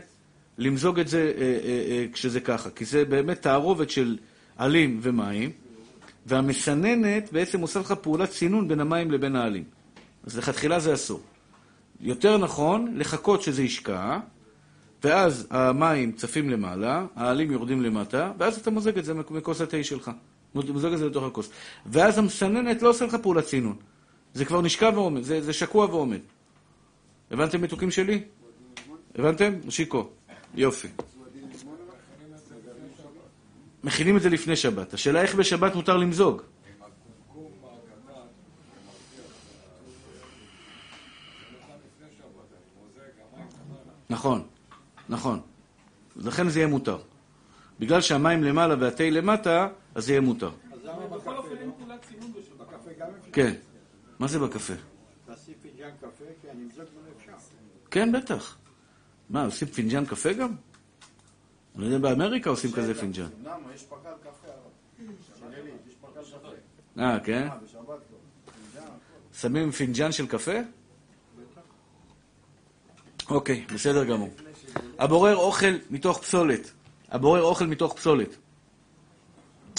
למזוג 0.59 1.01
את 1.01 1.09
זה 1.09 1.33
אה, 1.37 1.43
אה, 1.43 1.85
אה, 1.91 2.07
כשזה 2.13 2.41
ככה. 2.41 2.71
כי 2.71 2.85
זה 2.85 3.05
באמת 3.05 3.43
תערובת 3.43 3.91
של 3.91 4.19
עלים 4.57 5.01
ומים, 5.03 5.51
והמסננת 6.27 7.33
בעצם 7.33 7.61
עושה 7.61 7.81
לך 7.81 7.93
פעולת 7.93 8.31
צינון 8.31 8.69
בין 8.69 8.81
המים 8.81 9.11
לבין 9.11 9.37
העלים. 9.37 9.65
אז 10.25 10.39
לכתחילה 10.39 10.81
זה 10.81 10.95
אסור. 10.95 11.21
יותר 12.01 12.39
נכון 12.39 12.95
לחכות 12.97 13.43
שזה 13.43 13.63
ישקע, 13.63 14.19
ואז 15.05 15.47
המים 15.51 16.13
צפים 16.13 16.51
למעלה, 16.51 17.07
העלים 17.17 17.51
יורדים 17.51 17.83
למטה, 17.83 18.33
ואז 18.39 18.59
אתה 18.59 18.71
מוזג 18.71 18.99
את 18.99 19.05
זה 19.05 19.15
מכוס 19.15 19.61
התה 19.61 19.85
שלך. 19.85 20.11
מוזג 20.55 20.93
את 20.93 20.99
זה 20.99 21.07
לתוך 21.07 21.25
הכוס. 21.25 21.51
ואז 21.87 22.19
המסננת 22.19 22.83
לא 22.83 22.89
עושה 22.89 23.05
לך 23.05 23.15
פעולת 23.15 23.45
צינון. 23.45 23.77
זה 24.35 24.45
כבר 24.45 24.61
נשקע 24.61 24.91
ועומד, 24.95 25.23
זה, 25.23 25.41
זה 25.41 25.53
שקוע 25.53 25.87
ועומד. 25.87 26.21
הבנתם 27.31 27.63
מתוקים 27.63 27.91
שלי? 27.91 28.25
הבנתם? 29.15 29.71
שיקו. 29.71 30.09
יופי. 30.55 30.89
מכינים 33.85 34.17
את 34.17 34.23
זה 34.23 34.29
לפני 34.29 34.57
שבת. 34.57 34.95
השאלה 34.95 35.23
איך 35.23 35.35
בשבת 35.35 35.75
מותר 35.75 35.97
למזוג. 35.97 36.43
נכון, 44.11 44.43
נכון. 45.09 45.41
לכן 46.17 46.49
זה 46.49 46.59
יהיה 46.59 46.69
מותר. 46.69 46.99
בגלל 47.83 48.01
שהמים 48.01 48.45
למעלה 48.45 48.75
והתה 48.81 49.05
למטה, 49.11 49.69
אז 49.95 50.05
זה 50.07 50.13
יהיה 50.13 50.21
מותר. 50.21 50.51
בכל 51.11 51.37
אופן 51.37 51.57
אין 51.57 51.71
פעולת 51.79 52.03
צינון 52.09 52.33
בשבת. 52.33 52.59
בקפה 52.59 52.91
גם 52.99 53.07
אפשר? 53.21 53.33
כן. 53.33 53.55
מה 54.19 54.29
זה 54.29 54.39
בקפה? 54.39 54.73
תעשי 55.27 55.53
פיג'ן 55.63 55.91
קפה, 56.01 56.25
כן, 56.43 56.49
עם 56.49 56.69
זאת 56.77 56.87
לא 56.95 57.01
אפשר. 57.19 57.33
כן, 57.91 58.13
בטח. 58.13 58.57
מה, 59.31 59.45
עושים 59.45 59.69
פינג'אן 59.69 60.07
קפה 60.07 60.33
גם? 60.33 60.55
אני 61.75 61.83
לא 61.83 61.87
יודע, 61.87 61.99
באמריקה 61.99 62.51
עושים 62.51 62.73
כזה. 62.73 62.93
למה? 63.45 63.57
קפה. 64.23 64.49
אה, 66.99 67.21
כן? 67.21 67.49
אה, 67.49 67.57
לא. 67.85 68.83
שמים 69.41 69.71
פינג'אן 69.71 70.13
של 70.13 70.27
קפה? 70.27 70.59
אוקיי, 73.31 73.65
בסדר 73.75 74.05
גמור. 74.05 74.31
הבורר 74.99 75.37
אוכל 75.37 75.75
מתוך 75.91 76.19
פסולת. 76.23 76.73
הבורר 77.13 77.43
אוכל 77.43 77.67
מתוך 77.67 77.95
פסולת. 77.95 78.37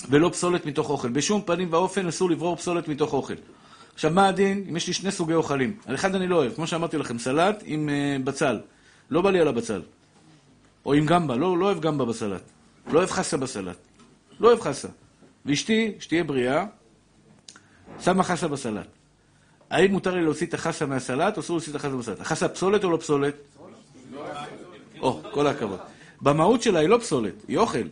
ולא 0.10 0.30
פסולת 0.30 0.66
מתוך 0.66 0.90
אוכל. 0.90 1.10
בשום 1.10 1.42
פנים 1.42 1.68
ואופן 1.72 2.08
אסור 2.08 2.30
לברור 2.30 2.56
פסולת 2.56 2.88
מתוך 2.88 3.14
אוכל. 3.14 3.34
עכשיו, 3.94 4.12
מה 4.12 4.28
הדין 4.28 4.66
אם 4.70 4.78
יש 4.78 4.88
לי 4.88 4.94
שני 4.94 5.12
סוגי 5.12 5.34
אוכלים? 5.34 5.78
על 5.86 5.96
אחד 5.96 6.16
אני 6.16 6.28
לא 6.28 6.36
אוהב, 6.36 6.54
כמו 6.54 6.68
שאמרתי 6.68 6.98
לכם, 6.98 7.20
סלט 7.20 7.64
עם 7.66 7.90
uh, 7.90 8.26
בצל. 8.26 8.60
לא 9.10 9.22
בא 9.22 9.32
לי 9.32 9.40
על 9.40 9.48
הבצל. 9.48 9.82
או 10.86 10.94
עם 10.94 11.06
גמבה, 11.06 11.36
לא, 11.36 11.58
לא 11.58 11.66
אוהב 11.66 11.80
גמבה 11.80 12.06
בסלט. 12.06 12.42
לא 12.88 13.00
אוהב 13.00 13.10
חסה 13.10 13.38
בסלט. 13.38 13.78
לא 14.40 14.48
אוהב 14.48 14.62
חסה. 14.62 14.88
ואשתי, 15.46 15.92
שתהיה 16.00 16.24
בריאה, 16.24 16.66
שמה 18.00 18.24
חסה 18.24 18.48
בסלט. 18.48 18.88
האם 19.70 19.92
מותר 19.92 20.16
לי 20.16 20.22
להוציא 20.22 20.48
את 20.48 20.54
החסה 20.54 20.86
מהסלט, 20.86 21.38
או 21.38 21.42
אסור 21.42 21.56
להוציא 21.56 21.72
את 21.72 21.76
החסה 21.76 21.96
בסלט? 21.96 22.22
החסה 22.22 22.48
פסולת 22.50 22.84
או 22.84 22.92
לא 22.92 22.98
פסולת? 22.98 23.36
או, 25.02 25.22
כל 25.32 25.48
הכבוד. 25.48 25.80
במהות 26.24 26.62
שלה 26.62 26.80
היא 26.80 26.90
לא 26.90 26.98
פסולת, 26.98 27.34
היא 27.48 27.58
אוכל. 27.58 27.88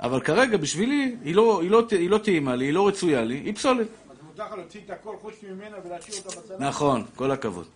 אבל 0.00 0.20
כרגע, 0.20 0.56
בשבילי, 0.56 1.16
היא 1.24 1.34
לא, 1.34 1.60
היא, 1.62 1.70
לא, 1.70 1.86
היא 1.90 2.10
לא 2.10 2.18
טעימה 2.18 2.56
לי, 2.56 2.64
היא 2.64 2.72
לא 2.72 2.88
רצויה 2.88 3.24
לי, 3.24 3.34
היא 3.34 3.54
פסולת. 3.54 3.86
אז 4.10 4.16
מותר 4.26 4.44
לך 4.44 4.52
להוציא 4.52 4.80
את 4.84 4.90
הכל 4.90 5.16
חוץ 5.22 5.34
ממנה 5.42 5.76
ולהשאיר 5.84 6.16
אותה 6.18 6.40
בצלחת? 6.40 6.60
נכון, 6.60 7.04
כל 7.16 7.30
הכבוד. 7.30 7.66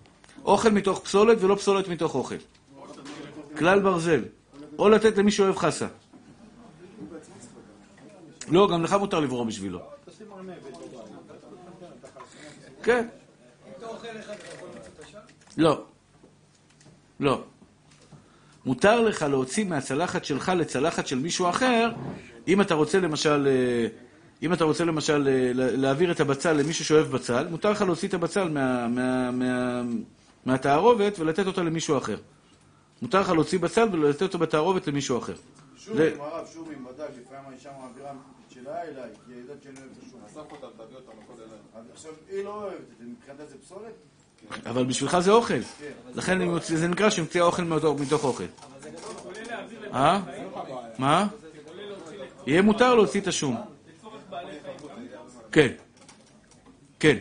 אוכל 0.45 0.71
מתוך 0.71 1.01
פסולת 1.01 1.39
ולא 1.41 1.55
פסולת 1.55 1.89
מתוך 1.89 2.15
אוכל. 2.15 2.35
כלל 3.59 3.81
ברזל. 3.81 4.23
או 4.79 4.89
לתת 4.89 5.19
למי 5.19 5.31
שאוהב 5.31 5.57
חסה. 5.57 5.87
לא, 8.49 8.69
גם 8.73 8.83
לך 8.83 8.93
מותר 8.93 9.21
לברור 9.21 9.45
בשבילו. 9.45 9.81
כן. 12.83 13.09
לא. 15.57 15.85
לא. 17.21 17.43
מותר 18.67 19.01
לך 19.01 19.23
להוציא 19.23 19.65
מהצלחת 19.65 20.25
שלך 20.25 20.53
לצלחת 20.57 21.07
של 21.07 21.19
מישהו 21.19 21.49
אחר, 21.49 21.91
אם 22.49 22.61
אתה 22.61 22.75
רוצה 22.75 23.01
למשל, 23.01 23.49
אה, 23.49 23.87
אם 24.43 24.53
אתה 24.53 24.65
רוצה 24.65 24.85
למשל 24.85 25.29
אה, 25.29 25.51
להעביר 25.55 26.13
את 26.13 26.21
הבצל 26.21 26.53
למישהו 26.53 26.85
שאוהב 26.85 27.07
בצל, 27.07 27.49
מותר 27.49 27.71
לך 27.71 27.83
להוציא 27.83 28.09
את 28.09 28.15
הבצל 28.15 28.49
מה, 28.49 28.89
מה, 28.89 29.31
מה, 29.31 29.83
מהתערובת 30.47 31.19
ולתת 31.19 31.47
אותה 31.47 31.63
למישהו 31.63 31.99
אחר. 31.99 32.17
מותר 33.03 33.21
לך 33.21 33.29
להוציא 33.29 33.59
בצל 33.59 33.89
ולתת 33.93 34.23
אותו 34.23 34.39
בתערובת 34.39 34.87
למישהו 34.87 35.19
אחר. 35.19 35.35
שומים, 35.77 36.21
הרב, 36.21 36.47
שומים, 36.53 36.87
ודאי, 36.87 37.09
לפעמים 37.21 37.45
האישה 37.49 37.71
מעבירה 37.81 38.11
את 38.11 38.51
שלה 38.51 38.83
אליי, 38.83 39.11
כי 39.27 39.33
היא 39.33 39.41
יודעת 39.41 39.63
שאני 39.63 39.77
אוהב 39.79 39.91
את 39.99 40.03
השום. 40.07 40.21
עכשיו, 41.93 42.13
היא 42.29 42.45
לא 42.45 42.55
אוהבת 42.55 42.75
את 42.93 42.99
זה, 42.99 43.05
מבחינתה 43.05 43.47
זה 43.47 43.59
פסולת? 43.59 43.95
אבל 44.67 44.85
בשבילך 44.85 45.19
זה 45.19 45.31
אוכל. 45.31 45.55
לכן 46.15 46.39
זה 46.61 46.89
נקרא 46.89 47.11
שמציע 47.11 47.43
אוכל 47.43 47.63
מתוך, 47.63 48.25
אוכל. 48.25 48.45
אה? 49.95 50.21
מה? 50.99 51.27
יהיה 52.47 52.63
מותר 52.63 52.95
להוציא 52.95 53.21
את 53.21 53.27
השום. 53.27 53.57
כן. 55.53 55.73
כן. 57.01 57.17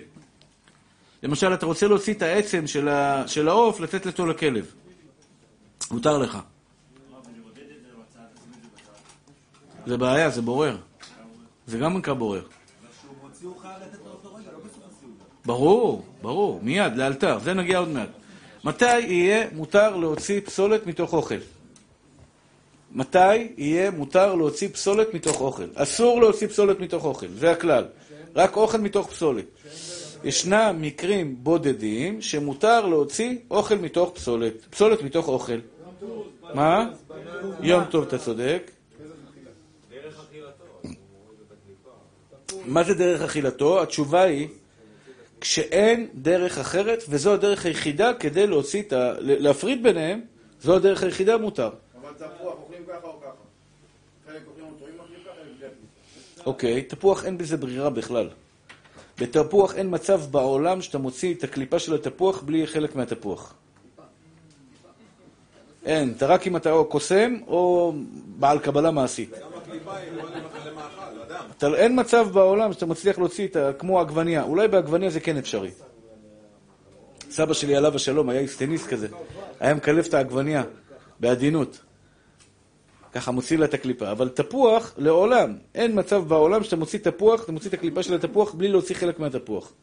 למשל, 1.23 1.53
אתה 1.53 1.65
רוצה 1.65 1.87
להוציא 1.87 2.13
את 2.13 2.21
העצם 2.21 2.67
של 3.27 3.47
העוף, 3.47 3.79
לתת 3.79 4.07
אותו 4.07 4.25
לכלב. 4.25 4.73
מותר 5.91 6.17
לך. 6.17 6.37
זה 9.85 9.97
בעיה, 9.97 10.29
זה 10.29 10.41
בורר. 10.41 10.77
זה 11.67 11.77
גם 11.77 11.97
נקרא 11.97 12.13
בורר. 12.13 12.43
ברור, 15.45 16.03
ברור, 16.21 16.59
מיד, 16.63 16.95
לאלתר, 16.95 17.39
זה 17.39 17.53
נגיע 17.53 17.77
עוד 17.77 17.87
מעט. 17.87 18.09
מתי 18.63 18.99
יהיה 18.99 19.47
מותר 19.55 19.95
להוציא 19.95 20.41
פסולת 20.41 20.87
מתוך 20.87 21.13
אוכל? 21.13 21.35
מתי 22.91 23.35
יהיה 23.57 23.91
מותר 23.91 24.35
להוציא 24.35 24.67
פסולת 24.67 25.13
מתוך 25.13 25.41
אוכל? 25.41 25.67
אסור 25.75 26.21
להוציא 26.21 26.47
פסולת 26.47 26.79
מתוך 26.79 27.05
אוכל, 27.05 27.27
זה 27.27 27.51
הכלל. 27.51 27.85
רק 28.35 28.57
אוכל 28.57 28.77
מתוך 28.77 29.09
פסולת. 29.09 29.45
ישנם 30.23 30.77
מקרים 30.81 31.35
בודדים 31.43 32.21
שמותר 32.21 32.85
להוציא 32.85 33.37
אוכל 33.51 33.75
מתוך 33.75 34.11
פסולת. 34.13 34.53
פסולת 34.69 35.01
מתוך 35.01 35.27
אוכל. 35.27 35.59
מה? 36.53 36.89
יום 37.61 37.83
טוב, 37.83 38.03
אתה 38.03 38.17
צודק. 38.17 38.71
מה 42.65 42.83
זה 42.83 42.93
דרך 42.93 43.21
אכילתו? 43.21 43.81
התשובה 43.81 44.21
היא 44.21 44.47
כשאין 45.41 46.07
דרך 46.13 46.57
אחרת, 46.57 47.03
וזו 47.09 47.33
הדרך 47.33 47.65
היחידה 47.65 48.13
כדי 48.13 48.47
להוציא 48.47 48.81
את 48.81 48.93
ה... 48.93 49.13
להפריד 49.19 49.83
ביניהם, 49.83 50.21
זו 50.61 50.75
הדרך 50.75 51.03
היחידה 51.03 51.37
מותר. 51.37 51.69
אבל 52.01 52.09
תפוח, 52.13 52.53
אוכלים 52.61 52.83
ככה 52.87 53.07
או 53.07 53.21
ככה? 53.21 53.29
חלק 54.27 54.41
אוכלים 54.47 54.65
אותו, 54.65 54.85
אם 54.85 54.99
אוכלים 54.99 55.19
ככה, 55.25 55.65
הם. 55.65 55.69
אוקיי, 56.45 56.81
תפוח 56.81 57.25
אין 57.25 57.37
בזה 57.37 57.57
ברירה 57.57 57.89
בכלל. 57.89 58.29
בתפוח 59.19 59.75
אין 59.75 59.87
מצב 59.89 60.21
בעולם 60.31 60.81
שאתה 60.81 60.97
מוציא 60.97 61.33
את 61.33 61.43
הקליפה 61.43 61.79
של 61.79 61.95
התפוח 61.95 62.41
בלי 62.41 62.67
חלק 62.67 62.95
מהתפוח. 62.95 63.53
אין, 65.85 66.13
אתה 66.17 66.25
רק 66.27 66.47
אם 66.47 66.57
אתה 66.57 66.71
או 66.71 66.85
קוסם 66.85 67.37
או 67.47 67.93
בעל 68.39 68.59
קבלה 68.59 68.91
מעשית. 68.91 69.31
גם 69.31 69.37
הקליפה 69.57 69.95
היא 69.95 70.11
קודם 70.21 70.33
לכן 70.33 70.69
למאכל, 70.69 71.21
אדם. 71.27 71.45
אתה, 71.45 71.48
אין 71.63 71.99
מצב 71.99 72.27
בעולם 72.33 72.73
שאתה 72.73 72.85
מצליח 72.85 73.17
להוציא 73.17 73.47
את 73.47 73.55
ה... 73.55 73.73
כמו 73.73 73.99
עגבנייה. 73.99 74.43
אולי 74.43 74.67
בעגבנייה 74.67 75.11
זה 75.11 75.19
כן 75.19 75.37
אפשרי. 75.37 75.71
סבא 77.29 77.53
שלי 77.53 77.75
עליו 77.75 77.95
השלום 77.95 78.29
היה 78.29 78.39
איסטניסט 78.39 78.87
כזה. 78.87 79.07
היה 79.59 79.73
מקלף 79.73 80.07
את 80.07 80.13
העגבנייה 80.13 80.63
בעדינות. 81.19 81.79
ככה 83.13 83.31
מוציא 83.31 83.57
לה 83.57 83.65
את 83.65 83.73
הקליפה. 83.73 84.11
אבל 84.11 84.29
תפוח, 84.29 84.93
לעולם, 84.97 85.55
אין 85.75 85.99
מצב 85.99 86.27
בעולם 86.27 86.63
שאתה 86.63 86.75
מוציא 86.75 86.99
תפוח, 86.99 87.43
אתה 87.43 87.51
מוציא 87.51 87.69
את 87.69 87.73
הקליפה 87.73 88.03
של 88.03 88.13
התפוח 88.13 88.53
בלי 88.53 88.67
להוציא 88.67 88.95
חלק 88.95 89.19
מהתפוח. 89.19 89.73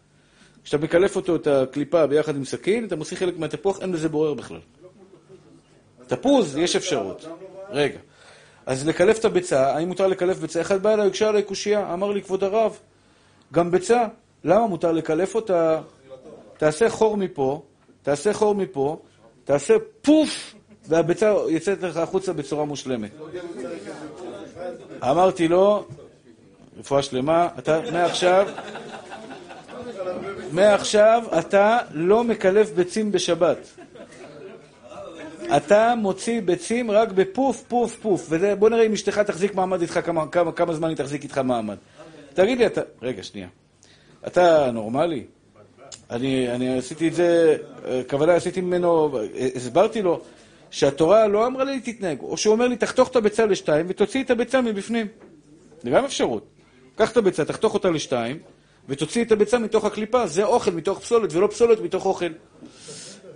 כשאתה 0.64 0.84
מקלף 0.84 1.16
אותו, 1.16 1.36
את 1.36 1.46
הקליפה 1.46 2.06
ביחד 2.06 2.36
עם 2.36 2.44
סכין, 2.44 2.84
אתה 2.84 2.96
מוציא 2.96 3.16
חלק 3.16 3.38
מהתפוח, 3.38 3.80
אין 3.80 3.92
לזה 3.92 4.08
בורר 4.08 4.34
בכלל. 4.34 4.60
תפוז, 6.06 6.56
יש 6.56 6.76
אפשרות. 6.76 7.26
רגע. 7.70 7.98
אז 8.66 8.86
לקלף 8.86 9.18
את 9.18 9.24
הביצה, 9.24 9.74
האם 9.74 9.88
מותר 9.88 10.06
לקלף 10.06 10.38
ביצה? 10.38 10.60
אחד 10.60 10.82
בא 10.82 10.94
אליי, 10.94 11.06
הקשה 11.06 11.28
עליי 11.28 11.42
קושייה, 11.42 11.92
אמר 11.92 12.10
לי, 12.10 12.22
כבוד 12.22 12.44
הרב, 12.44 12.78
גם 13.52 13.70
ביצה, 13.70 14.06
למה 14.44 14.66
מותר 14.66 14.92
לקלף 14.92 15.34
אותה? 15.34 15.80
תעשה 16.58 16.90
חור 16.90 17.16
מפה, 17.16 17.62
תעשה 18.02 18.32
חור 18.32 18.54
מפה, 18.54 18.98
תעשה 19.44 19.74
פוף, 20.02 20.54
והביצה 20.88 21.34
יוצאת 21.48 21.82
לך 21.82 21.96
החוצה 21.96 22.32
בצורה 22.32 22.64
מושלמת. 22.64 23.10
אמרתי 25.02 25.48
לו, 25.48 25.84
רפואה 26.78 27.02
שלמה, 27.02 27.48
אתה 27.58 27.80
מעכשיו, 27.92 28.48
מעכשיו 30.52 31.24
אתה 31.38 31.78
לא 31.90 32.24
מקלף 32.24 32.70
ביצים 32.70 33.12
בשבת. 33.12 33.58
אתה 35.56 35.94
מוציא 35.96 36.40
ביצים 36.40 36.90
רק 36.90 37.12
בפוף, 37.12 37.64
פוף, 37.68 37.96
פוף. 38.02 38.26
ובוא 38.30 38.68
נראה 38.68 38.86
אם 38.86 38.92
אשתך 38.92 39.18
תחזיק 39.18 39.54
מעמד 39.54 39.80
איתך, 39.80 40.00
כמה, 40.04 40.26
כמה, 40.26 40.52
כמה 40.52 40.74
זמן 40.74 40.88
היא 40.88 40.96
תחזיק 40.96 41.22
איתך 41.22 41.38
מעמד. 41.38 41.76
תגיד 42.34 42.58
לי, 42.58 42.66
אתה... 42.66 42.80
רגע, 43.02 43.22
שנייה. 43.22 43.48
אתה 44.26 44.70
נורמלי? 44.70 45.24
אני, 46.10 46.50
אני 46.54 46.78
עשיתי 46.78 47.08
את 47.08 47.14
זה, 47.14 47.56
הכוונה 48.00 48.34
עשיתי 48.34 48.60
ממנו, 48.60 49.18
הסברתי 49.54 50.02
לו 50.02 50.20
שהתורה 50.70 51.28
לא 51.28 51.46
אמרה 51.46 51.64
לי 51.64 51.80
תתנהג, 51.80 52.20
או 52.20 52.36
שהוא 52.36 52.52
אומר 52.52 52.68
לי 52.68 52.76
תחתוך 52.76 53.08
את 53.08 53.16
הביצה 53.16 53.46
לשתיים 53.46 53.86
ותוציא 53.88 54.22
את 54.22 54.30
הביצה 54.30 54.60
מבפנים. 54.60 55.06
זה 55.82 55.90
גם 55.90 56.04
אפשרות. 56.04 56.46
קח 56.96 57.12
את 57.12 57.16
הביצה, 57.16 57.44
תחתוך 57.44 57.74
אותה 57.74 57.90
לשתיים, 57.90 58.38
ותוציא 58.88 59.24
את 59.24 59.32
הביצה 59.32 59.58
מתוך 59.58 59.84
הקליפה, 59.84 60.26
זה 60.26 60.44
אוכל 60.44 60.70
מתוך 60.70 60.98
פסולת 60.98 61.32
ולא 61.32 61.46
פסולת 61.46 61.80
מתוך 61.80 62.06
אוכל. 62.06 62.32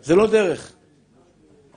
זה 0.03 0.17
לא 0.17 0.27
דרך. 0.27 0.73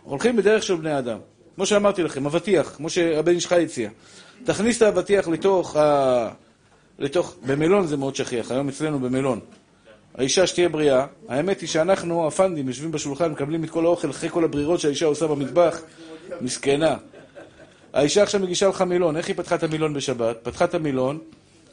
הולכים 0.04 0.36
בדרך 0.36 0.64
של 0.64 0.76
בני 0.76 0.98
אדם. 0.98 1.18
כמו 1.56 1.66
שאמרתי 1.66 2.04
לכם, 2.04 2.26
אבטיח, 2.26 2.74
כמו 2.78 2.90
שהבן 2.90 3.32
איש 3.32 3.48
חי 3.48 3.64
הציע. 3.64 3.90
תכניס 4.44 4.78
את 4.78 4.82
האבטיח 4.82 5.28
לתוך 5.28 5.76
ה... 5.76 6.30
לתוך... 7.00 7.36
במלון 7.46 7.88
זה 7.88 7.98
מאוד 7.98 8.16
שכיח, 8.16 8.52
היום 8.52 8.70
אצלנו 8.70 9.00
במלון. 9.00 9.40
האישה 10.16 10.48
שתהיה 10.48 10.70
בריאה, 10.70 11.06
האמת 11.30 11.62
היא 11.62 11.70
שאנחנו, 11.70 12.28
הפנדים, 12.28 12.68
יושבים 12.68 12.92
בשולחן, 12.92 13.32
מקבלים 13.32 13.64
את 13.64 13.70
כל 13.70 13.86
האוכל 13.86 14.10
אחרי 14.10 14.30
כל 14.30 14.44
הברירות 14.44 14.80
שהאישה 14.80 15.06
עושה 15.06 15.28
במטבח. 15.28 15.82
מסכנה. 16.42 16.96
האישה 17.94 18.24
עכשיו 18.24 18.42
מגישה 18.42 18.68
לך 18.68 18.82
מילון, 18.82 19.18
איך 19.18 19.28
היא 19.28 19.36
פתחה 19.36 19.56
את 19.56 19.64
המילון 19.64 19.94
בשבת? 19.94 20.38
פתחה 20.44 20.66
את 20.66 20.74
המילון, 20.74 21.20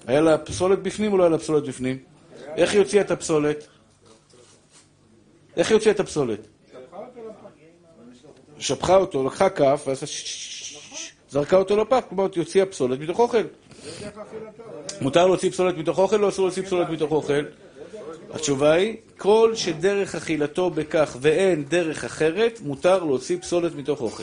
היה 0.07 0.20
לה 0.20 0.39
פסולת 0.39 0.83
בפנים 0.83 1.12
או 1.12 1.18
לא 1.18 1.22
היה 1.22 1.31
לה 1.31 1.39
פסולת 1.39 1.64
בפנים? 1.64 1.99
איך 2.57 2.72
היא 2.72 2.81
הוציאה 2.81 3.03
את 3.03 3.11
הפסולת? 3.11 3.66
איך 5.57 5.68
היא 5.68 5.74
הוציאה 5.74 5.95
את 5.95 6.01
הפסולת? 6.01 6.41
שפכה 8.61 8.97
אותו, 8.97 9.27
לקחה 9.27 9.51
כף, 9.51 9.89
ששש, 9.95 10.77
זרקה 11.31 11.57
אותו 11.57 11.77
לפח, 11.77 12.01
כלומר, 12.09 12.27
היא 12.35 12.43
הוציאה 12.45 12.67
פסולת 12.67 12.99
מתוך 12.99 13.19
אוכל. 13.19 13.43
מותר 15.01 15.27
להוציא 15.27 15.51
פסולת 15.51 15.77
מתוך 15.77 15.99
אוכל, 15.99 16.17
לא 16.17 16.29
אסור 16.29 16.45
להוציא 16.47 16.63
פסולת 16.63 16.89
מתוך 16.91 17.11
אוכל? 17.11 17.45
התשובה 18.31 18.73
היא, 18.73 18.97
כל 19.19 19.53
שדרך 19.55 20.15
אכילתו 20.15 20.71
בכך 20.71 21.17
ואין 21.21 21.65
דרך 21.65 22.05
אחרת, 22.05 22.61
מותר 22.61 23.05
להוציא 23.05 23.39
פסולת 23.41 23.75
מתוך 23.75 24.01
אוכל. 24.01 24.23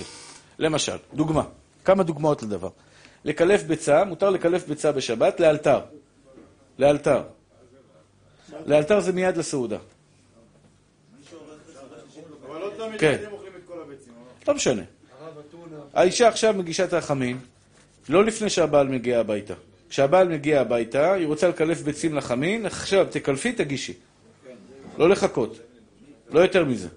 למשל, 0.60 0.98
דוגמה, 1.14 1.44
כמה 1.86 2.04
דוגמאות 2.04 2.44
לדבר. 2.44 2.70
לקלף 3.26 3.64
ביצה, 3.64 4.04
מותר 4.04 4.30
לקלף 4.30 4.68
ביצה 4.68 4.92
בשבת 4.92 5.40
לאלתר. 5.40 5.80
לאלתר. 6.80 7.22
לאלתר 8.66 9.00
זה 9.00 9.14
מיד 9.14 9.38
לסעודה. 9.38 9.78
כן. 12.98 13.08
ילדים 13.12 13.32
אוכלים 13.32 13.52
את 13.56 13.62
כל 13.68 13.82
הביצים. 13.82 14.14
לא 14.48 14.54
משנה. 14.54 14.84
האישה 15.93 16.28
עכשיו 16.28 16.54
מגישה 16.54 16.84
את 16.84 16.93
החמין, 16.93 17.38
לא 18.10 18.26
לפני 18.26 18.50
שהבעל 18.50 18.88
מגיע 18.88 19.20
הביתה. 19.20 19.54
כשהבעל 19.89 20.28
מגיע 20.28 20.62
הביתה, 20.62 21.14
היא 21.14 21.28
רוצה 21.28 21.48
לקלף 21.48 21.82
ביצים 21.82 22.16
לחמין, 22.16 22.66
עכשיו 22.66 23.08
תקלפי, 23.10 23.52
תגישי. 23.52 23.93
לא 24.98 25.10
לחכות. 25.10 25.60
לא 26.30 26.39
יותר 26.39 26.66
מזה. 26.66 26.88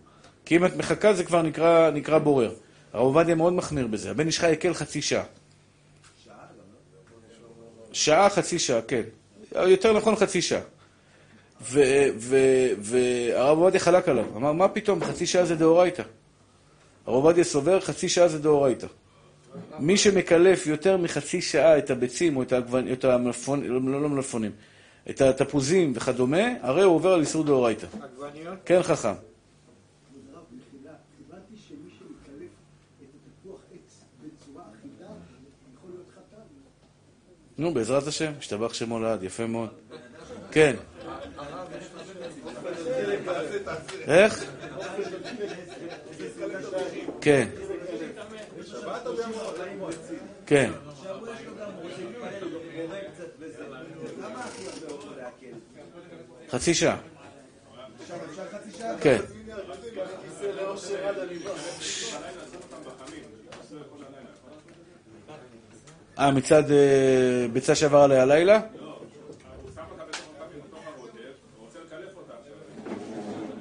כי 0.44 0.56
אם 0.56 0.66
את 0.66 0.76
מחכה 0.76 1.12
זה 1.12 1.24
כבר 1.24 1.42
נקרא, 1.42 1.90
נקרא 1.90 2.18
בורר. 2.18 2.54
הרב 2.92 3.02
עובדיה 3.02 3.34
מאוד 3.34 3.52
מחמיר 3.52 3.86
בזה. 3.86 4.10
הבן 4.10 4.26
איש 4.26 4.38
חי 4.38 4.50
יקל 4.50 4.74
חצי 4.74 5.02
שעה. 5.02 5.24
שעה, 7.92 8.30
חצי 8.30 8.58
שעה, 8.58 8.82
כן. 8.82 9.02
יותר 9.54 9.92
נכון 9.92 10.16
חצי 10.16 10.42
שעה. 10.42 10.60
והרב 11.60 13.58
עובדיה 13.58 13.80
חלק 13.80 14.08
עליו. 14.08 14.24
אמר, 14.36 14.52
מה 14.52 14.68
פתאום, 14.68 15.04
חצי 15.04 15.26
שעה 15.26 15.44
זה 15.44 15.56
דאורייתא. 15.56 16.02
הרב 17.06 17.14
עובדיה 17.14 17.44
סובר, 17.44 17.80
חצי 17.80 18.08
שעה 18.08 18.28
זה 18.28 18.38
דאורייתא. 18.38 18.86
מי 19.78 19.96
שמקלף 19.96 20.66
יותר 20.66 20.96
מחצי 20.96 21.42
שעה 21.42 21.78
את 21.78 21.90
הביצים 21.90 22.36
או 22.36 22.42
את, 22.42 22.52
העגבנ... 22.52 22.92
את 22.92 23.04
המלפון... 23.04 23.64
לא, 23.64 24.02
לא 24.02 24.08
מלפונים, 24.08 24.50
את 25.10 25.20
התפוזים 25.20 25.92
וכדומה, 25.96 26.46
הרי 26.60 26.82
הוא 26.82 26.94
עובר 26.94 27.12
על 27.12 27.20
איסור 27.20 27.44
דאורייתא. 27.44 27.86
עגבניות? 28.02 28.58
כן, 28.64 28.82
חכם. 28.82 29.08
הרב. 29.08 29.16
נו, 37.58 37.74
בעזרת 37.74 38.06
השם, 38.06 38.32
השתבח 38.38 38.74
שמו 38.74 39.00
לעד, 39.00 39.22
יפה 39.22 39.46
מאוד. 39.46 39.68
כן. 40.50 40.76
איך? 44.06 44.44
כן. 47.20 47.48
כן. 50.46 50.70
חצי 56.50 56.74
שעה. 56.74 56.96
כן. 59.00 59.18
אה, 66.18 66.30
מצד 66.30 66.70
אה, 66.70 67.46
ביצה 67.52 67.74
שעבר 67.74 67.98
עליה 67.98 68.22
הלילה? 68.22 68.60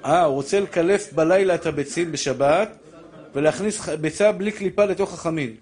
אה, 0.10 0.24
הוא 0.24 0.36
רוצה 0.36 0.60
לקלף 0.60 1.14
בלילה 1.14 1.56
את 1.56 1.66
הביצים 1.66 2.12
בשבת 2.12 2.78
ולהכניס 3.36 3.90
ביצה 3.90 4.32
בלי 4.32 4.52
קליפה 4.52 4.86
לתוך 4.86 5.14
החמין. 5.14 5.56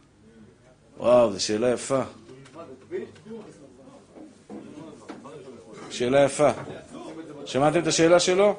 וואו, 0.98 1.34
זו 1.34 1.44
שאלה 1.44 1.70
יפה. 1.70 2.02
שאלה 5.90 6.24
יפה. 6.24 6.50
שמעתם 7.46 7.80
את 7.80 7.88
השאלה 7.88 8.20
שלו? 8.20 8.56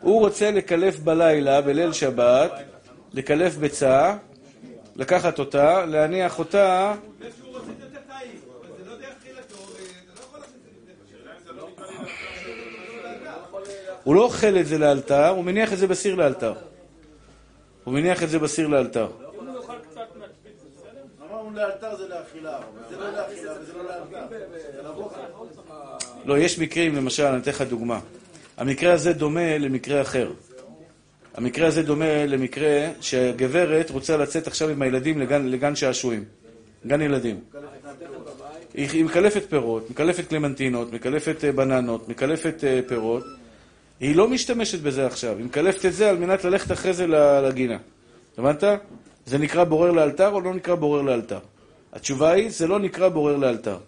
הוא 0.00 0.20
רוצה 0.20 0.50
לקלף 0.50 0.98
בלילה, 0.98 1.60
בליל 1.60 1.92
שבת, 1.92 2.52
לקלף 3.12 3.56
ביצה, 3.56 4.16
לקחת 4.96 5.38
אותה, 5.38 5.86
להניח 5.86 6.38
אותה 6.38 6.94
הוא 14.04 14.14
לא 14.14 14.22
אוכל 14.22 14.58
את 14.58 14.66
זה 14.66 14.78
לאלתר, 14.78 15.28
הוא 15.28 15.44
מניח 15.44 15.72
את 15.72 15.78
זה 15.78 15.86
בסיר 15.86 16.14
לאלתר. 16.14 16.54
הוא 17.84 17.94
מניח 17.94 18.22
את 18.22 18.30
זה 18.30 18.38
בסיר 18.38 18.66
לאלתר. 18.68 19.08
אמרנו 21.30 21.50
לאלתר 21.50 21.96
זה 21.96 22.08
לאכילה, 22.08 22.58
אבל 22.58 22.64
זה 22.90 22.96
לא 22.96 23.10
לאכילה 23.10 23.52
וזה 23.60 23.72
לא 23.72 23.84
לאלתר. 23.84 24.36
זה 24.76 24.82
לבוכר. 24.82 25.20
לא, 26.24 26.38
יש 26.38 26.58
מקרים, 26.58 26.96
למשל, 26.96 27.26
אני 27.26 27.38
אתן 27.38 27.50
לך 27.50 27.62
דוגמה. 27.62 28.00
המקרה 28.56 28.92
הזה 28.92 29.12
דומה 29.12 29.58
למקרה 29.58 30.02
אחר. 30.02 30.30
המקרה 31.34 31.66
הזה 31.66 31.82
דומה 31.82 32.26
למקרה 32.26 32.88
שהגברת 33.00 33.90
רוצה 33.90 34.16
לצאת 34.16 34.46
עכשיו 34.46 34.68
עם 34.68 34.82
הילדים 34.82 35.20
לגן, 35.20 35.46
לגן 35.46 35.76
שעשועים. 35.76 36.24
גן 36.86 37.00
ילדים. 37.00 37.40
היא, 38.74 38.88
היא 38.92 39.04
מקלפת 39.04 39.42
פירות, 39.50 39.90
מקלפת 39.90 40.28
קלמנטינות, 40.28 40.92
מקלפת 40.92 41.44
אה, 41.44 41.52
בננות, 41.52 42.08
מקלפת 42.08 42.64
אה, 42.64 42.80
פירות. 42.88 43.24
היא 44.00 44.16
לא 44.16 44.28
משתמשת 44.28 44.80
בזה 44.80 45.06
עכשיו, 45.06 45.36
היא 45.36 45.44
מקלפת 45.46 45.86
את 45.86 45.92
זה 45.92 46.10
על 46.10 46.18
מנת 46.18 46.44
ללכת 46.44 46.72
אחרי 46.72 46.92
זה 46.92 47.06
לגינה. 47.48 47.78
הבנת? 48.38 48.64
זה 49.26 49.38
נקרא 49.38 49.64
בורר 49.64 49.90
לאלתר 49.90 50.28
או 50.28 50.40
לא 50.40 50.54
נקרא 50.54 50.74
בורר 50.74 51.02
לאלתר? 51.02 51.38
התשובה 51.92 52.30
היא, 52.32 52.50
זה 52.50 52.66
לא 52.66 52.78
נקרא 52.78 53.08
בורר 53.08 53.36
לאלתר. 53.36 53.78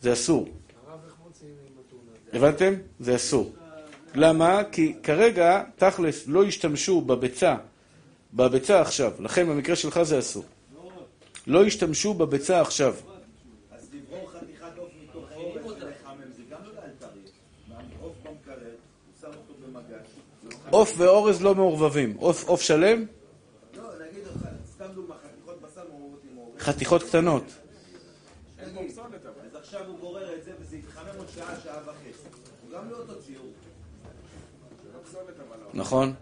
זה 0.00 0.12
אסור. 0.12 0.48
הבנתם? 2.32 2.74
זה 3.00 3.16
אסור. 3.16 3.52
למה? 4.14 4.62
כי 4.72 4.94
כרגע, 5.02 5.62
תכלס, 5.76 6.24
לא 6.26 6.44
השתמשו 6.44 7.00
בביצה, 7.00 7.56
בביצה 8.34 8.80
עכשיו. 8.80 9.12
לכן 9.18 9.48
במקרה 9.48 9.76
שלך 9.76 10.02
זה 10.02 10.18
אסור. 10.18 10.44
לא 11.46 11.64
השתמשו 11.64 12.14
בביצה 12.14 12.60
עכשיו. 12.60 12.94
אז 13.70 13.88
לברור 13.94 14.30
חתיכת 14.30 14.78
עוף 14.78 14.88
מתוך 15.02 15.24
העורף 15.32 15.66
ולחמם 15.66 16.32
זה 16.36 16.42
גם 16.50 16.58
לא 16.64 16.72
לאלתר 16.74 17.18
יש. 17.24 17.30
עוף 18.00 18.12
במקרר, 18.24 18.56
הוא 18.56 19.14
שם 19.20 19.26
אותו 19.26 19.54
במגש. 19.66 20.06
עוף 20.72 20.94
ואורז 20.96 21.42
לא 21.42 21.54
מעורבבים. 21.54 22.16
עוף 22.20 22.62
שלם, 22.62 23.04
לא, 23.76 23.82
נגיד, 24.10 24.22
סתם 24.74 24.84
דוגמא, 24.94 25.14
חתיכות 25.14 25.60
בשר 25.62 25.82
מעורבות 25.90 26.20
עם 26.30 26.36
עורף. 26.36 26.60
חתיכות 26.62 27.02
קטנות. 27.02 27.44
אז 28.58 28.68
עכשיו 29.54 29.80
הוא 29.86 29.98
בורר 29.98 30.34
את 30.34 30.44
זה 30.44 30.50
וזה 30.60 30.76
יתחמם 30.76 31.18
עוד 31.18 31.26
שעה, 31.34 31.54
שעה 31.64 31.76
וחצי. 31.84 32.28
הוא 32.62 32.78
גם 32.78 32.90
לא 32.90 32.96
אותו 32.96 33.12
ציור. 33.26 33.46
נכון? 35.74 36.12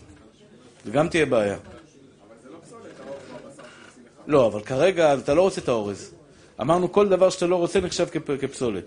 זה 0.85 0.91
גם 0.91 1.09
תהיה 1.09 1.27
בעיה. 1.27 1.59
לא, 4.27 4.47
אבל 4.47 4.61
כרגע 4.63 5.15
אתה 5.15 5.35
לא 5.35 5.43
רוצה 5.43 5.61
את 5.61 5.69
האורז. 5.69 6.15
אמרנו 6.61 6.93
כל 6.93 7.09
דבר 7.09 7.31
שאתה 7.31 7.47
לא 7.47 7.57
רוצה 7.57 7.81
נחשב 7.81 8.07
כפ- 8.13 8.41
כפסולת. 8.41 8.85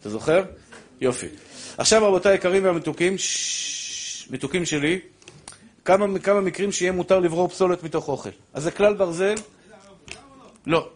אתה 0.00 0.08
זוכר? 0.10 0.44
יופי. 1.00 1.28
עכשיו 1.78 2.04
רבותיי 2.08 2.32
היקרים 2.32 2.64
והמתוקים, 2.64 3.18
ששש, 3.18 3.77
מתוקים 4.30 4.64
שלי, 4.64 5.00
כמה, 5.84 6.18
כמה 6.18 6.40
מקרים 6.40 6.72
שיהיה 6.72 6.92
מותר 6.92 7.20
לברור 7.20 7.48
פסולת 7.48 7.82
מתוך 7.82 8.08
אוכל. 8.08 8.30
אז 8.54 8.62
זה 8.62 8.70
כלל 8.70 8.94
ברזל? 8.94 9.34
לא. 10.66 10.88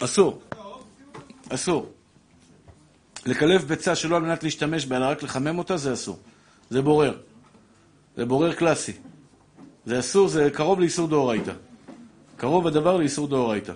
אסור. 0.00 0.42
אסור. 1.48 1.92
לקלף 3.26 3.64
ביצה 3.64 3.94
שלא 3.94 4.16
על 4.16 4.22
מנת 4.22 4.42
להשתמש 4.44 4.86
בה, 4.86 4.96
אלא 4.96 5.04
רק 5.06 5.22
לחמם 5.22 5.58
אותה, 5.58 5.76
זה 5.76 5.92
אסור. 5.92 6.18
זה 6.70 6.82
בורר. 6.82 7.18
זה 8.16 8.24
בורר 8.26 8.52
קלאסי. 8.54 8.92
זה 9.86 9.98
אסור, 9.98 10.28
זה 10.28 10.50
קרוב 10.52 10.80
לאיסור 10.80 11.08
דאורייתא. 11.08 11.52
קרוב 12.36 12.66
הדבר 12.66 12.96
לאיסור 12.96 13.28
דאורייתא. 13.28 13.72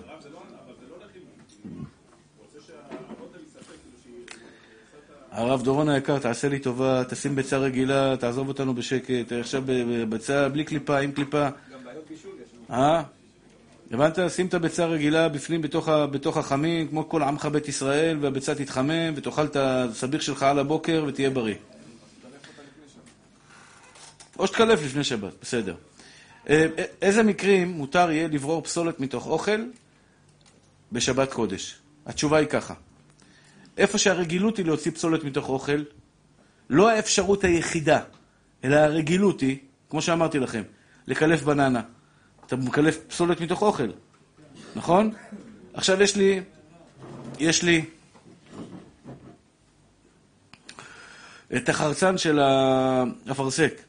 הרב 5.37 5.63
דורון 5.63 5.89
היקר, 5.89 6.19
תעשה 6.19 6.49
לי 6.49 6.59
טובה, 6.59 7.03
תשים 7.09 7.35
ביצה 7.35 7.57
רגילה, 7.57 8.17
תעזוב 8.17 8.47
אותנו 8.47 8.73
בשקט, 8.73 9.31
עכשיו 9.39 9.63
בביצה 9.65 10.49
בלי 10.49 10.63
קליפה, 10.63 10.99
עם 10.99 11.11
קליפה. 11.11 11.47
גם 11.49 11.83
בעיות 11.83 12.05
בישול 12.09 12.31
יש. 12.43 12.49
אה? 12.71 13.03
הבנת? 13.91 14.19
שים 14.29 14.47
את 14.47 14.53
הביצה 14.53 14.83
הרגילה 14.83 15.29
בפנים, 15.29 15.61
בתוך, 15.61 15.89
בתוך 15.89 16.37
החמים, 16.37 16.87
כמו 16.87 17.09
כל 17.09 17.23
עמך 17.23 17.45
בית 17.45 17.67
ישראל, 17.67 18.17
והביצה 18.21 18.55
תתחמם, 18.55 19.13
ותאכל 19.15 19.45
את 19.45 19.55
הסביח 19.59 20.21
שלך 20.21 20.43
על 20.43 20.59
הבוקר, 20.59 21.05
ותהיה 21.07 21.29
בריא. 21.29 21.55
או 24.39 24.47
שתקלף 24.47 24.83
לפני 24.83 25.03
שבת, 25.03 25.33
בסדר. 25.41 25.75
אה, 26.49 26.65
איזה 27.01 27.23
מקרים 27.23 27.71
מותר 27.71 28.11
יהיה 28.11 28.27
לברור 28.27 28.61
פסולת 28.61 28.99
מתוך 28.99 29.27
אוכל 29.27 29.61
בשבת 30.91 31.33
קודש? 31.33 31.75
התשובה 32.05 32.37
היא 32.37 32.47
ככה. 32.47 32.73
איפה 33.77 33.97
שהרגילות 33.97 34.57
היא 34.57 34.65
להוציא 34.65 34.91
פסולת 34.91 35.23
מתוך 35.23 35.49
אוכל, 35.49 35.83
לא 36.69 36.89
האפשרות 36.89 37.43
היחידה, 37.43 37.99
אלא 38.63 38.75
הרגילות 38.75 39.41
היא, 39.41 39.57
כמו 39.89 40.01
שאמרתי 40.01 40.39
לכם, 40.39 40.63
לקלף 41.07 41.43
בננה. 41.43 41.81
אתה 42.45 42.55
מקלף 42.55 42.97
פסולת 43.07 43.41
מתוך 43.41 43.61
אוכל, 43.61 43.91
נכון? 44.75 45.11
עכשיו 45.73 46.03
יש 46.03 46.15
לי, 46.15 46.41
יש 47.39 47.63
לי 47.63 47.85
את 51.55 51.69
החרצן 51.69 52.17
של 52.17 52.39
האפרסק. 52.39 53.81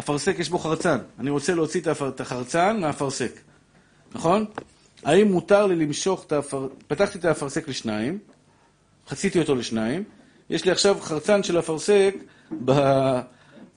אפרסק 0.00 0.38
יש 0.38 0.48
בו 0.48 0.58
חרצן. 0.58 0.98
אני 1.18 1.30
רוצה 1.30 1.54
להוציא 1.54 1.80
את 1.80 2.20
החרצן 2.20 2.80
מהאפרסק, 2.80 3.32
נכון? 4.14 4.44
האם 5.04 5.32
מותר 5.32 5.66
לי 5.66 5.76
למשוך 5.76 6.24
את 6.26 6.32
האפר... 6.32 6.68
פתחתי 6.88 7.18
את 7.18 7.24
האפרסק 7.24 7.68
לשניים, 7.68 8.18
חציתי 9.08 9.38
אותו 9.38 9.54
לשניים, 9.54 10.04
יש 10.50 10.64
לי 10.64 10.70
עכשיו 10.70 10.96
חרצן 11.00 11.42
של 11.42 11.58
אפרסק 11.58 12.14
ב... 12.64 12.72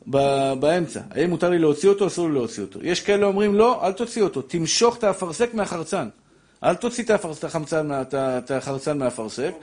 ב... 0.09 0.17
באמצע. 0.59 1.01
האם 1.11 1.29
מותר 1.29 1.49
לי 1.49 1.59
להוציא 1.59 1.89
אותו 1.89 2.03
או 2.03 2.07
אסור 2.07 2.27
לי 2.27 2.33
להוציא 2.33 2.63
אותו? 2.63 2.79
יש 2.83 3.01
כאלה 3.01 3.25
אומרים, 3.25 3.55
לא, 3.55 3.87
אל 3.87 3.91
תוציא 3.91 4.23
אותו, 4.23 4.41
תמשוך 4.41 4.97
את 4.97 5.03
האפרסק 5.03 5.53
מהחרצן. 5.53 6.09
אל 6.63 6.75
תוציא 6.75 7.03
את, 7.03 7.09
האפרס... 7.09 7.39
את, 7.39 7.43
החמצן, 7.43 7.91
את 7.91 8.13
את 8.13 8.51
החרצן 8.51 8.97
מהאפרסק, 8.97 9.53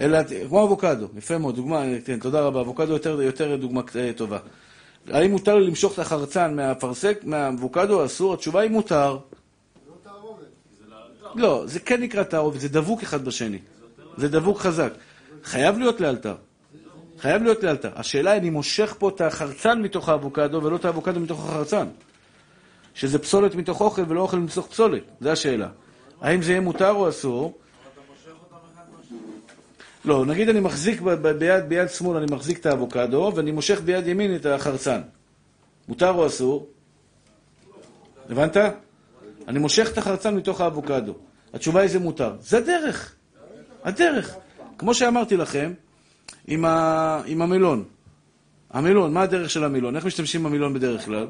אלא 0.00 0.18
כמו 0.48 0.64
אבוקדו, 0.64 1.06
יפה 1.16 1.38
מאוד, 1.38 1.56
דוגמה, 1.56 1.82
כן, 2.04 2.18
תודה 2.18 2.40
רבה, 2.40 2.60
אבוקדו 2.60 2.92
יותר, 2.92 3.22
יותר 3.22 3.56
דוגמה 3.56 3.80
אה, 3.96 4.10
טובה. 4.16 4.38
האם 5.10 5.30
מותר 5.30 5.58
לי 5.58 5.66
למשוך 5.66 5.94
את 5.94 5.98
החרצן 5.98 6.56
מהאפרסק, 6.56 7.20
מהאבוקדו, 7.24 8.04
אסור? 8.04 8.34
התשובה 8.34 8.60
היא 8.60 8.70
מותר. 8.70 9.18
לא, 11.34 11.62
זה 11.66 11.80
כן 11.80 12.00
נקרא 12.02 12.22
תערובת, 12.22 12.60
זה 12.60 12.68
דבוק 12.68 13.02
אחד 13.02 13.24
בשני. 13.24 13.58
זה 14.18 14.28
דבוק 14.28 14.58
חזק. 14.58 14.92
חייב 15.44 15.78
להיות 15.78 16.00
לאלתר. 16.00 16.34
חייב 17.18 17.42
להיות 17.42 17.62
לאלתר. 17.62 17.90
השאלה 17.96 18.30
היא, 18.30 18.40
אני 18.40 18.50
מושך 18.50 18.94
פה 18.98 19.08
את 19.08 19.20
החרצן 19.20 19.82
מתוך 19.82 20.08
האבוקדו 20.08 20.62
ולא 20.62 20.76
את 20.76 20.84
האבוקדו 20.84 21.20
מתוך 21.20 21.48
החרצן. 21.48 21.86
שזה 22.94 23.18
פסולת 23.18 23.54
מתוך 23.54 23.80
אוכל 23.80 24.02
ולא 24.08 24.20
אוכל 24.20 24.36
מתוך 24.36 24.66
פסולת. 24.66 25.02
זו 25.20 25.30
השאלה. 25.30 25.68
האם 26.20 26.42
זה 26.42 26.50
יהיה 26.52 26.60
מותר 26.60 26.90
או 26.90 27.08
אסור? 27.08 27.58
לא, 30.04 30.26
נגיד 30.26 30.48
אני 30.48 30.60
מחזיק 30.60 31.00
ביד, 31.00 31.68
ביד 31.68 31.88
שמאל, 31.88 32.16
אני 32.16 32.26
מחזיק 32.30 32.60
את 32.60 32.66
האבוקדו, 32.66 33.32
ואני 33.36 33.50
מושך 33.50 33.80
ביד 33.80 34.06
ימין 34.06 34.36
את 34.36 34.46
החרצן. 34.46 35.00
מותר 35.88 36.10
או 36.10 36.26
אסור? 36.26 36.68
הבנת? 38.30 38.56
אני 39.48 39.58
מושך 39.58 39.88
את 39.92 39.98
החרצן 39.98 40.36
מתוך 40.36 40.60
האבוקדו. 40.60 41.14
התשובה 41.54 41.80
היא 41.80 41.90
זה 41.90 41.98
מותר. 41.98 42.36
זה 42.40 42.58
הדרך. 42.58 43.14
הדרך. 43.88 44.34
כמו 44.78 44.94
שאמרתי 44.94 45.36
לכם, 45.36 45.72
עם, 46.46 46.64
ה... 46.64 47.22
עם 47.26 47.42
המילון. 47.42 47.84
המילון, 48.70 49.12
מה 49.12 49.22
הדרך 49.22 49.50
של 49.50 49.64
המילון? 49.64 49.96
איך 49.96 50.06
משתמשים 50.06 50.42
במילון 50.42 50.74
בדרך 50.74 51.04
כלל? 51.04 51.26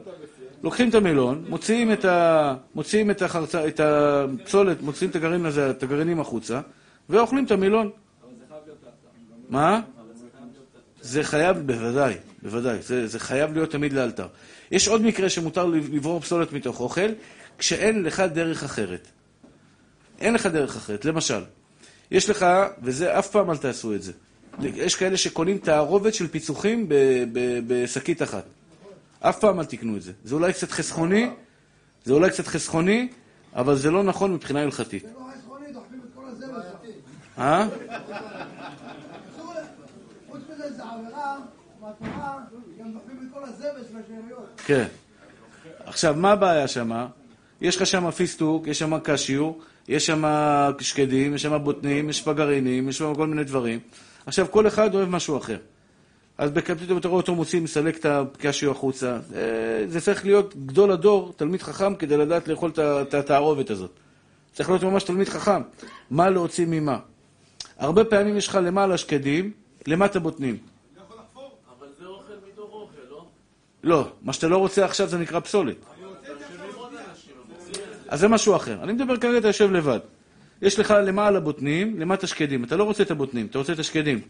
לוקחים 0.62 0.88
את 0.88 0.94
המילון, 0.94 1.44
מוציאים 1.48 1.92
את, 1.92 2.04
ה... 2.04 2.54
מוציאים 2.74 3.10
את, 3.10 3.22
החרצ... 3.22 3.54
את 3.54 3.80
הפסולת, 3.80 4.82
מוציאים 4.82 5.10
את 5.10 5.16
הגרעין 5.16 5.46
הזה, 5.46 5.70
את 5.70 5.82
הגרעינים 5.82 6.20
החוצה, 6.20 6.60
ואוכלים 7.08 7.44
את 7.44 7.50
המילון. 7.50 7.90
מה? 9.48 9.80
זה 11.00 11.22
חייב, 11.22 11.58
בוודאי, 11.58 12.14
בוודאי, 12.42 12.82
זה, 12.82 13.06
זה 13.06 13.18
חייב 13.20 13.52
להיות 13.52 13.70
תמיד 13.70 13.92
לאלתר. 13.92 14.26
יש 14.70 14.88
עוד 14.88 15.02
מקרה 15.02 15.28
שמותר 15.28 15.66
לברור 15.66 16.20
פסולת 16.20 16.52
מתוך 16.52 16.80
אוכל, 16.80 17.08
כשאין 17.58 18.02
לך 18.02 18.20
דרך 18.20 18.64
אחרת. 18.64 19.08
אין 20.20 20.34
לך 20.34 20.46
דרך 20.46 20.76
אחרת. 20.76 21.04
למשל, 21.04 21.40
יש 22.10 22.30
לך, 22.30 22.46
וזה 22.82 23.18
אף 23.18 23.30
פעם 23.30 23.50
אל 23.50 23.56
תעשו 23.56 23.94
את 23.94 24.02
זה, 24.02 24.12
יש 24.62 24.94
כאלה 24.96 25.16
שקונים 25.16 25.58
תערובת 25.58 26.14
של 26.14 26.28
פיצוחים 26.28 26.86
בשקית 27.66 28.22
אחת. 28.22 28.44
אף 29.20 29.38
פעם 29.38 29.60
אל 29.60 29.64
תקנו 29.64 29.96
את 29.96 30.02
זה. 30.02 30.12
זה 30.24 30.34
אולי 30.34 30.52
קצת 30.52 30.70
חסכוני, 30.70 31.30
זה 32.04 32.12
אולי 32.12 32.30
קצת 32.30 32.46
חסכוני, 32.46 33.08
אבל 33.56 33.76
זה 33.76 33.90
לא 33.90 34.02
נכון 34.02 34.34
מבחינה 34.34 34.60
הלכתית. 34.62 35.02
זה 35.02 35.08
לא 35.14 35.26
חסכוני, 35.36 35.72
דוחפים 35.72 36.00
את 36.04 36.14
כל 36.14 36.24
הזבל 36.28 36.62
שם. 36.62 37.40
אה? 37.42 37.68
חוץ 40.30 40.40
מזה 40.54 40.72
זה 40.72 40.82
עבירה 40.82 41.36
מהתורה, 41.80 42.38
גם 42.80 42.92
דוחפים 42.92 43.28
את 43.28 43.34
כל 43.34 43.44
הזבל 43.44 43.84
של 43.90 43.96
השאריות. 43.96 44.60
כן. 44.66 44.86
עכשיו, 45.84 46.14
מה 46.18 46.32
הבעיה 46.32 46.68
שמה? 46.68 47.06
יש 47.60 47.76
לך 47.76 47.86
שם 47.86 48.10
פיסטוק, 48.10 48.66
יש 48.66 48.78
שם 48.78 48.98
קשיו, 48.98 49.52
יש 49.88 50.06
שם 50.06 50.24
שקדים, 50.80 51.34
יש 51.34 51.42
שם 51.42 51.58
בוטנים, 51.64 52.10
יש 52.10 52.22
פגרינים, 52.22 52.88
יש 52.88 52.98
שם 52.98 53.14
כל 53.14 53.26
מיני 53.26 53.44
דברים. 53.44 53.78
עכשיו, 54.26 54.46
כל 54.50 54.66
אחד 54.66 54.94
אוהב 54.94 55.08
משהו 55.08 55.36
אחר. 55.36 55.56
אז 56.38 56.50
פתאום 56.54 56.98
אתה 56.98 57.08
רואה 57.08 57.20
אותו 57.20 57.34
מוציא, 57.34 57.60
מסלק 57.60 57.96
את 57.96 58.06
הקשיו 58.06 58.70
החוצה. 58.70 59.18
אה, 59.34 59.40
זה 59.88 60.00
צריך 60.00 60.24
להיות 60.24 60.54
גדול 60.66 60.90
הדור, 60.90 61.32
תלמיד 61.36 61.62
חכם, 61.62 61.94
כדי 61.94 62.16
לדעת 62.16 62.48
לאכול 62.48 62.70
את 62.78 63.14
התערובת 63.14 63.70
הזאת. 63.70 63.90
צריך 64.52 64.68
להיות 64.70 64.82
ממש 64.82 65.02
תלמיד 65.02 65.28
חכם. 65.28 65.62
מה 66.10 66.30
להוציא 66.30 66.66
ממה. 66.68 66.98
הרבה 67.78 68.04
פעמים 68.04 68.36
יש 68.36 68.48
לך 68.48 68.58
למעלה 68.62 68.98
שקדים, 68.98 69.52
למטה 69.86 70.20
בוטנים. 70.20 70.56
אבל 71.78 71.86
זה 72.00 72.06
אוכל 72.06 72.32
מתוך 72.52 72.70
אוכל, 72.72 73.10
לא? 73.10 73.24
לא, 73.84 74.08
מה 74.22 74.32
שאתה 74.32 74.48
לא 74.48 74.56
רוצה 74.56 74.84
עכשיו 74.84 75.08
זה 75.08 75.18
נקרא 75.18 75.40
פסולת. 75.40 75.76
אז 78.08 78.20
זה 78.20 78.28
משהו 78.28 78.56
אחר. 78.56 78.82
אני 78.82 78.92
מדבר 78.92 79.16
כרגע, 79.16 79.38
אתה 79.38 79.48
יושב 79.48 79.72
לבד. 79.72 79.98
יש 80.62 80.78
לך 80.78 80.94
למעלה 81.06 81.40
בוטנים, 81.40 82.00
למטה 82.00 82.26
שקדים. 82.26 82.64
אתה 82.64 82.76
לא 82.76 82.84
רוצה 82.84 83.02
את 83.02 83.10
הבוטנים, 83.10 83.46
אתה 83.46 83.58
רוצה 83.58 83.72
את 83.72 83.78
השקדים. 83.78 84.20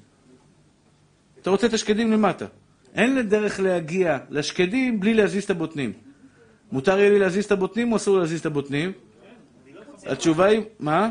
אתה 1.43 1.51
רוצה 1.51 1.67
את 1.67 1.73
השקדים 1.73 2.13
למטה. 2.13 2.47
אין 2.95 3.17
לדרך 3.17 3.61
להגיע 3.61 4.19
לשקדים 4.31 5.01
בלי 5.01 5.15
להזיז 5.15 5.45
את 5.45 5.51
הבוטנים. 5.51 5.93
מותר 6.73 6.99
יהיה 6.99 7.11
לי 7.11 7.19
להזיז 7.19 7.45
את 7.45 7.53
הבוטנים 7.53 7.93
או 7.93 7.97
אסור 7.97 8.19
להזיז 8.19 8.41
את 8.41 8.47
הבוטנים? 8.47 8.93
התשובה 10.07 10.45
היא, 10.45 10.61
מה? 10.81 11.11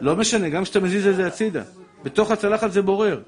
לא 0.00 0.16
משנה, 0.16 0.48
גם 0.48 0.64
כשאתה 0.64 0.80
מזיז 0.80 1.06
את 1.06 1.16
זה 1.16 1.26
הצידה. 1.26 1.62
בתוך 2.04 2.30
הצלחת 2.30 2.72
זה 2.72 2.82
בורר. 2.82 3.20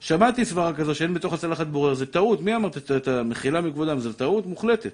שמעתי 0.00 0.44
סברה 0.44 0.72
כזו 0.72 0.94
שאין 0.94 1.14
בתוך 1.14 1.32
הצלחת 1.32 1.66
בורר, 1.66 1.94
זה 1.94 2.06
טעות. 2.06 2.40
מי 2.40 2.56
אמר 2.56 2.68
את 2.96 3.08
המחילה 3.08 3.60
מכבודם? 3.60 3.98
זו 3.98 4.12
טעות 4.12 4.46
מוחלטת. 4.46 4.92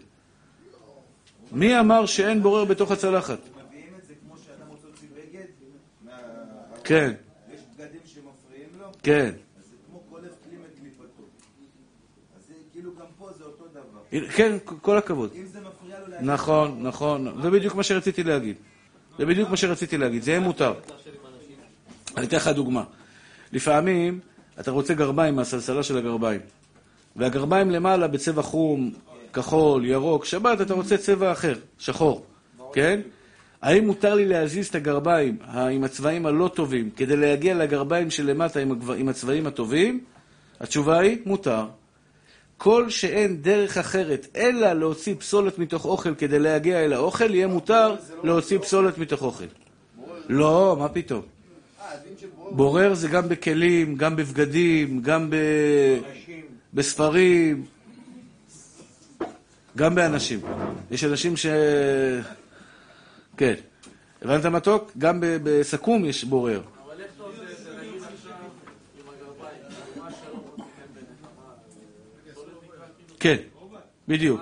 מי 1.53 1.81
אמר 1.81 2.07
שאין 2.07 2.43
בורר 2.43 2.65
בתוך 2.65 2.91
הצלחת? 2.91 3.39
מביאים 3.69 3.93
את 3.99 4.07
זה 4.07 4.15
כמו 4.27 4.35
שאדם 4.39 4.69
רוצה 4.69 4.87
להוציא 4.87 5.09
בגד, 5.15 5.45
כן, 6.85 7.13
יש 7.55 7.61
בגדים 7.77 8.01
שמפריעים 8.05 8.69
לו, 8.79 8.87
כן. 9.03 9.33
אז 9.59 9.65
זה 9.65 9.77
כמו 9.91 10.01
קולף 10.11 10.33
כלי 10.45 10.57
מקליפתו. 10.57 11.23
אז 12.37 12.43
זה 12.49 12.55
כאילו 12.73 12.91
גם 12.95 13.07
פה 13.19 13.29
זה 13.39 13.45
אותו 13.45 13.65
דבר. 13.71 14.29
כן, 14.37 14.57
כל 14.83 14.99
הכבוד. 14.99 15.31
אם 15.37 15.47
זה 15.47 15.61
מפריע 15.61 16.01
לו 16.01 16.09
להגיד... 16.09 16.31
נכון, 16.31 16.83
נכון. 16.83 17.43
זה 17.43 17.51
בדיוק 17.51 17.75
מה 17.75 17.83
שרציתי 17.83 18.23
להגיד. 18.23 18.57
זה 19.19 19.27
בדיוק 19.27 19.51
מה 19.51 19.57
שרציתי 19.57 19.99
להגיד. 19.99 20.23
זה 20.23 20.31
יהיה 20.31 20.41
מותר. 20.41 20.75
אני 22.17 22.27
אתן 22.27 22.37
לך 22.37 22.49
דוגמה. 22.49 22.85
לפעמים 23.53 24.21
אתה 24.61 24.71
רוצה 24.71 24.95
גרביים 24.95 25.37
מהסלסלה 25.37 25.83
של 25.83 25.99
הגרביים, 25.99 26.41
והגרביים 27.17 27.71
למעלה 27.71 28.09
בצבע 28.09 28.43
חום, 28.43 28.91
כחול, 29.33 29.87
ירוק, 29.87 30.25
שבת 30.25 30.61
אתה 30.61 30.75
רוצה 30.75 30.97
צבע 30.97 31.33
אחר, 31.33 31.55
שחור, 31.79 32.25
כן? 32.73 33.01
האם 33.63 33.87
מותר 33.87 34.15
לי 34.15 34.27
להזיז 34.27 34.67
את 34.69 34.75
הגרביים 34.75 35.37
עם 35.73 35.85
הצבעים 35.85 36.27
הלא 36.27 36.51
טובים 36.55 36.91
כדי 36.91 37.17
להגיע 37.17 37.55
לגרביים 37.55 38.11
שלמטה 38.11 38.61
עם, 38.97 39.09
הצבעים 39.09 39.47
הטובים? 39.47 40.01
התשובה 40.61 40.99
היא, 40.99 41.19
מותר. 41.27 41.67
כל 42.57 42.91
שאין 42.91 43.43
דרך 43.43 43.79
אחרת 43.79 44.27
אלא 44.37 44.73
להוציא 44.73 45.15
פסולת 45.19 45.59
מתוך 45.59 45.85
אוכל 45.85 46.15
כדי 46.15 46.39
להגיע 46.39 46.85
אל 46.85 46.93
האוכל, 46.93 47.35
יהיה 47.35 47.47
מותר 47.47 47.95
להוציא 48.23 48.59
פסולת 48.59 48.99
מתוך 48.99 49.23
אוכל. 49.23 49.45
לא, 50.29 50.77
מה 50.79 50.89
פתאום? 50.89 51.23
אה, 51.81 51.87
בורר. 52.51 52.95
זה 52.95 53.09
גם 53.09 53.29
בכלים, 53.29 53.97
גם 53.97 54.17
בבגדים, 54.17 55.01
גם. 55.03 55.31
בספרים, 56.75 57.65
גם 59.79 59.95
באנשים. 59.95 60.41
יש 60.91 61.05
אנשים 61.05 61.37
ש... 61.37 61.47
כן. 63.37 63.55
הבנת 64.23 64.47
מתוק? 64.47 64.91
גם 64.99 65.19
בסכו"ם 65.23 66.05
יש 66.05 66.25
בורר. 66.25 66.63
כן, 73.21 73.37
בדיוק. 74.09 74.41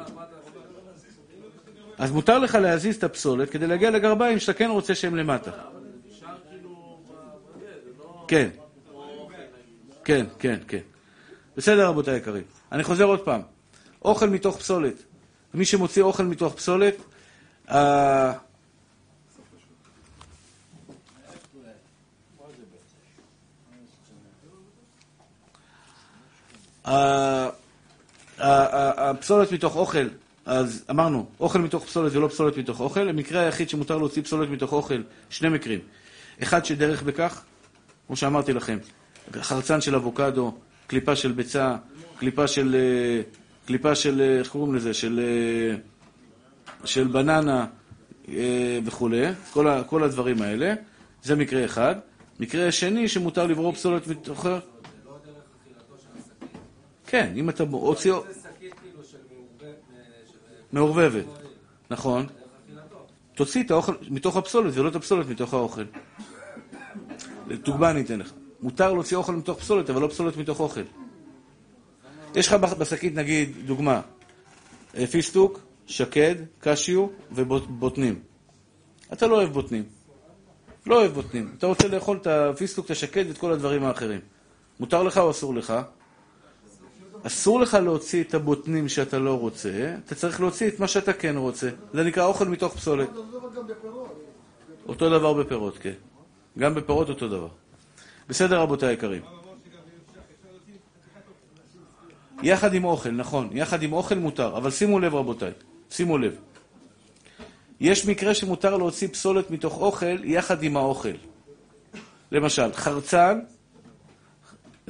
אז 1.99 2.11
מותר 2.11 2.39
לך 2.39 2.55
להזיז 2.55 2.97
את 2.97 3.05
הפסולת 3.05 3.51
כדי 3.51 3.66
להגיע 3.66 3.91
לגרביים 3.91 4.39
שאתה 4.39 4.53
כן 4.53 4.70
רוצה 4.70 4.95
שהם 4.95 5.16
למטה. 5.16 5.51
כאילו 6.49 6.99
לא 7.99 8.24
כן. 8.28 8.49
כן, 10.05 10.26
כן, 10.39 10.59
כן. 10.68 10.80
בסדר, 11.57 11.89
רבותיי 11.89 12.14
היקרים. 12.14 12.43
אני 12.72 12.84
חוזר 12.84 13.05
עוד 13.05 13.20
פעם. 13.20 13.41
אוכל 14.05 14.28
מתוך 14.28 14.57
פסולת. 14.59 15.16
מי 15.55 15.65
שמוציא 15.65 16.03
אוכל 16.03 16.23
מתוך 16.25 16.55
פסולת, 16.55 16.95
אה, 17.71 18.33
ה- 26.85 27.49
ה- 28.39 28.49
ה- 28.49 29.11
הפסולת 29.11 29.53
מתוך 29.53 29.77
אוכל, 29.77 30.09
אז 30.47 30.85
אמרנו, 30.91 31.27
אוכל 31.41 31.59
מתוך 31.59 31.85
פסולת 31.85 32.13
ולא 32.13 32.29
פסולת 32.29 32.57
מתוך 32.57 32.81
אוכל. 32.81 33.09
המקרה 33.09 33.41
היחיד 33.41 33.69
שמותר 33.71 33.99
להוציא 33.99 34.23
פסולת 34.23 34.49
מתוך 34.51 34.73
אוכל, 34.73 35.03
שני 35.31 35.49
מקרים. 35.49 35.81
אחד 36.43 36.65
שדרך 36.65 37.03
בכך, 37.03 37.43
כמו 38.07 38.17
שאמרתי 38.17 38.53
לכם, 38.53 38.79
חרצן 39.41 39.81
של 39.81 39.95
אבוקדו, 39.95 40.55
קליפה 40.87 41.17
של 41.17 41.33
ביצה, 41.33 41.77
קליפה 42.19 42.47
של, 42.47 42.77
אה, 42.79 43.23
קליפה 43.67 43.95
של, 43.95 44.21
אה, 44.21 44.39
איך 44.39 44.49
קוראים 44.49 44.75
לזה? 44.75 44.95
של, 44.95 45.21
אה, 45.23 45.77
של 46.85 47.07
בננה 47.07 47.67
אה, 48.29 48.79
וכולי, 48.85 49.23
כל, 49.53 49.69
ה- 49.69 49.85
כל 49.85 50.03
הדברים 50.05 50.43
האלה. 50.43 50.75
זה 51.23 51.37
מקרה 51.37 51.64
אחד. 51.64 51.95
מקרה 52.41 52.73
שני 52.73 53.09
שמותר 53.09 53.47
לברור 53.47 53.73
פסולת 53.73 54.07
מתוך... 54.07 54.47
כן, 57.07 57.33
אם 57.37 57.49
אתה 57.51 57.64
הוציא... 57.71 58.12
מעורבבת, 60.73 61.25
נכון. 61.91 62.27
תוציא 63.35 63.62
את 63.64 63.71
האוכל 63.71 63.93
מתוך 64.11 64.37
הפסולת 64.37 64.73
ולא 64.77 64.89
את 64.89 64.95
הפסולת 64.97 65.29
מתוך 65.29 65.55
האוכל. 65.55 65.83
דוגמה 67.49 67.91
אני 67.91 68.01
אתן 68.01 68.19
לך. 68.19 68.33
מותר 68.62 68.93
להוציא 68.93 69.17
אוכל 69.17 69.33
מתוך 69.33 69.59
פסולת, 69.59 69.91
אבל 69.91 70.03
לא 70.03 70.09
פסולת 70.09 70.37
מתוך 70.37 70.61
אוכל. 70.61 70.81
יש 72.37 72.49
לך 72.49 72.55
בשקית, 72.55 73.14
נגיד, 73.14 73.53
דוגמה, 73.66 74.01
אה, 74.97 75.07
פיסטוק, 75.07 75.61
שקד, 75.87 76.34
קשיו 76.61 77.07
ובוטנים. 77.32 78.20
אתה 79.12 79.26
לא 79.26 79.37
אוהב 79.37 79.53
בוטנים. 79.53 79.84
לא 80.87 81.01
אוהב 81.01 81.12
בוטנים. 81.12 81.55
אתה 81.59 81.66
רוצה 81.66 81.89
לאכול 81.89 82.16
את 82.16 82.26
הפיסטוק, 82.26 82.87
את 82.87 82.91
השקד 82.91 83.24
ואת 83.28 83.39
כל 83.39 83.53
הדברים 83.53 83.84
האחרים. 83.84 84.20
מותר 84.80 85.03
לך 85.03 85.18
או 85.18 85.30
אסור 85.30 85.55
לך? 85.55 85.74
אסור 87.22 87.61
לך 87.61 87.74
להוציא 87.74 88.24
את 88.24 88.34
הבוטנים 88.34 88.89
שאתה 88.89 89.18
לא 89.18 89.39
רוצה, 89.39 89.95
אתה 90.05 90.14
צריך 90.14 90.41
להוציא 90.41 90.68
את 90.68 90.80
מה 90.80 90.89
שאתה 90.89 91.12
כן 91.12 91.37
רוצה. 91.37 91.68
זה 91.93 92.05
נקרא 92.05 92.24
אוכל 92.24 92.49
מתוך 92.49 92.74
פסולת. 92.74 93.09
אותו 94.89 95.11
דבר 95.11 95.32
בפירות, 95.32 95.78
כן. 95.78 95.93
גם 96.59 96.74
בפירות 96.74 97.09
אותו 97.09 97.28
דבר. 97.28 97.49
בסדר, 98.28 98.61
רבותיי 98.61 98.89
היקרים. 98.89 99.36
יחד 102.43 102.74
עם 102.74 102.84
אוכל, 102.84 103.11
נכון, 103.11 103.49
יחד 103.53 103.82
עם 103.82 103.93
אוכל 103.93 104.14
מותר, 104.14 104.57
אבל 104.57 104.70
שימו 104.70 104.99
לב 104.99 105.14
רבותיי, 105.14 105.53
שימו 105.91 106.18
לב. 106.18 106.37
יש 107.80 108.07
מקרה 108.07 108.34
שמותר 108.34 108.76
להוציא 108.76 109.09
פסולת 109.09 109.51
מתוך 109.51 109.76
אוכל 109.76 110.24
יחד 110.24 110.62
עם 110.62 110.76
האוכל. 110.76 111.16
למשל, 112.32 112.72
חרצן, 112.72 113.41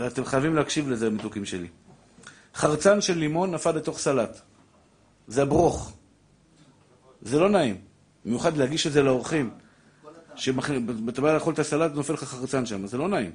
אתם 0.06 0.24
חייבים 0.24 0.54
להקשיב 0.54 0.90
לזה, 0.90 1.10
מתוקים 1.10 1.44
שלי. 1.44 1.68
חרצן 2.54 3.00
של 3.00 3.18
לימון 3.18 3.50
נפל 3.54 3.72
לתוך 3.72 3.98
סלט. 3.98 4.40
זה 5.28 5.42
הברוך. 5.42 5.92
זה 7.22 7.38
לא 7.38 7.48
נעים. 7.48 7.76
במיוחד 8.24 8.56
להגיש 8.56 8.86
את 8.86 8.92
זה 8.92 9.02
לאורחים. 9.02 9.50
שאתה 10.36 11.22
בא 11.22 11.34
לאכול 11.34 11.54
את 11.54 11.58
הסלט 11.58 11.92
ונופל 11.92 12.12
לך 12.12 12.24
חרצן 12.24 12.66
שם, 12.66 12.86
זה 12.86 12.98
לא 12.98 13.08
נעים. 13.08 13.30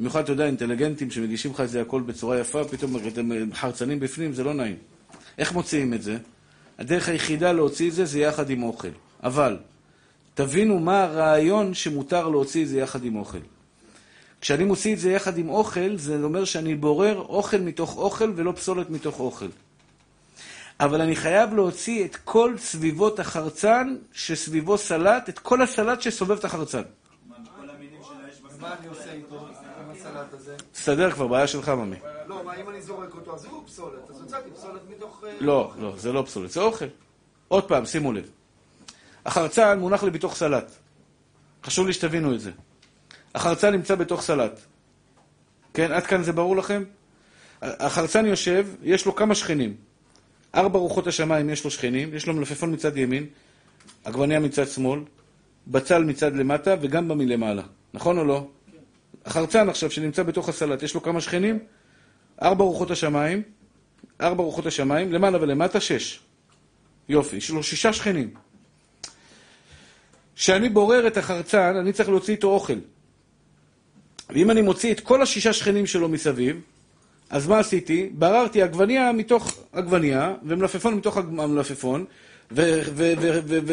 במיוחד, 0.00 0.22
אתה 0.22 0.32
יודע, 0.32 0.46
אינטליגנטים 0.46 1.10
שמגישים 1.10 1.50
לך 1.50 1.60
את 1.60 1.68
זה 1.68 1.80
הכל 1.80 2.02
בצורה 2.02 2.38
יפה, 2.38 2.64
פתאום 2.64 2.96
אתם 3.08 3.30
חרצנים 3.54 4.00
בפנים, 4.00 4.32
זה 4.32 4.44
לא 4.44 4.54
נעים. 4.54 4.76
איך 5.38 5.52
מוציאים 5.52 5.94
את 5.94 6.02
זה? 6.02 6.18
הדרך 6.78 7.08
היחידה 7.08 7.52
להוציא 7.52 7.88
את 7.88 7.94
זה 7.94 8.04
זה 8.04 8.20
יחד 8.20 8.50
עם 8.50 8.62
אוכל. 8.62 8.88
אבל, 9.22 9.56
תבינו 10.34 10.78
מה 10.78 11.02
הרעיון 11.02 11.74
שמותר 11.74 12.28
להוציא 12.28 12.62
את 12.62 12.68
זה 12.68 12.78
יחד 12.78 13.04
עם 13.04 13.16
אוכל. 13.16 13.38
כשאני 14.40 14.64
מוציא 14.64 14.94
את 14.94 14.98
זה 14.98 15.10
יחד 15.10 15.38
עם 15.38 15.48
אוכל, 15.48 15.96
זה 15.96 16.22
אומר 16.22 16.44
שאני 16.44 16.74
בורר 16.74 17.18
אוכל 17.18 17.58
מתוך 17.58 17.96
אוכל 17.96 18.32
ולא 18.36 18.52
פסולת 18.52 18.90
מתוך 18.90 19.20
אוכל. 19.20 19.48
אבל 20.80 21.00
אני 21.00 21.16
חייב 21.16 21.54
להוציא 21.54 22.04
את 22.04 22.16
כל 22.16 22.54
סביבות 22.58 23.20
החרצן 23.20 23.96
שסביבו 24.12 24.78
סלט, 24.78 25.28
את 25.28 25.38
כל 25.38 25.62
הסלט 25.62 26.02
שסובב 26.02 26.38
את 26.38 26.44
החרצן. 26.44 26.82
מה 28.60 28.74
אני 28.78 28.88
עושה 28.88 29.12
איתו, 29.12 29.48
הזה? 30.32 30.56
תסתדר 30.72 31.10
כבר, 31.10 31.26
בעיה 31.26 31.46
שלך, 31.46 31.68
ממי. 31.68 31.96
לא, 32.26 32.44
מה 32.44 32.56
אם 32.56 32.68
אני 32.68 32.82
זורק 32.82 33.14
אותו, 33.14 33.34
אז 33.34 33.44
הוא 33.44 33.62
פסולת. 33.66 34.10
אז 34.10 34.20
הוצאתי 34.20 34.50
פסולת 34.50 34.80
מתוך... 34.96 35.24
אה, 35.26 35.36
לא, 35.40 35.72
לא, 35.78 35.94
זה 35.96 36.12
לא 36.12 36.22
פסולת, 36.22 36.50
זה 36.50 36.60
אוכל. 36.60 36.84
עוד 37.48 37.64
פעם, 37.64 37.86
שימו 37.86 38.12
לב. 38.12 38.30
החרצן 39.26 39.78
מונח 39.78 40.02
לי 40.02 40.10
בתוך 40.10 40.34
סלט. 40.34 40.70
חשוב 41.64 41.86
לי 41.86 41.92
שתבינו 41.92 42.34
את 42.34 42.40
זה. 42.40 42.50
החרצן 43.34 43.72
נמצא 43.72 43.94
בתוך 43.94 44.22
סלט. 44.22 44.60
כן, 45.74 45.92
עד 45.92 46.06
כאן 46.06 46.22
זה 46.22 46.32
ברור 46.32 46.56
לכם? 46.56 46.84
החרצן 47.62 48.26
יושב, 48.26 48.66
יש 48.82 49.06
לו 49.06 49.14
כמה 49.14 49.34
שכנים. 49.34 49.74
ארבע 50.54 50.78
רוחות 50.78 51.06
השמיים 51.06 51.50
יש 51.50 51.64
לו 51.64 51.70
שכנים, 51.70 52.14
יש 52.14 52.26
לו 52.26 52.34
מלפפון 52.34 52.72
מצד 52.72 52.96
ימין, 52.96 53.26
עגבניה 54.04 54.40
מצד 54.40 54.68
שמאל, 54.68 55.00
בצל 55.66 56.04
מצד 56.04 56.36
למטה 56.36 56.74
וגם 56.80 57.08
במלמעלה. 57.08 57.62
נכון 57.94 58.18
או 58.18 58.24
לא? 58.24 58.46
החרצן 59.30 59.68
עכשיו 59.68 59.90
שנמצא 59.90 60.22
בתוך 60.22 60.48
הסלט, 60.48 60.82
יש 60.82 60.94
לו 60.94 61.02
כמה 61.02 61.20
שכנים? 61.20 61.58
ארבע 62.42 62.64
רוחות 62.64 62.90
השמיים, 62.90 63.42
ארבע 64.20 64.42
רוחות 64.42 64.66
השמיים, 64.66 65.12
למעלה 65.12 65.38
ולמטה 65.42 65.80
שש. 65.80 66.20
יופי, 67.08 67.36
יש 67.36 67.50
לו 67.50 67.62
שישה 67.62 67.92
שכנים. 67.92 68.34
כשאני 70.36 70.68
בורר 70.68 71.06
את 71.06 71.16
החרצן, 71.16 71.76
אני 71.76 71.92
צריך 71.92 72.08
להוציא 72.08 72.34
איתו 72.34 72.48
אוכל. 72.48 72.78
ואם 74.30 74.50
אני 74.50 74.62
מוציא 74.62 74.92
את 74.92 75.00
כל 75.00 75.22
השישה 75.22 75.52
שכנים 75.52 75.86
שלו 75.86 76.08
מסביב, 76.08 76.60
אז 77.30 77.46
מה 77.46 77.58
עשיתי? 77.58 78.10
בררתי 78.12 78.62
עגבניה 78.62 79.12
מתוך 79.12 79.58
עגבניה, 79.72 80.34
ומלפפון 80.42 80.94
מתוך 80.94 81.16
המלפפון, 81.16 82.04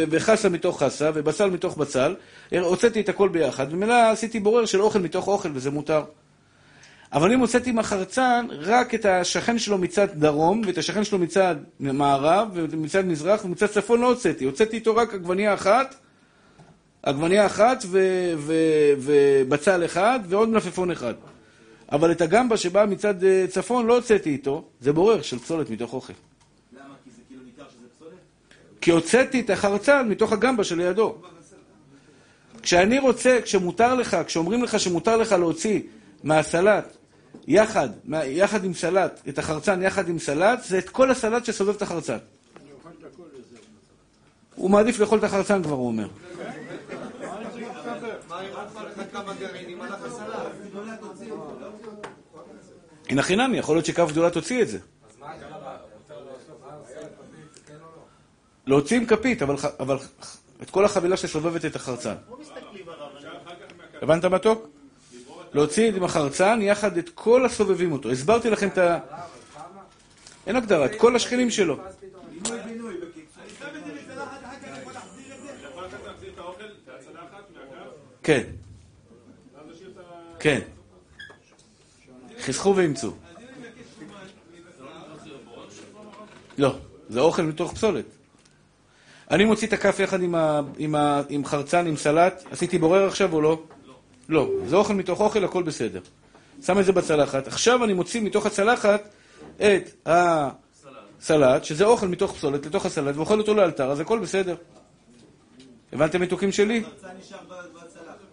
וחסה 0.09 0.49
מתוך 0.49 0.83
חסה, 0.83 1.11
ובצל 1.13 1.49
מתוך 1.49 1.77
בצל, 1.77 2.15
הוצאתי 2.59 3.01
את 3.01 3.09
הכל 3.09 3.29
ביחד, 3.29 3.67
ומילא 3.73 4.11
עשיתי 4.11 4.39
בורר 4.39 4.65
של 4.65 4.81
אוכל 4.81 4.99
מתוך 4.99 5.27
אוכל, 5.27 5.49
וזה 5.53 5.71
מותר. 5.71 6.03
אבל 7.13 7.33
אם 7.33 7.39
הוצאתי 7.39 7.71
מהחרצן 7.71 8.47
רק 8.51 8.95
את 8.95 9.05
השכן 9.05 9.59
שלו 9.59 9.77
מצד 9.77 10.07
דרום, 10.13 10.61
ואת 10.65 10.77
השכן 10.77 11.03
שלו 11.03 11.17
מצד 11.17 11.55
מערב, 11.79 12.49
ומצד 12.53 13.05
מזרח, 13.05 13.45
ומצד 13.45 13.67
צפון 13.67 14.01
לא 14.01 14.07
הוצאתי. 14.07 14.45
הוצאתי 14.45 14.75
איתו 14.75 14.95
רק 14.95 15.13
עגבניה 15.13 15.53
אחת, 15.53 15.95
עגבניה 17.03 17.45
אחת 17.45 17.83
ובצל 18.97 19.85
אחד, 19.85 20.19
ועוד 20.27 20.49
מלפפון 20.49 20.91
אחד. 20.91 21.13
אבל 21.91 22.11
את 22.11 22.21
הגמבה 22.21 22.57
שבאה 22.57 22.85
מצד 22.85 23.23
אה, 23.23 23.45
צפון 23.49 23.85
לא 23.85 23.95
הוצאתי 23.95 24.29
איתו, 24.29 24.63
זה 24.81 24.93
בורר 24.93 25.21
של 25.21 25.39
פסולת 25.39 25.69
מתוך 25.69 25.93
אוכל. 25.93 26.13
למה? 26.73 26.93
כי 27.03 27.09
זה 27.11 27.21
כאילו 27.27 27.43
ניכר 27.43 27.69
שזה 27.69 27.87
פסולת? 27.95 28.13
כי 28.87 28.91
הוצאתי 28.91 29.39
את 29.39 29.49
החרצן 29.49 30.07
מתוך 30.09 30.31
הגמבה 30.31 30.63
שלידו. 30.63 31.15
כשאני 32.61 32.99
רוצה, 32.99 33.39
כשמותר 33.43 33.95
לך, 33.95 34.17
כשאומרים 34.27 34.63
לך 34.63 34.79
שמותר 34.79 35.17
לך 35.17 35.31
להוציא 35.31 35.81
מהסלט 36.23 36.97
יחד, 37.47 37.89
מה- 38.05 38.25
יחד 38.25 38.63
עם 38.63 38.73
סלט, 38.73 39.21
את 39.29 39.39
החרצן 39.39 39.81
יחד 39.81 40.09
עם 40.09 40.19
סלט, 40.19 40.63
זה 40.63 40.77
את 40.77 40.89
כל 40.89 41.11
הסלט 41.11 41.45
שסובב 41.45 41.75
את 41.75 41.81
החרצן. 41.81 42.17
הוא 44.55 44.69
מעדיף 44.69 44.99
לאכול 44.99 45.19
את 45.19 45.23
החרצן 45.23 45.63
כבר, 45.63 45.75
הוא 45.75 45.87
אומר. 45.87 46.07
הנה 53.09 53.21
חינמי, 53.21 53.57
יכול 53.57 53.75
להיות 53.75 53.85
שכף 53.85 54.11
גדולה 54.11 54.29
תוציא 54.29 54.61
את 54.61 54.67
זה. 54.67 54.79
להוציא 58.67 58.97
עם 58.97 59.05
כפית, 59.05 59.41
אבל, 59.79 59.97
את 60.61 60.69
כל 60.69 60.85
החבילה 60.85 61.17
שסובבת 61.17 61.65
את 61.65 61.75
החרצן. 61.75 62.15
לא 62.29 62.37
הבנת 64.01 64.25
מתוק? 64.25 64.67
להוציא 65.53 65.93
עם 65.93 66.03
החרצן 66.03 66.59
יחד 66.61 66.97
את 66.97 67.09
כל 67.09 67.45
הסובבים 67.45 67.91
אותו. 67.91 68.11
הסברתי 68.11 68.49
לכם 68.49 68.67
את 68.67 68.77
ה... 68.77 68.99
אין 70.47 70.55
הגדרה, 70.55 70.85
את 70.85 70.95
כל 70.97 71.15
השכנים 71.15 71.49
שלו. 71.49 71.77
כן. 78.23 78.43
כן. 80.39 80.59
חסכו 82.41 82.75
ואימצו. 82.75 83.13
לא, 86.57 86.75
זה 87.09 87.19
אוכל 87.19 87.41
מתוך 87.41 87.73
פסולת. 87.73 88.05
אני 89.31 89.45
מוציא 89.45 89.67
את 89.67 89.73
הכף 89.73 89.99
יחד 89.99 90.21
עם, 90.21 90.35
ה, 90.35 90.61
עם, 90.77 90.95
ה, 90.95 91.21
עם 91.29 91.45
חרצן, 91.45 91.87
עם 91.87 91.97
סלט. 91.97 92.43
עשיתי 92.51 92.77
בורר 92.77 93.07
עכשיו 93.07 93.33
או 93.33 93.41
לא? 93.41 93.61
לא. 94.29 94.49
זה 94.67 94.75
אוכל 94.75 94.93
מתוך 94.93 95.19
אוכל, 95.19 95.43
הכל 95.43 95.63
בסדר. 95.63 95.99
שם 96.65 96.79
את 96.79 96.85
זה 96.85 96.91
בצלחת. 96.91 97.47
עכשיו 97.47 97.83
אני 97.83 97.93
מוציא 97.93 98.21
מתוך 98.21 98.45
הצלחת 98.45 99.01
את 99.55 99.99
הסלט, 100.05 101.63
שזה 101.63 101.85
אוכל 101.85 102.07
מתוך 102.07 102.35
פסולת, 102.35 102.65
לתוך 102.65 102.85
הסלט, 102.85 103.15
ואוכל 103.15 103.39
אותו 103.39 103.53
לאלתר, 103.53 103.91
אז 103.91 103.99
הכל 103.99 104.19
בסדר. 104.19 104.55
הבנתם 105.93 106.21
מתוקים 106.21 106.51
שלי? 106.51 106.83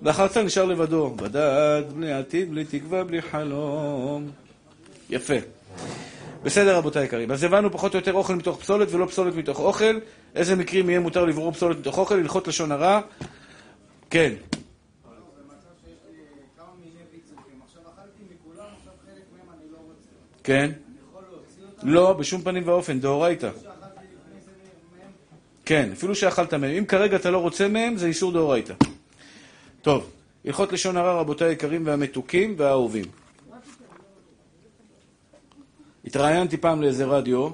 והחרצן 0.02 0.44
נשאר 0.44 0.64
לבדו. 0.64 1.10
בדד, 1.10 1.82
בלי 1.94 2.12
עתיד, 2.12 2.50
בלי 2.50 2.64
תקווה, 2.64 3.04
בלי 3.04 3.22
חלום. 3.22 4.30
יפה. 5.10 5.34
בסדר, 6.44 6.76
רבותיי 6.76 7.02
היקרים. 7.02 7.30
אז 7.30 7.44
הבנו 7.44 7.72
פחות 7.72 7.94
או 7.94 7.98
יותר 7.98 8.12
אוכל 8.12 8.34
מתוך 8.34 8.60
פסולת 8.60 8.88
ולא 8.90 9.06
פסולת 9.06 9.34
מתוך 9.34 9.58
אוכל. 9.58 9.98
איזה 10.34 10.56
מקרים 10.56 10.90
יהיה 10.90 11.00
מותר 11.00 11.24
לברור 11.24 11.52
פסולת 11.52 11.78
מתוך 11.78 11.98
אוכל? 11.98 12.14
הלכות 12.14 12.48
לשון 12.48 12.72
הרע. 12.72 13.00
כן. 14.10 14.32
כן. 20.44 20.70
לא, 21.82 22.12
בשום 22.12 22.42
פנים 22.42 22.62
ואופן, 22.68 23.00
דאורייתא. 23.00 23.50
כן, 25.64 25.90
אפילו 25.92 26.14
שאכלת 26.14 26.54
מהם. 26.54 26.70
אם 26.70 26.84
כרגע 26.84 27.16
אתה 27.16 27.30
לא 27.30 27.38
רוצה 27.38 27.68
מהם, 27.68 27.96
זה 27.96 28.06
איסור 28.06 28.32
דאורייתא. 28.32 28.74
טוב, 29.82 30.10
הלכות 30.44 30.72
לשון 30.72 30.96
הרע, 30.96 31.20
רבותיי 31.20 31.48
היקרים 31.48 31.86
והמתוקים 31.86 32.54
והאהובים. 32.58 33.23
התראיינתי 36.04 36.56
פעם 36.56 36.82
לאיזה 36.82 37.04
רדיו, 37.04 37.50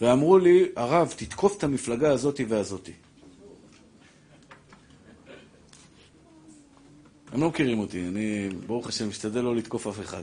ואמרו 0.00 0.38
לי, 0.38 0.68
הרב, 0.76 1.14
תתקוף 1.16 1.58
את 1.58 1.64
המפלגה 1.64 2.12
הזאתי 2.12 2.44
והזאתי. 2.44 2.92
הם 7.32 7.40
לא 7.40 7.48
מכירים 7.48 7.78
אותי, 7.78 8.08
אני, 8.08 8.48
ברוך 8.66 8.88
השם, 8.88 9.08
משתדל 9.08 9.40
לא 9.40 9.56
לתקוף 9.56 9.86
אף 9.86 10.00
אחד. 10.00 10.22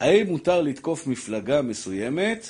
האם 0.00 0.26
מותר 0.26 0.62
לתקוף 0.62 1.06
מפלגה 1.06 1.62
מסוימת 1.62 2.46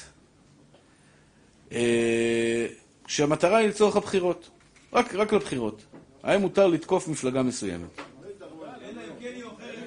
אה, 1.73 2.67
כשהמטרה 3.05 3.57
היא 3.57 3.69
לצורך 3.69 3.97
הבחירות? 3.97 4.51
רק, 4.93 5.15
רק 5.15 5.33
לבחירות. 5.33 5.83
האם 6.23 6.41
מותר 6.41 6.67
לתקוף 6.67 7.09
מפלגה 7.09 7.43
מסוימת? 7.43 7.89
אלא 7.99 9.01
אם 9.01 9.21
כן 9.21 9.33
היא 9.35 9.45
אוכלת 9.45 9.81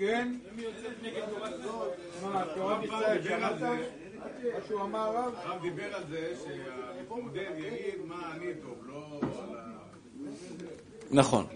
כן? 0.00 0.32
אם 0.52 0.58
היא 0.58 0.66
יוצאת 0.66 1.02
נגד 1.02 1.22
תורת 1.30 1.50
ישראל. 1.60 2.32
מה, 2.32 2.78
דיבר 2.80 3.34
על 3.34 3.58
שמעת? 3.58 3.58
זה. 3.58 3.66
מה 3.66 4.60
שהוא 4.68 4.82
אמר 4.82 4.98
הרב? 4.98 5.32
הרב 5.44 5.62
דיבר 5.62 5.94
על 5.94 6.02
זה 6.10 6.32
שהמתמודד 6.44 7.50
יגיד 7.58 7.94
מה 8.06 8.32
אני 8.36 8.46
טוב, 8.62 8.74
לא 8.88 9.20
על 9.22 9.56
ה... 9.56 9.70
נכון. 11.10 11.46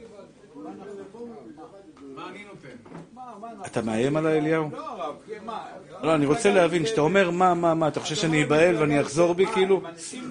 מה 2.15 2.29
אני 2.31 2.45
נותן. 2.45 2.77
אתה 3.67 3.83
מאיים 3.83 4.17
עליי, 4.17 4.39
אליהו? 4.39 4.71
לא 4.73 5.15
כן? 5.27 5.45
לא, 6.03 6.15
אני 6.15 6.27
רוצה 6.27 6.53
להבין, 6.53 6.85
כשאתה 6.85 7.01
אומר 7.01 7.31
מה, 7.31 7.55
מה, 7.55 7.75
מה, 7.75 7.89
אתה 7.89 8.01
חושב 8.01 8.15
שאני 8.15 8.45
אבהל 8.45 8.77
ואני 8.77 9.01
אחזור 9.01 9.35
בי, 9.35 9.47
כאילו? 9.47 9.81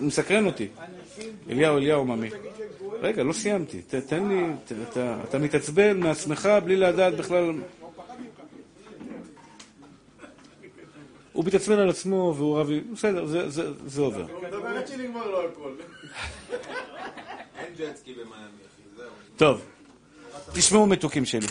מסקרן 0.01 0.45
אותי. 0.45 0.67
אליהו, 1.49 1.77
אליהו, 1.77 2.05
ממי. 2.05 2.29
רגע, 3.01 3.23
לא 3.23 3.33
סיימתי. 3.33 3.81
ת- 3.81 3.95
תן 3.95 4.27
לי, 4.27 4.45
אתה 5.29 5.37
מתעצבן 5.39 5.99
מעצמך 5.99 6.49
בלי 6.63 6.75
לדעת 6.75 7.13
בכלל... 7.17 7.51
הוא 11.33 11.45
מתעצבן 11.45 11.79
על 11.79 11.89
עצמו 11.89 12.33
והוא 12.37 12.59
רב... 12.59 12.69
בסדר, 12.93 13.25
זה- 13.25 13.49
זה 13.49 13.63
זה 13.85 14.01
עובר. 14.01 14.25
מדברת 14.47 14.87
שלי 14.87 15.07
כבר 15.11 15.31
לא 15.31 15.45
הכל. 15.47 15.71
אין 17.57 17.73
ג'טסקי 17.77 18.13
במיאמי, 18.13 18.33
אחי, 18.37 18.81
זהו. 18.97 19.05
טוב, 19.37 19.61
תשמעו 20.53 20.85
מתוקים 20.87 21.25
שלי. 21.25 21.47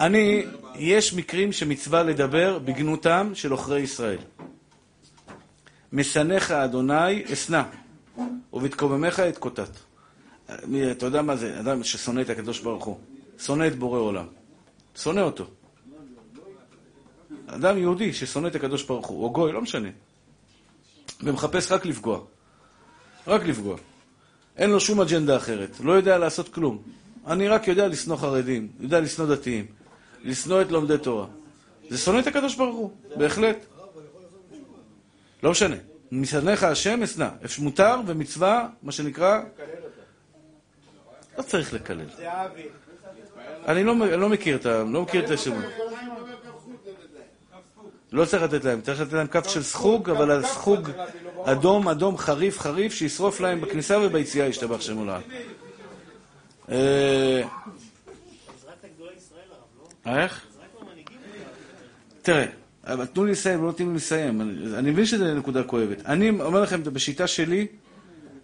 אני, 0.00 0.44
יש 0.74 1.14
מקרים 1.14 1.52
שמצווה 1.52 2.02
לדבר 2.02 2.58
בגנותם 2.58 3.30
של 3.34 3.50
עוכרי 3.52 3.80
ישראל. 3.80 4.18
משנאיך 5.92 6.50
אדוני 6.50 7.24
אשנא, 7.32 7.62
ובתקוממך 8.52 9.20
את 9.20 9.38
קוטט. 9.38 9.70
אתה 10.90 11.06
יודע 11.06 11.22
מה 11.22 11.36
זה? 11.36 11.60
אדם 11.60 11.84
ששונא 11.84 12.20
את 12.20 12.30
הקדוש 12.30 12.60
ברוך 12.60 12.84
הוא. 12.84 12.98
שונא 13.44 13.66
את 13.66 13.78
בורא 13.78 13.98
עולם. 13.98 14.26
שונא 14.96 15.20
אותו. 15.20 15.44
אדם 17.54 17.78
יהודי 17.78 18.12
ששונא 18.12 18.46
את 18.46 18.54
הקדוש 18.54 18.82
ברוך 18.82 19.06
הוא, 19.06 19.24
או 19.24 19.30
גוי, 19.30 19.52
לא 19.52 19.60
משנה. 19.60 19.88
ומחפש 21.22 21.72
רק 21.72 21.86
לפגוע. 21.86 22.20
רק 23.26 23.42
לפגוע. 23.44 23.76
אין 24.56 24.70
לו 24.70 24.80
שום 24.80 25.00
אג'נדה 25.00 25.36
אחרת, 25.36 25.80
לא 25.80 25.92
יודע 25.92 26.18
לעשות 26.18 26.48
כלום. 26.48 26.82
אני 27.26 27.48
רק 27.48 27.68
יודע 27.68 27.88
לשנוא 27.88 28.16
חרדים, 28.16 28.68
יודע 28.80 29.00
לשנוא 29.00 29.26
דתיים, 29.26 29.66
לשנוא 30.22 30.62
את 30.62 30.70
לומדי 30.70 30.98
תורה. 30.98 31.26
זה 31.90 31.98
שונא 31.98 32.18
את 32.18 32.26
הקדוש 32.26 32.54
ברוך 32.54 32.76
הוא, 32.76 32.90
בהחלט. 33.16 33.66
לא 35.42 35.50
משנה. 35.50 35.76
משנאיך 36.12 36.62
השם 36.62 37.02
אשנא. 37.02 37.28
מותר 37.58 37.96
ומצווה, 38.06 38.68
מה 38.82 38.92
שנקרא, 38.92 39.40
לא 41.38 41.42
צריך 41.42 41.72
לקלל. 41.74 42.06
אני 43.66 43.84
לא, 43.84 43.96
לא 43.96 44.28
מכיר 44.28 44.56
את. 44.56 44.66
לא 44.66 45.02
מכיר 45.02 45.24
את 45.24 45.30
השמות. 45.30 45.64
לא 48.14 48.24
צריך 48.24 48.42
לתת 48.42 48.64
להם, 48.64 48.80
צריך 48.80 49.00
לתת 49.00 49.12
להם 49.12 49.26
כף 49.26 49.48
של 49.48 49.62
סחוג, 49.62 50.10
אבל 50.10 50.30
הסחוג 50.30 50.90
אדום, 51.44 51.88
אדום, 51.88 52.18
חריף, 52.18 52.58
חריף, 52.58 52.92
שישרוף 52.92 53.40
להם 53.40 53.60
בכניסה 53.60 53.98
וביציאה, 53.98 54.46
ישתבח 54.46 54.80
שם 54.80 54.96
עולם. 54.96 55.20
אה, 56.70 57.42
לא? 60.06 60.16
איך? 60.20 60.46
תראה, 62.22 62.46
אבל 62.84 63.06
תנו 63.06 63.24
לי 63.24 63.32
לסיים, 63.32 63.60
לא 63.60 63.66
נותנים 63.66 63.90
לי 63.90 63.96
לסיים. 63.96 64.40
אני, 64.74 64.90
מבין 64.90 65.06
שזו 65.06 65.34
נקודה 65.34 65.62
כואבת. 65.62 66.06
אני 66.06 66.30
אומר 66.30 66.60
לכם, 66.60 66.82
בשיטה 66.82 67.26
שלי, 67.26 67.66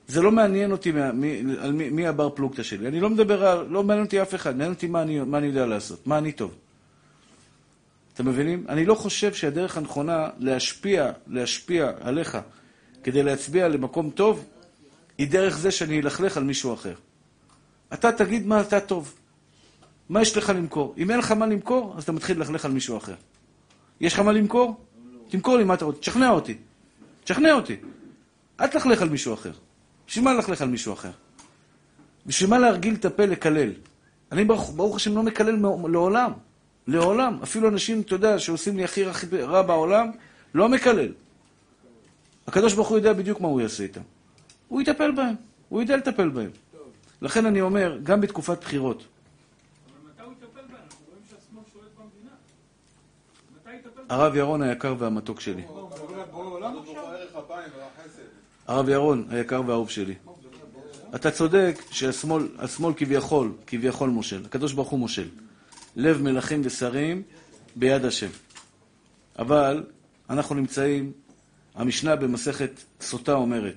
זה 0.09 0.23
לא 0.23 0.33
מעניין 0.33 0.73
אותי 0.73 0.93
מי, 1.15 1.43
על 1.61 1.73
מי, 1.73 1.91
מי 1.91 2.07
הבר 2.07 2.31
פלוגתא 2.31 2.63
שלי. 2.63 2.89
אני 2.89 3.01
לא 3.01 3.11
מדבר. 3.11 3.65
לא 3.69 3.83
מעניין 3.83 4.05
אותי 4.05 4.23
אף 4.23 4.35
אחד, 4.35 4.51
מעניין 4.51 4.73
אותי 4.73 4.87
מה 4.87 5.03
אני, 5.03 5.21
מה 5.21 5.39
אני 5.39 5.47
יודע 5.47 5.67
לעשות, 5.67 6.07
מה 6.07 6.19
אני 6.19 6.33
טוב. 6.33 6.55
אתם 8.21 8.29
מבינים? 8.29 8.65
אני 8.69 8.85
לא 8.85 8.95
חושב 8.95 9.35
שהדרך 9.35 9.77
הנכונה 9.77 10.29
להשפיע, 10.39 11.13
להשפיע 11.27 11.91
עליך 12.01 12.39
כדי 13.03 13.23
להצביע 13.23 13.69
למקום 13.69 14.11
טוב, 14.11 14.45
היא 15.19 15.31
דרך 15.31 15.59
זה 15.59 15.71
שאני 15.71 16.01
אלכלך 16.01 16.37
על 16.37 16.45
מישהו 16.45 16.75
אחר. 16.75 16.95
אתה 17.93 18.13
תגיד 18.13 18.47
מה 18.47 18.61
אתה 18.61 18.81
טוב. 18.81 19.15
מה 20.09 20.23
יש 20.23 20.37
לך 20.37 20.53
למכור? 20.57 20.95
אם 20.99 21.11
אין 21.11 21.19
לך 21.19 21.33
מה 21.33 21.47
למכור, 21.47 21.95
אז 21.97 22.03
אתה 22.03 22.13
מתחיל 22.13 22.39
ללכלך 22.39 22.65
על 22.65 22.71
מישהו 22.71 22.97
אחר. 22.97 23.15
יש 24.01 24.13
לך 24.13 24.19
מה 24.19 24.33
למכור? 24.33 24.85
תמכור 25.29 25.57
לי 25.57 25.65
מה 25.65 25.75
אתה 25.75 25.85
רוצה, 25.85 26.01
תשכנע 26.01 26.31
אותי. 26.31 26.57
תשכנע 27.25 27.53
אותי. 27.53 27.77
אל 28.61 28.67
תלכלך 28.67 29.03
על 29.03 29.09
מישהו 29.09 29.35
אחר. 29.35 29.53
בשביל 30.09 30.25
מה 30.25 30.35
ללכלך 30.35 30.63
על 30.63 30.69
מישהו 30.69 30.93
אחר? 30.93 31.11
בשביל 32.27 32.51
מה 32.51 32.59
להרגיל 32.59 32.95
את 32.95 33.05
הפה 33.05 33.25
לקלל? 33.25 33.73
אני 34.33 34.45
ברוך, 34.45 34.73
ברוך 34.77 34.97
השם 34.97 35.15
לא 35.17 35.23
מקלל 35.23 35.57
מעו- 35.57 35.89
לעולם. 36.87 37.39
אפילו 37.43 37.69
אנשים, 37.69 38.01
אתה 38.01 38.15
יודע, 38.15 38.39
שעושים 38.39 38.77
לי 38.77 38.85
הכי 38.85 39.05
רע 39.43 39.63
בעולם, 39.63 40.11
לא 40.55 40.69
מקלל. 40.69 41.13
הקדוש 42.47 42.75
ברוך 42.75 42.89
הוא 42.89 42.99
יודע 42.99 43.13
בדיוק 43.13 43.41
מה 43.41 43.49
הוא 43.49 43.61
יעשה 43.61 43.83
איתם. 43.83 44.01
הוא 44.69 44.81
יטפל 44.81 45.11
בהם. 45.11 45.35
הוא 45.69 45.81
יודע 45.81 45.97
לטפל 45.97 46.29
בהם. 46.29 46.51
לכן 47.23 47.47
אני 47.47 47.61
אומר, 47.61 47.99
גם 48.03 48.21
בתקופת 48.21 48.61
בחירות? 48.61 49.05
הרב 54.09 54.37
ירון 54.37 54.63
היקר 54.63 54.95
והמתוק 54.99 55.41
שלי. 55.41 55.63
הרב 58.67 58.89
ירון 58.89 59.27
היקר 59.31 59.63
והאהוב 59.67 59.91
שלי. 59.91 60.15
אתה 61.15 61.31
צודק 61.31 61.83
שהשמאל 61.91 62.49
השמאל 62.59 62.95
כביכול, 62.97 63.53
כביכול 63.67 64.11
מושל. 64.11 64.45
הקדוש 64.45 64.73
ברוך 64.73 64.89
הוא 64.89 64.99
מושל. 64.99 65.29
לב 65.97 66.23
מלכים 66.23 66.61
ושרים 66.65 67.23
ביד 67.77 68.05
השם. 68.05 68.29
אבל 69.39 69.85
אנחנו 70.31 70.55
נמצאים, 70.55 71.13
המשנה 71.75 72.17
במסכת 72.17 72.71
סוטה 73.01 73.33
אומרת, 73.33 73.77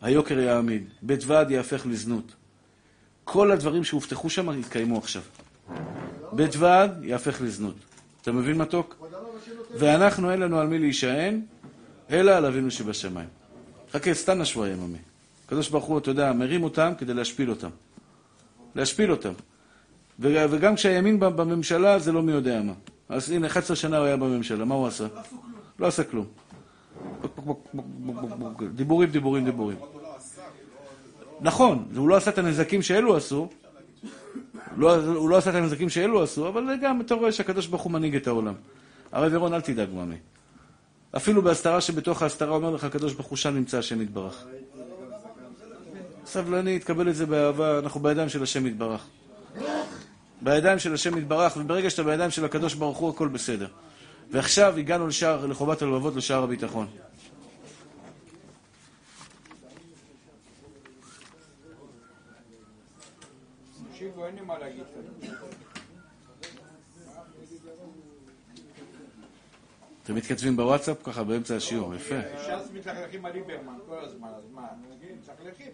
היוקר 0.00 0.38
יעמיד, 0.38 0.88
בית 1.02 1.24
ועד 1.26 1.50
יהפך 1.50 1.86
לזנות. 1.86 2.34
כל 3.24 3.52
הדברים 3.52 3.84
שהובטחו 3.84 4.30
שם 4.30 4.60
יתקיימו 4.60 4.98
עכשיו. 4.98 5.22
בית 6.32 6.56
ועד 6.56 7.04
יהפך 7.04 7.40
לזנות. 7.40 7.76
אתה 8.22 8.32
מבין 8.32 8.58
מתוק? 8.58 9.06
ואנחנו 9.78 10.30
אין 10.30 10.40
לנו 10.40 10.58
על 10.58 10.66
מי 10.66 10.78
להישען, 10.78 11.40
אלא 12.10 12.30
על 12.30 12.46
אבינו 12.46 12.70
שבשמיים. 12.70 13.28
חכה, 13.92 14.14
סתנא 14.14 14.44
שוואיה 14.44 14.72
יממי. 14.72 14.98
הקדוש 15.46 15.68
ברוך 15.68 15.84
הוא, 15.84 15.98
אתה 15.98 16.10
יודע, 16.10 16.32
מרים 16.32 16.62
אותם 16.64 16.92
כדי 16.98 17.14
להשפיל 17.14 17.50
אותם. 17.50 17.70
להשפיל 18.74 19.10
אותם. 19.10 19.32
וגם 20.18 20.74
כשהימין 20.74 21.20
בממשלה 21.20 21.98
זה 21.98 22.12
לא 22.12 22.22
מי 22.22 22.32
יודע 22.32 22.62
מה. 22.62 22.72
אז 23.08 23.30
הנה, 23.30 23.46
11 23.46 23.76
שנה 23.76 23.98
הוא 23.98 24.06
היה 24.06 24.16
בממשלה, 24.16 24.64
מה 24.64 24.74
הוא 24.74 24.86
עשה? 24.86 25.06
לא 25.78 25.86
עשה 25.86 26.04
כלום. 26.04 26.26
דיבורים, 28.74 29.10
דיבורים, 29.10 29.44
דיבורים. 29.44 29.76
נכון, 31.40 31.88
הוא 31.96 32.08
לא 32.08 32.16
עשה 32.16 32.30
את 32.30 32.38
הנזקים 32.38 32.82
שאלו 32.82 33.16
עשו, 33.16 33.48
לא, 34.76 34.96
הוא 34.96 35.30
לא 35.30 35.36
עשה 35.36 35.50
את 35.50 35.54
הנזקים 35.54 35.88
שאלו 35.88 36.22
עשו, 36.22 36.48
אבל 36.48 36.64
גם 36.82 37.00
אתה 37.00 37.14
רואה 37.14 37.32
שהקדוש 37.32 37.66
ברוך 37.66 37.82
הוא 37.82 37.92
מנהיג 37.92 38.16
את 38.16 38.26
העולם. 38.26 38.54
הרב 39.12 39.32
ירון, 39.32 39.54
אל 39.54 39.60
תדאג, 39.60 39.88
מאמי. 39.94 40.16
אפילו 41.16 41.42
בהסתרה 41.42 41.80
שבתוך 41.80 42.22
ההסתרה 42.22 42.54
אומר 42.54 42.70
לך 42.70 42.84
הקדוש 42.84 43.12
ברוך 43.12 43.26
הוא 43.26 43.36
שם 43.36 43.54
נמצא 43.54 43.78
השם 43.78 44.00
יתברך. 44.00 44.44
סבלני, 46.24 46.78
תקבל 46.78 47.08
את 47.08 47.14
זה 47.14 47.26
באהבה, 47.26 47.78
אנחנו 47.78 48.00
בידיים 48.00 48.28
של 48.28 48.42
השם 48.42 48.66
יתברך. 48.66 49.06
בידיים 50.42 50.78
של 50.78 50.94
השם 50.94 51.18
יתברך, 51.18 51.56
וברגע 51.56 51.90
שאתה 51.90 52.02
בידיים 52.02 52.30
של 52.30 52.44
הקדוש 52.44 52.74
ברוך 52.74 52.98
הוא, 52.98 53.10
הכל 53.10 53.28
בסדר. 53.28 53.68
ועכשיו 54.30 54.76
הגענו 54.76 55.06
לשער, 55.06 55.46
לחובת 55.46 55.82
הלבבות, 55.82 56.16
לשער 56.16 56.42
הביטחון. 56.42 56.86
אתם 70.04 70.14
מתכתבים 70.14 70.56
בוואטסאפ 70.56 71.02
ככה 71.02 71.24
באמצע 71.24 71.56
השיעור, 71.56 71.94
יפה. 71.94 72.14
ש"ס 72.38 72.70
מתלכלכים 72.74 73.24
על 73.24 73.32
ליברמן 73.32 73.78
כל 73.86 74.04
הזמן, 74.04 74.28
אז 74.36 74.44
מה? 74.52 74.66
מתלכלכים. 75.20 75.72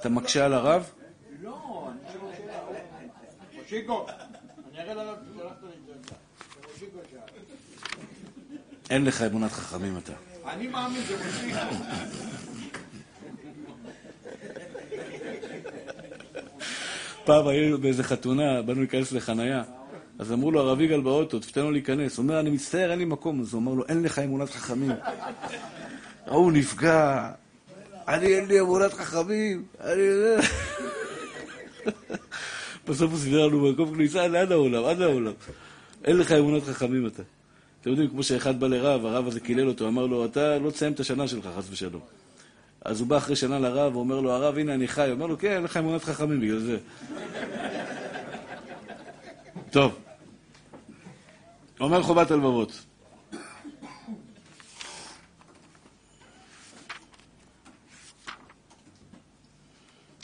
אתה 0.00 0.08
מקשה 0.08 0.44
על 0.44 0.52
הרב? 0.52 0.90
לא, 1.42 1.88
אני 1.90 2.12
שואל 2.12 2.32
שאלה. 2.36 2.58
מושיקו, 3.58 4.06
אני 4.70 4.82
אראה 4.82 4.94
לרב 4.94 5.16
ששלחת 5.34 5.56
לי 5.62 5.68
את 5.96 5.96
זה. 6.06 6.14
אין 8.90 9.04
לך 9.04 9.22
אמונת 9.22 9.52
חכמים 9.52 9.98
אתה. 9.98 10.12
אני 10.46 10.66
מאמין, 10.66 11.02
זה 11.08 11.16
מושיקו. 11.24 11.84
פעם 17.24 17.48
היינו 17.48 17.78
באיזה 17.78 18.02
חתונה, 18.04 18.62
באנו 18.62 18.80
להיכנס 18.80 19.12
לחנייה, 19.12 19.62
אז 20.18 20.32
אמרו 20.32 20.50
לו, 20.50 20.60
הרב 20.60 20.80
יגאל 20.80 21.00
באוטו, 21.00 21.38
תפתן 21.38 21.60
לו 21.60 21.70
להיכנס. 21.70 22.16
הוא 22.16 22.22
אומר, 22.22 22.40
אני 22.40 22.50
מצטער, 22.50 22.90
אין 22.90 22.98
לי 22.98 23.04
מקום. 23.04 23.40
אז 23.40 23.52
הוא 23.52 23.62
אמר 23.62 23.72
לו, 23.72 23.84
אין 23.88 24.02
לך 24.02 24.18
אמונת 24.18 24.50
חכמים. 24.50 24.92
ההוא 26.26 26.52
נפגע, 26.52 27.30
אני 28.08 28.26
אין 28.26 28.46
לי 28.46 28.60
אמונת 28.60 28.92
חכמים, 28.92 29.64
אני... 29.80 30.02
בסוף 32.88 33.10
הוא 33.10 33.18
סידר 33.18 33.46
לנו 33.46 33.72
מקום 33.72 33.94
כניסה 33.94 34.28
לאן 34.28 34.52
העולם, 34.52 34.84
עד 34.84 35.00
העולם. 35.00 35.32
אין 36.04 36.16
לך 36.16 36.32
אמונת 36.32 36.62
חכמים 36.62 37.06
אתה. 37.06 37.22
אתם 37.80 37.90
יודעים, 37.90 38.10
כמו 38.10 38.22
שאחד 38.22 38.60
בא 38.60 38.66
לרב, 38.66 39.06
הרב 39.06 39.26
הזה 39.26 39.40
קילל 39.40 39.68
אותו, 39.68 39.88
אמר 39.88 40.06
לו, 40.06 40.24
אתה 40.24 40.58
לא 40.58 40.70
תסיים 40.70 40.92
את 40.92 41.00
השנה 41.00 41.28
שלך, 41.28 41.48
חס 41.56 41.68
ושלום. 41.70 42.00
אז 42.84 43.00
הוא 43.00 43.08
בא 43.08 43.16
אחרי 43.16 43.36
שנה 43.36 43.58
לרב, 43.58 43.96
ואומר 43.96 44.20
לו, 44.20 44.30
הרב, 44.30 44.58
הנה 44.58 44.74
אני 44.74 44.88
חי. 44.88 45.10
אומר 45.10 45.26
לו, 45.26 45.38
כן, 45.38 45.52
אין 45.52 45.62
לך 45.62 45.76
אמונת 45.76 46.04
חכמים 46.04 46.40
בגלל 46.40 46.58
זה. 46.58 46.78
טוב. 49.70 49.98
אומר 51.80 52.02
חובת 52.02 52.30
הלבבות. 52.30 52.82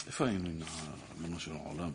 איפה 0.09 0.27
היינו 0.27 0.49
עם 0.49 0.61
האמונה 1.17 1.41
של 1.41 1.53
העולם? 1.53 1.91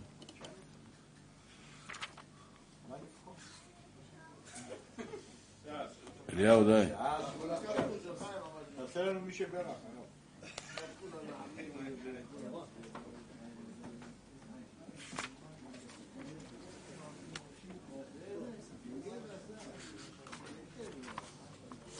אליהו, 6.34 6.64
די. 6.64 6.72
היום. 6.72 6.94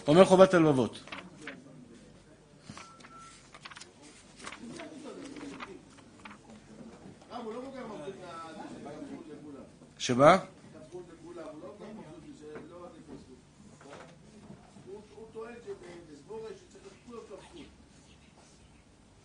אומר 0.08 0.26
חובת 0.26 0.54
הלבבות. 0.54 1.13
שמה? 10.04 10.38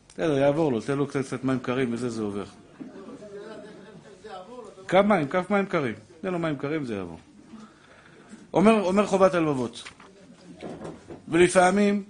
בסדר, 0.08 0.38
יעבור 0.38 0.72
לו, 0.72 0.80
תן 0.80 0.98
לו 0.98 1.06
קצת 1.06 1.44
מים 1.44 1.58
קרים 1.58 1.92
וזה, 1.92 2.10
זה 2.10 2.22
עובר. 2.22 2.44
כף 4.88 5.04
מים, 5.08 5.28
כף 5.28 5.50
מים 5.50 5.66
קרים. 5.66 5.94
תן 6.20 6.32
לו 6.32 6.38
מים 6.38 6.56
קרים, 6.56 6.84
זה 6.84 6.94
יעבור. 6.94 7.18
אומר, 8.52 8.82
אומר 8.84 9.06
חובת 9.06 9.34
הלבבות. 9.34 9.82
ולפעמים 11.28 12.04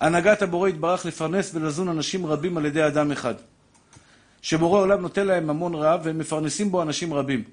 הנהגת 0.00 0.42
הבורא 0.42 0.68
יתברך 0.68 1.06
לפרנס 1.06 1.54
ולזון 1.54 1.88
אנשים 1.88 2.26
רבים 2.26 2.56
על 2.56 2.66
ידי 2.66 2.86
אדם 2.86 3.12
אחד. 3.12 3.34
שבורא 4.42 4.80
עולם 4.80 5.00
נותן 5.00 5.26
להם 5.26 5.46
ממון 5.46 5.74
רב 5.74 6.00
והם 6.04 6.18
מפרנסים 6.18 6.70
בו 6.70 6.82
אנשים 6.82 7.14
רבים. 7.14 7.44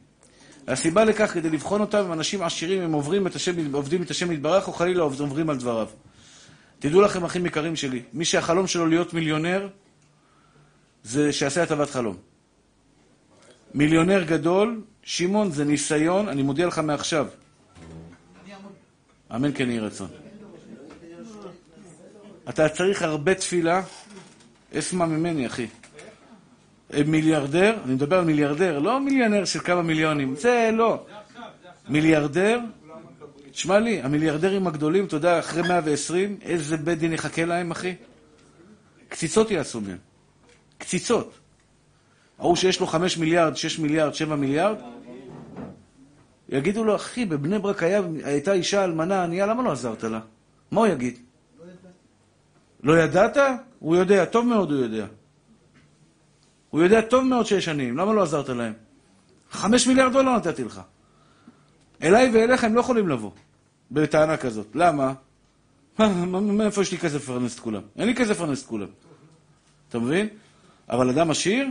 הסיבה 0.68 1.04
לכך 1.04 1.34
כדי 1.34 1.50
לבחון 1.50 1.82
אותם 1.82 2.04
אם 2.06 2.14
אנשים 2.14 2.42
עשירים 2.44 2.82
הם 2.82 2.92
עוברים 2.92 3.28
את 3.28 3.36
השם, 3.36 3.74
עובדים 3.74 4.02
את 4.02 4.12
השם 4.12 4.32
יתברך 4.32 4.68
או 4.68 4.74
חלילה 4.74 5.04
עוברים 5.04 5.50
על 5.50 5.58
דבריו. 5.58 5.88
תדעו 6.80 7.02
לכם 7.02 7.24
אחים 7.24 7.46
יקרים 7.46 7.76
שלי, 7.76 8.02
מי 8.14 8.26
שהחלום 8.26 8.68
שלו 8.68 8.88
להיות 8.88 9.14
מיליונר 9.14 9.68
זה 11.04 11.34
שיעשה 11.34 11.64
הטבת 11.64 11.90
חלום. 11.90 12.18
מיליונר 13.74 14.24
גדול, 14.24 14.82
שמעון 15.04 15.52
זה 15.52 15.66
ניסיון, 15.66 16.28
אני 16.28 16.42
מודיע 16.42 16.68
לך 16.68 16.80
מעכשיו. 16.80 17.28
אמן 19.36 19.52
כן 19.54 19.70
יהי 19.70 19.80
רצון. 19.80 20.08
אתה 22.50 22.70
צריך 22.70 23.02
הרבה 23.02 23.34
תפילה, 23.34 23.82
אסמע 24.74 25.06
ממני, 25.06 25.48
אחי. 25.48 25.68
מיליארדר, 27.08 27.78
אני 27.86 27.94
מדבר 27.94 28.20
על 28.20 28.26
מיליארדר, 28.26 28.80
לא 28.80 29.00
מיליונר 29.00 29.46
של 29.46 29.60
כמה 29.60 29.82
מיליונים, 29.82 30.36
זה 30.36 30.70
לא. 30.74 31.06
מיליארדר, 31.90 32.60
תשמע 33.52 33.80
לי, 33.80 34.02
המיליארדרים 34.02 34.68
הגדולים, 34.68 35.06
אתה 35.06 35.16
יודע, 35.16 35.40
אחרי 35.40 35.62
120, 35.62 36.38
איזה 36.42 36.78
בית 36.78 37.00
דין 37.00 37.14
יחכה 37.14 37.46
להם, 37.46 37.72
אחי? 37.72 37.96
קציצות 39.10 39.52
יעשו 39.52 39.82
מהם. 39.82 39.98
קציצות. 40.78 41.40
ההוא 42.40 42.56
שיש 42.56 42.80
לו 42.80 42.88
5 42.88 43.18
מיליארד, 43.18 43.56
6 43.56 43.80
מיליארד, 43.80 44.14
7 44.14 44.36
מיליארד, 44.36 44.78
יגידו 46.50 46.84
לו, 46.84 46.96
אחי, 46.96 47.26
בבני 47.26 47.60
ברק 47.60 47.84
היה, 47.84 48.02
הייתה 48.24 48.54
אישה 48.54 48.84
אלמנה 48.84 49.24
ענייה, 49.24 49.46
למה 49.46 49.64
לא 49.64 49.72
עזרת 49.72 50.04
לה? 50.04 50.20
מה 50.72 50.80
הוא 50.80 50.88
יגיד? 50.88 51.20
לא 52.84 53.00
ידעת? 53.00 53.38
הוא 53.80 53.96
יודע, 53.96 54.26
טוב 54.26 54.46
מאוד 54.46 54.72
הוא 54.72 54.80
יודע. 54.80 55.06
הוא 56.70 56.84
יודע 56.84 57.02
טוב 57.02 57.24
מאוד 57.26 57.46
שיש 57.46 57.68
עניים, 57.68 57.98
למה 57.98 58.14
לא 58.14 58.24
עזרת 58.24 58.50
להם? 58.50 58.74
חמש 59.52 59.88
מיליארד 59.88 60.14
דולר 60.14 60.36
נתתי 60.38 60.64
לך. 60.64 60.82
אליי 62.04 62.32
ואליך 62.34 62.64
הם 62.64 62.76
לא 62.76 62.80
יכולים 62.80 63.08
לבוא 63.10 63.32
בטענה 63.92 64.38
כזאת. 64.38 64.68
למה? 64.76 65.14
מה, 66.00 66.08
מה- 66.26 66.40
מאיפה 66.42 66.82
יש 66.82 66.92
לי 66.92 66.98
כסף 66.98 67.16
לפרנס 67.16 67.56
את 67.56 67.60
כולם? 67.60 67.82
אין 67.98 68.08
לי 68.08 68.16
כסף 68.16 68.30
לפרנס 68.32 68.62
את 68.64 68.68
כולם. 68.68 68.88
אתה 69.90 70.00
מבין? 70.00 70.28
אבל 70.90 71.10
אדם 71.10 71.32
עשיר, 71.32 71.68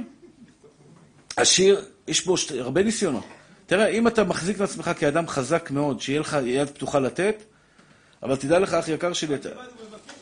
עשיר, 1.37 1.85
יש 2.09 2.27
בו 2.27 2.37
שתי, 2.37 2.61
הרבה 2.61 2.83
ניסיונות. 2.83 3.25
תראה, 3.67 3.87
אם 3.89 4.09
אתה 4.09 4.25
מחזיק 4.25 4.57
את 4.57 4.61
עצמך 4.61 4.91
כאדם 4.99 5.29
חזק 5.29 5.71
מאוד, 5.71 6.01
שיהיה 6.01 6.21
לך 6.21 6.37
יד 6.45 6.69
פתוחה 6.71 6.99
לתת, 6.99 7.43
אבל 8.23 8.37
תדע 8.37 8.59
לך, 8.59 8.75
אח 8.75 8.89
יקר 8.89 9.13
שלי, 9.13 9.35
אתה... 9.35 9.49
הוא 9.49 9.57
מבקש 9.57 9.67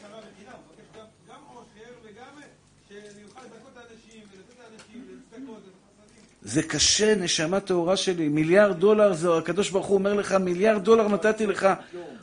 הרב 0.05 0.25
בחינה, 0.35 0.51
הוא 0.53 0.61
מבקש 0.73 0.99
גם- 0.99 1.05
גם 1.29 1.41
עושר 1.55 1.69
וגם 2.05 2.43
שאני 2.89 3.25
אוכל 3.29 3.41
לדקות 3.41 3.73
לאנשים 3.77 4.21
ולתת 4.33 4.55
לאנשים 4.59 5.03
ולצדקות 5.09 5.63
ולחסדים. 5.65 6.25
זה 6.45 6.63
קשה, 6.63 7.15
נשמה 7.15 7.61
טהורה 7.61 7.97
שלי. 7.97 8.29
מיליארד 8.29 8.79
דולר, 8.81 9.13
זה 9.13 9.37
הקדוש 9.39 9.71
ברוך 9.71 9.87
הוא 9.87 9.95
אומר 9.99 10.15
לך, 10.15 10.33
מיליארד 10.33 10.85
דולר 10.85 11.09
נתתי 11.09 11.47
לך. 11.47 11.69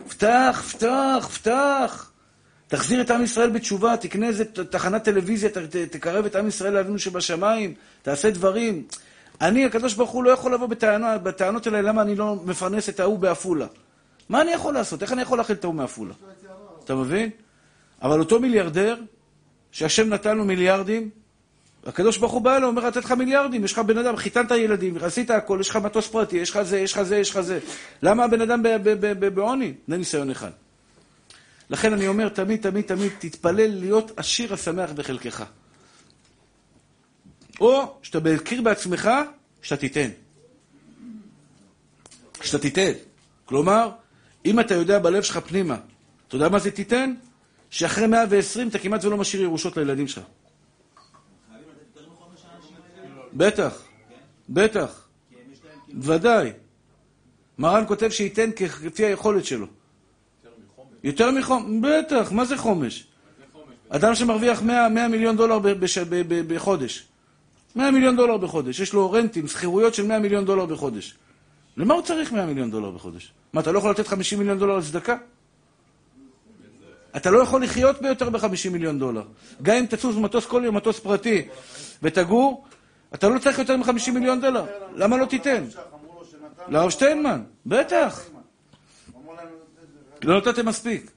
פתח, 0.10 0.64
פתח, 0.72 1.30
פתח. 1.34 2.12
תחזיר 2.68 3.02
את 3.02 3.12
עם 3.12 3.24
ישראל 3.24 3.50
בתשובה, 3.50 3.98
תקנה 3.98 4.28
איזה 4.28 4.46
תחנת 4.46 5.04
טלוויזיה, 5.04 5.50
ת- 5.50 5.58
ת- 5.58 5.76
תקרב 5.76 6.26
את 6.26 6.36
עם 6.36 6.48
ישראל 6.48 6.74
לאבינו 6.74 7.00
שבשמיים, 7.00 7.74
תעשה 8.02 8.32
דברים. 8.32 8.84
אני, 9.42 9.66
הקדוש 9.66 9.94
ברוך 9.94 10.10
הוא, 10.12 10.24
לא 10.24 10.30
יכול 10.30 10.54
לבוא 10.54 10.68
בטענה, 10.68 11.18
בטענות 11.18 11.68
אליי 11.68 11.82
למה 11.82 12.02
אני 12.02 12.16
לא 12.16 12.36
מפרנס 12.46 12.90
את 12.90 13.00
ההוא 13.00 13.20
בעפולה. 13.20 13.66
מה 14.30 14.42
אני 14.42 14.52
יכול 14.52 14.74
לעשות? 14.74 15.02
איך 15.02 15.14
אני 15.14 15.22
יכול 15.22 15.38
להכיל 15.38 15.56
את 15.56 15.64
ההוא 15.64 15.76
מעפולה? 15.76 16.14
אתה 16.84 16.96
מבין? 16.96 17.30
אבל 18.02 18.20
אותו 18.20 18.40
מיליארדר, 18.40 18.96
שהשם 19.72 20.10
נתן 20.10 20.38
לו 20.38 20.46
מיליארדים, 20.46 21.10
הקדוש 21.86 22.18
ברוך 22.18 22.32
הוא 22.32 22.42
בא 22.42 22.58
אליו, 22.58 22.68
אומר, 22.68 22.88
לתת 22.88 23.06
לך 23.06 23.12
מיליארדים, 23.12 23.66
יש 23.66 23.74
לך 23.74 23.80
בן 23.80 23.98
אדם, 23.98 24.18
חיתנת 24.18 24.52
ילדים, 24.52 24.98
עשית 25.02 25.30
הכל, 25.30 25.58
יש 25.62 25.70
לך 25.70 25.76
מטוס 25.76 26.08
פרטי, 26.08 26.38
יש 26.38 26.50
לך 26.50 26.62
זה, 26.62 26.80
יש 26.80 26.94
לך 26.94 27.02
זה, 27.02 27.18
יש 27.18 27.30
לך 27.30 27.42
זה. 27.42 27.60
למה 28.04 28.24
הבן 28.24 28.42
אדם 28.42 28.64
בעוני? 29.34 29.74
זה 29.88 29.98
ניסיון 29.98 30.30
אחד. 30.30 30.52
לכן 31.70 31.94
אני 31.94 32.08
אומר, 32.08 32.30
תמיד, 32.30 32.62
תמיד, 32.62 32.86
תמיד, 32.86 33.12
תתפלל 33.20 33.80
להיות 33.80 34.12
עשיר 34.16 34.54
השמח 34.54 34.92
בחלקך. 34.92 35.44
או 37.60 37.96
שאתה 38.02 38.20
מכיר 38.20 38.62
בעצמך, 38.62 39.10
שאתה 39.62 39.82
תיתן. 39.82 40.10
שאתה 42.42 42.60
תיתן. 42.60 42.92
כלומר, 43.46 43.90
אם 44.46 44.60
אתה 44.60 44.74
יודע 44.74 45.00
בלב 45.00 45.24
שלך 45.24 45.38
פנימה, 45.38 45.78
אתה 46.28 46.36
יודע 46.36 46.50
מה 46.50 46.60
זה 46.60 46.72
תיתן? 46.72 47.14
שאחרי 47.70 48.08
120 48.08 48.68
אתה 48.68 48.80
כמעט 48.80 49.06
ולא 49.06 49.18
משאיר 49.18 49.42
ירושות 49.42 49.78
לילדים 49.78 50.08
שלך. 50.08 50.24
בטח, 53.34 53.84
בטח, 54.50 55.08
ודאי. 56.00 56.52
מרן 57.58 57.84
כותב 57.88 58.10
שייתן 58.10 58.50
כפי 58.56 59.06
היכולת 59.06 59.46
שלו. 59.46 59.68
יותר 61.04 61.32
מחומש? 61.32 61.66
בטח, 61.82 62.32
מה 62.32 62.46
זה 62.46 62.58
חומש? 62.58 63.08
אדם 63.90 64.16
שמרוויח 64.16 64.62
100, 64.62 64.90
100 64.90 65.08
מיליון 65.08 65.38
דולר 65.38 65.60
ב- 65.60 65.68
בש- 65.70 65.98
ב- 65.98 66.22
ב- 66.28 66.54
בחודש. 66.54 67.06
100 67.76 67.92
מיליון 67.92 68.16
דולר 68.16 68.38
בחודש. 68.38 68.80
יש 68.80 68.94
לו 68.94 69.12
רנטים, 69.12 69.48
שכירויות 69.48 69.94
של 69.94 70.08
100 70.08 70.20
מיליון 70.20 70.46
דולר 70.46 70.66
בחודש. 70.66 71.16
למה 71.78 71.94
הוא 71.94 72.02
צריך 72.02 72.32
100 72.32 72.46
מיליון 72.46 72.72
דולר 72.72 72.92
בחודש? 72.92 73.32
מה, 73.54 73.62
אתה 73.62 73.72
לא 73.72 73.80
יכול 73.80 73.92
לתת 73.92 74.08
50 74.08 74.40
מיליון 74.40 74.60
דולר 74.60 74.78
לצדקה? 74.78 75.18
אתה 77.16 77.32
לא 77.32 77.40
יכול 77.40 77.64
לחיות 77.64 78.02
ביותר 78.02 78.30
מ-50 78.30 78.70
מיליון 78.72 79.00
דולר. 79.00 79.24
גם 79.62 79.76
אם 79.76 79.86
תצוץ 79.86 80.16
במטוס 80.16 80.46
כל 80.46 80.62
יום, 80.66 80.76
מטוס 80.78 81.00
פרטי, 81.00 81.48
ותגור, 82.04 82.66
אתה 83.14 83.30
לא 83.30 83.40
צריך 83.40 83.60
יותר 83.60 83.78
מ-50 83.78 84.12
מיליון 84.14 84.42
דולר. 84.42 84.66
למה 84.96 85.18
לא 85.18 85.26
תיתן? 85.26 85.64
לרב 86.68 86.90
שטיינמן, 86.90 87.44
בטח. 87.66 88.24
לא 90.24 90.38
נתתם 90.38 90.66
מספיק. 90.66 91.12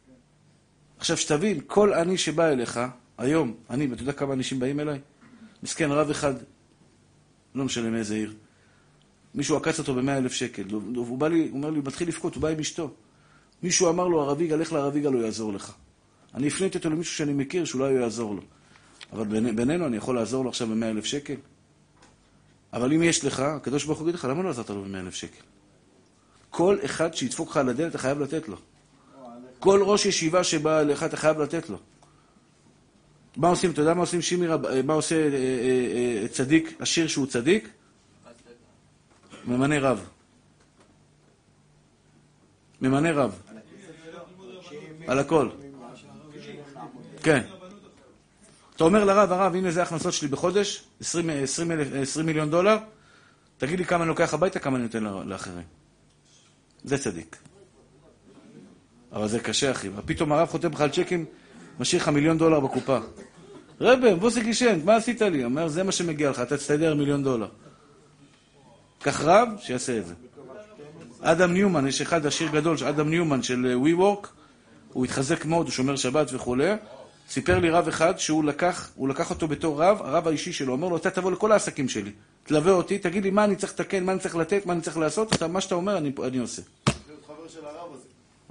עכשיו, 0.98 1.16
שתבין, 1.16 1.60
כל 1.66 1.92
עני 1.92 2.18
שבא 2.18 2.48
אליך, 2.48 2.80
היום, 3.18 3.54
אני, 3.70 3.86
ואתה 3.86 4.02
יודע 4.02 4.12
כמה 4.12 4.34
אנשים 4.34 4.60
באים 4.60 4.80
אליי? 4.80 4.98
מסכן, 5.62 5.90
רב 5.90 6.10
אחד, 6.10 6.34
לא 7.54 7.64
משנה 7.64 7.90
מאיזה 7.90 8.14
עיר. 8.14 8.34
מישהו 9.34 9.56
עקץ 9.56 9.78
אותו 9.78 9.94
ב-100 9.94 10.10
אלף 10.10 10.32
שקל. 10.32 10.62
והוא 10.70 11.18
בא 11.18 11.28
לי, 11.28 11.40
הוא 11.48 11.56
אומר 11.56 11.70
לי, 11.70 11.76
הוא 11.76 11.84
מתחיל 11.86 12.08
לבכות, 12.08 12.34
הוא 12.34 12.42
בא 12.42 12.48
עם 12.48 12.58
אשתו. 12.58 12.90
מישהו 13.62 13.88
אמר 13.88 14.08
לו, 14.08 14.20
הרב 14.22 14.40
יגאל, 14.40 14.58
לך 14.60 14.72
לרב 14.72 14.96
יגאל, 14.96 15.12
הוא 15.12 15.22
יעזור 15.22 15.52
לך. 15.52 15.72
אני 16.34 16.46
הפניתי 16.46 16.78
אותו 16.78 16.90
למישהו 16.90 17.14
שאני 17.14 17.32
מכיר, 17.32 17.64
שאולי 17.64 17.92
הוא 17.92 18.00
יעזור 18.00 18.34
לו. 18.34 18.42
אבל 19.12 19.24
ביני- 19.24 19.52
בינינו, 19.52 19.86
אני 19.86 19.96
יכול 19.96 20.14
לעזור 20.14 20.44
לו 20.44 20.50
עכשיו 20.50 20.68
ב-100 20.68 20.84
אלף 20.84 21.04
שקל? 21.04 21.34
אבל 22.74 22.92
אם 22.92 23.02
יש 23.02 23.24
לך, 23.24 23.40
הקדוש 23.40 23.84
ברוך 23.84 23.98
הוא 23.98 24.08
יגיד 24.08 24.14
לך, 24.14 24.24
למה 24.24 24.42
לא 24.42 24.50
עזרת 24.50 24.70
לו 24.70 24.82
ב-100 24.82 24.96
אלף 24.96 25.14
שקל? 25.14 25.42
כל 26.50 26.78
אחד 26.84 27.14
שידפוק 27.14 27.50
לך 27.50 27.56
על 27.56 27.68
הדלת, 27.68 27.90
אתה 27.90 27.98
חייב 27.98 28.20
לתת 28.20 28.48
לו. 28.48 28.56
כל 29.58 29.82
ראש 29.82 30.06
ישיבה 30.06 30.44
שבא 30.44 30.80
אליך, 30.80 31.02
אתה 31.02 31.16
חייב 31.16 31.40
לתת 31.40 31.68
לו. 31.70 31.78
מה 33.36 33.48
עושים, 33.48 33.70
אתה 33.70 33.80
יודע 33.80 33.94
מה 33.94 34.00
עושים 34.00 34.22
שימי 34.22 34.46
רב, 34.46 34.66
אה, 34.66 34.82
מה 34.82 34.92
עושה 34.92 35.16
אה, 35.16 35.30
אה, 36.22 36.28
צדיק, 36.28 36.76
עשיר 36.78 37.06
שהוא 37.06 37.26
צדיק? 37.26 37.68
ממנה 39.46 39.78
רב. 39.78 40.08
ממנה 42.80 43.12
רב. 43.12 43.40
על 45.06 45.18
הכל. 45.18 45.48
כן. 47.22 47.42
אתה 48.76 48.84
אומר 48.84 49.04
לרב, 49.04 49.32
הרב, 49.32 49.54
הנה 49.54 49.70
זה 49.70 49.80
ההכנסות 49.80 50.12
שלי 50.12 50.28
בחודש, 50.28 50.84
20, 51.00 51.30
20, 51.30 51.72
אלף- 51.72 51.88
20 52.02 52.26
מיליון 52.26 52.50
דולר, 52.50 52.76
תגיד 53.58 53.78
לי 53.78 53.84
כמה 53.84 54.00
אני 54.00 54.08
לוקח 54.08 54.34
הביתה, 54.34 54.58
כמה 54.58 54.76
אני 54.76 54.82
נותן 54.84 55.04
לאחרים. 55.04 55.64
זה 56.84 56.98
צדיק. 56.98 57.36
אבל 59.12 59.28
זה 59.28 59.40
קשה, 59.40 59.70
אחי. 59.70 59.88
פתאום 60.06 60.32
הרב 60.32 60.48
חותם 60.48 60.72
לך 60.72 60.80
על 60.80 60.90
צ'קים, 60.90 61.24
משאיר 61.80 62.02
לך 62.02 62.08
מיליון 62.08 62.38
דולר 62.38 62.60
בקופה. 62.60 62.98
רבי, 63.80 64.14
בוסי 64.14 64.40
גישנט, 64.40 64.84
מה 64.84 64.96
עשית 64.96 65.22
לי? 65.22 65.44
אומר, 65.44 65.68
זה 65.68 65.82
מה 65.82 65.92
שמגיע 65.92 66.30
לך, 66.30 66.40
אתה 66.40 66.56
תסתדר 66.56 66.94
מיליון 66.94 67.24
דולר. 67.24 67.48
קח 69.02 69.20
רב, 69.20 69.48
שיעשה 69.58 69.98
את 69.98 70.06
זה. 70.06 70.14
אדם 71.20 71.52
ניומן, 71.52 71.86
יש 71.86 72.00
אחד 72.00 72.26
עשיר 72.26 72.48
גדול, 72.52 72.76
אדם 72.88 73.10
ניומן 73.10 73.42
של 73.42 73.76
ווי 73.76 73.94
וורק, 73.94 74.28
הוא 74.92 75.04
התחזק 75.04 75.44
מאוד, 75.44 75.66
הוא 75.66 75.72
שומר 75.72 75.96
שבת 75.96 76.32
וכולי. 76.32 76.72
סיפר 77.30 77.58
לי 77.58 77.70
רב 77.70 77.88
אחד 77.88 78.18
שהוא 78.18 78.44
לקח, 78.44 78.90
הוא 78.94 79.08
לקח 79.08 79.30
אותו 79.30 79.48
בתור 79.48 79.82
רב, 79.82 80.02
הרב 80.02 80.28
האישי 80.28 80.52
שלו, 80.52 80.72
אומר 80.72 80.88
לו, 80.88 80.96
אתה 80.96 81.10
תבוא 81.10 81.32
לכל 81.32 81.52
העסקים 81.52 81.88
שלי, 81.88 82.10
תלווה 82.44 82.72
אותי, 82.72 82.98
תגיד 82.98 83.22
לי 83.22 83.30
מה 83.30 83.44
אני 83.44 83.56
צריך 83.56 83.72
לתקן, 83.72 84.04
מה 84.04 84.12
אני 84.12 84.20
צריך 84.20 84.36
לתת, 84.36 84.66
מה 84.66 84.72
אני 84.72 84.80
צריך 84.80 84.98
לעשות, 84.98 85.34
אתה, 85.34 85.48
מה 85.48 85.60
שאתה 85.60 85.74
אומר, 85.74 85.98
אני, 85.98 86.12
אני 86.26 86.38
עושה. 86.38 86.62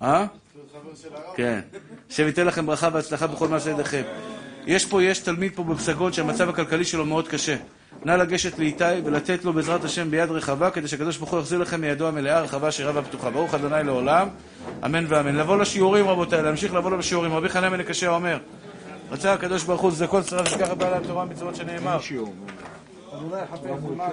אה? 0.01 0.25
כן. 1.35 1.59
השם 2.09 2.27
ייתן 2.27 2.45
לכם 2.45 2.65
ברכה 2.65 2.89
והצלחה 2.93 3.27
בכל 3.27 3.47
מעשה 3.47 3.69
ידיכם. 3.69 4.03
יש 4.65 4.85
פה, 4.85 5.03
יש 5.03 5.19
תלמיד 5.19 5.51
פה 5.55 5.63
בפסגות 5.63 6.13
שהמצב 6.13 6.49
הכלכלי 6.49 6.85
שלו 6.85 7.05
מאוד 7.05 7.27
קשה. 7.27 7.55
נא 8.05 8.11
לגשת 8.11 8.59
לאיתי 8.59 8.83
ולתת 9.05 9.45
לו 9.45 9.53
בעזרת 9.53 9.83
השם 9.83 10.11
ביד 10.11 10.31
רחבה, 10.31 10.69
כדי 10.69 10.87
שהקדוש 10.87 11.17
ברוך 11.17 11.31
הוא 11.31 11.39
יחזיר 11.39 11.59
לכם 11.59 11.81
מידו 11.81 12.07
המלאה, 12.07 12.41
רחבה, 12.41 12.71
שירה 12.71 12.91
והפתוחה. 12.95 13.29
ברוך 13.29 13.53
אדוני 13.53 13.83
לעולם, 13.83 14.27
אמן 14.85 15.05
ואמן. 15.07 15.35
לבוא 15.35 15.57
לשיעורים, 15.57 16.07
רבותיי, 16.07 16.41
להמשיך 16.41 16.73
לבוא 16.73 16.97
לשיעורים. 16.97 17.33
רבי 17.33 17.49
חנן 17.49 17.69
בן 17.69 18.07
אומר, 18.07 18.37
רצה 19.11 19.33
הקדוש 19.33 19.63
ברוך 19.63 19.81
הוא 19.81 19.91
צדקות 19.91 20.25
שרף 20.25 20.47
שככה 20.47 20.75
בעל 20.75 20.93
התורה 20.93 21.25
מצוות 21.25 21.55
שנאמר. 21.55 21.99
חפש 23.51 24.03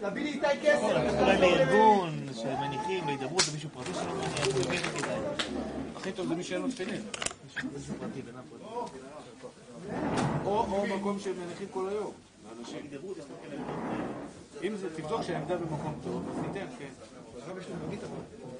תביא 0.00 0.22
לי 0.22 0.30
איתי 0.30 0.46
כסף. 0.62 0.82
אולי 1.20 1.38
לארגון, 1.40 2.26
שמניחים, 2.34 3.06
להידברות, 3.06 3.42
למישהו 3.50 3.70
פרטי 3.70 3.90
שלא 3.94 4.62
זה. 4.62 4.76
הכי 5.96 6.12
טוב 6.12 6.28
זה 6.28 6.34
מי 6.34 6.44
שאין 6.44 6.62
לו 6.62 6.68
תפילין. 6.68 7.02
מישהו 7.74 7.94
פרטי, 8.00 8.22
בן 8.22 8.32
פרטי. 8.50 8.98
או, 10.58 10.86
מקום 10.86 11.18
שהם 11.18 11.34
מניחים 11.46 11.68
כל 11.70 11.88
היום, 11.88 12.12
לאנשים. 12.48 12.90
אם 14.62 14.76
זה, 14.76 14.96
תבדוק 14.96 15.22
שהעמדה 15.22 15.56
במקום 15.56 15.94
טוב, 16.04 16.28
אז 16.30 16.38
ניתן, 16.38 16.66
כן. 16.78 16.88
הרב 17.46 17.58
יש 17.58 17.68
לו 17.68 17.74
מונית 17.76 18.00
אבל. 18.02 18.10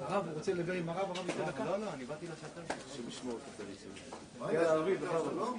הרב 0.01 0.27
הוא 0.27 0.35
רוצה 0.35 0.53
לדבר 0.55 0.73
עם 0.73 0.89
הרב, 0.89 1.11
הרב 1.17 1.29
ייתן 1.29 1.45
דקה. 1.47 1.65
לא, 1.65 1.77
לא, 1.79 1.87
אני 1.95 2.05
באתי 2.05 2.27
לשעתיים. 2.27 2.67
יאללה, 4.53 4.73
ערבית, 4.73 5.01
בכבוד. 5.01 5.59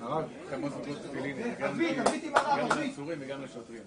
הרב, 0.00 0.24
כמה 0.50 0.68
זוגות 0.68 0.98
תפילין, 1.08 1.54
גם 1.58 1.74
תביא, 1.74 2.02
תביא 2.02 2.16
אותי 2.16 2.30
ברב, 2.30 2.70
גם. 2.70 2.78
לעצורים 2.78 3.18
וגם 3.20 3.42
לשוטרים. 3.42 3.82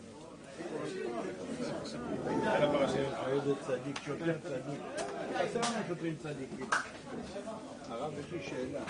צדיק, 3.68 3.99
שוטר 4.06 4.38
צדיק. 4.44 4.80
הרב, 7.90 8.14
יש 8.20 8.32
לי 8.32 8.40
שאלה. 8.44 8.84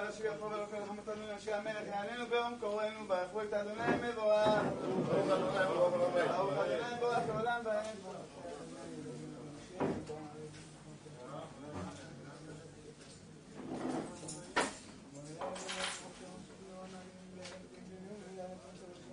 יפו 0.08 0.44
ולכל 0.50 0.76
רחמתנו 0.76 1.26
לאנשי 1.28 1.52
המלך 1.52 1.86
יעננו 1.86 2.26
ביום 2.30 2.56
קוראנו 2.60 3.06
ברכו 3.06 3.42
את 3.42 3.52
אדוני 3.52 3.82
מבורך 3.96 4.62
ברוך 5.06 5.10
אדוני 5.10 5.66
ברוך 5.68 5.94
אדוני 5.94 6.26
ברוך 6.36 6.52
אדוני 6.52 6.96
מבורך 6.96 7.18
לעולם 7.28 7.60
ועד 7.64 7.86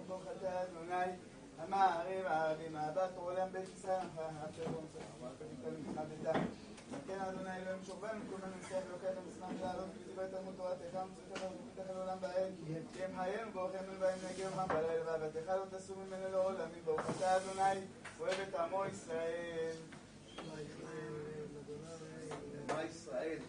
ברוך 0.08 0.24
אתה 0.38 0.62
אדוני 0.62 1.12
המערים 1.60 2.26
הערבים 2.26 2.78
אהבת 2.78 3.10
עולם 3.16 3.48
בית 3.52 3.70
ישראל 3.78 4.06
אשר 4.50 4.64
לא 4.64 4.82
מצא 4.82 5.00
כן 7.08 7.20
שוכבנו 8.06 8.22
כולנו 8.30 8.56
נצטרך 8.58 8.84
אלוקי 8.90 9.08
את 9.08 9.18
המסמך 9.18 9.62
לעלות 9.62 9.90
בדברי 10.08 10.26
תלמוד 10.32 10.54
תורתך 10.58 10.94
ומצוותך 10.94 11.44
וזכותך 11.44 11.90
לעולם 11.96 12.18
ועד 12.22 12.54
כי 12.94 13.04
הם 13.04 13.12
חיינו 13.18 13.52
ברוכים 13.52 13.80
בהם 14.00 14.20
נגיע 14.32 14.46
יומם 14.46 14.66
בלילה 14.68 15.06
ואהבתך 15.06 15.48
לא 15.48 15.78
תסור 15.78 15.98
ממנו 15.98 16.32
לעולמים 16.32 16.82
ברוך 16.86 17.02
אתה 17.18 17.38
אדוני 17.38 17.86
אוהב 18.20 18.40
את 18.50 18.56
עמו 18.56 18.86
ישראל 18.86 19.76
מה 22.68 22.84
ישראל? 22.84 23.40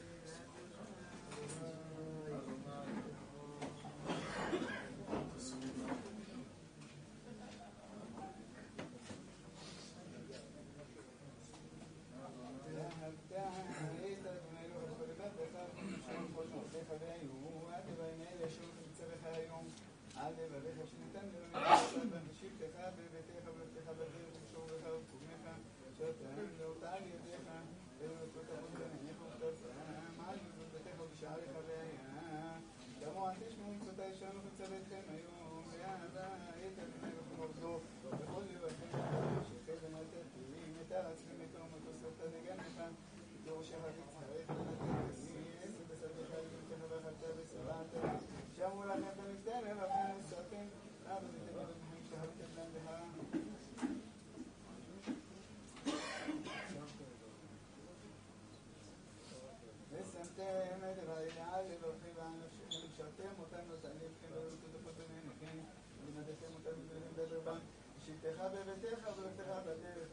ושבתך 67.98 68.40
בביתך 68.54 69.08
וברכתך 69.08 69.50
בדרך, 69.66 70.05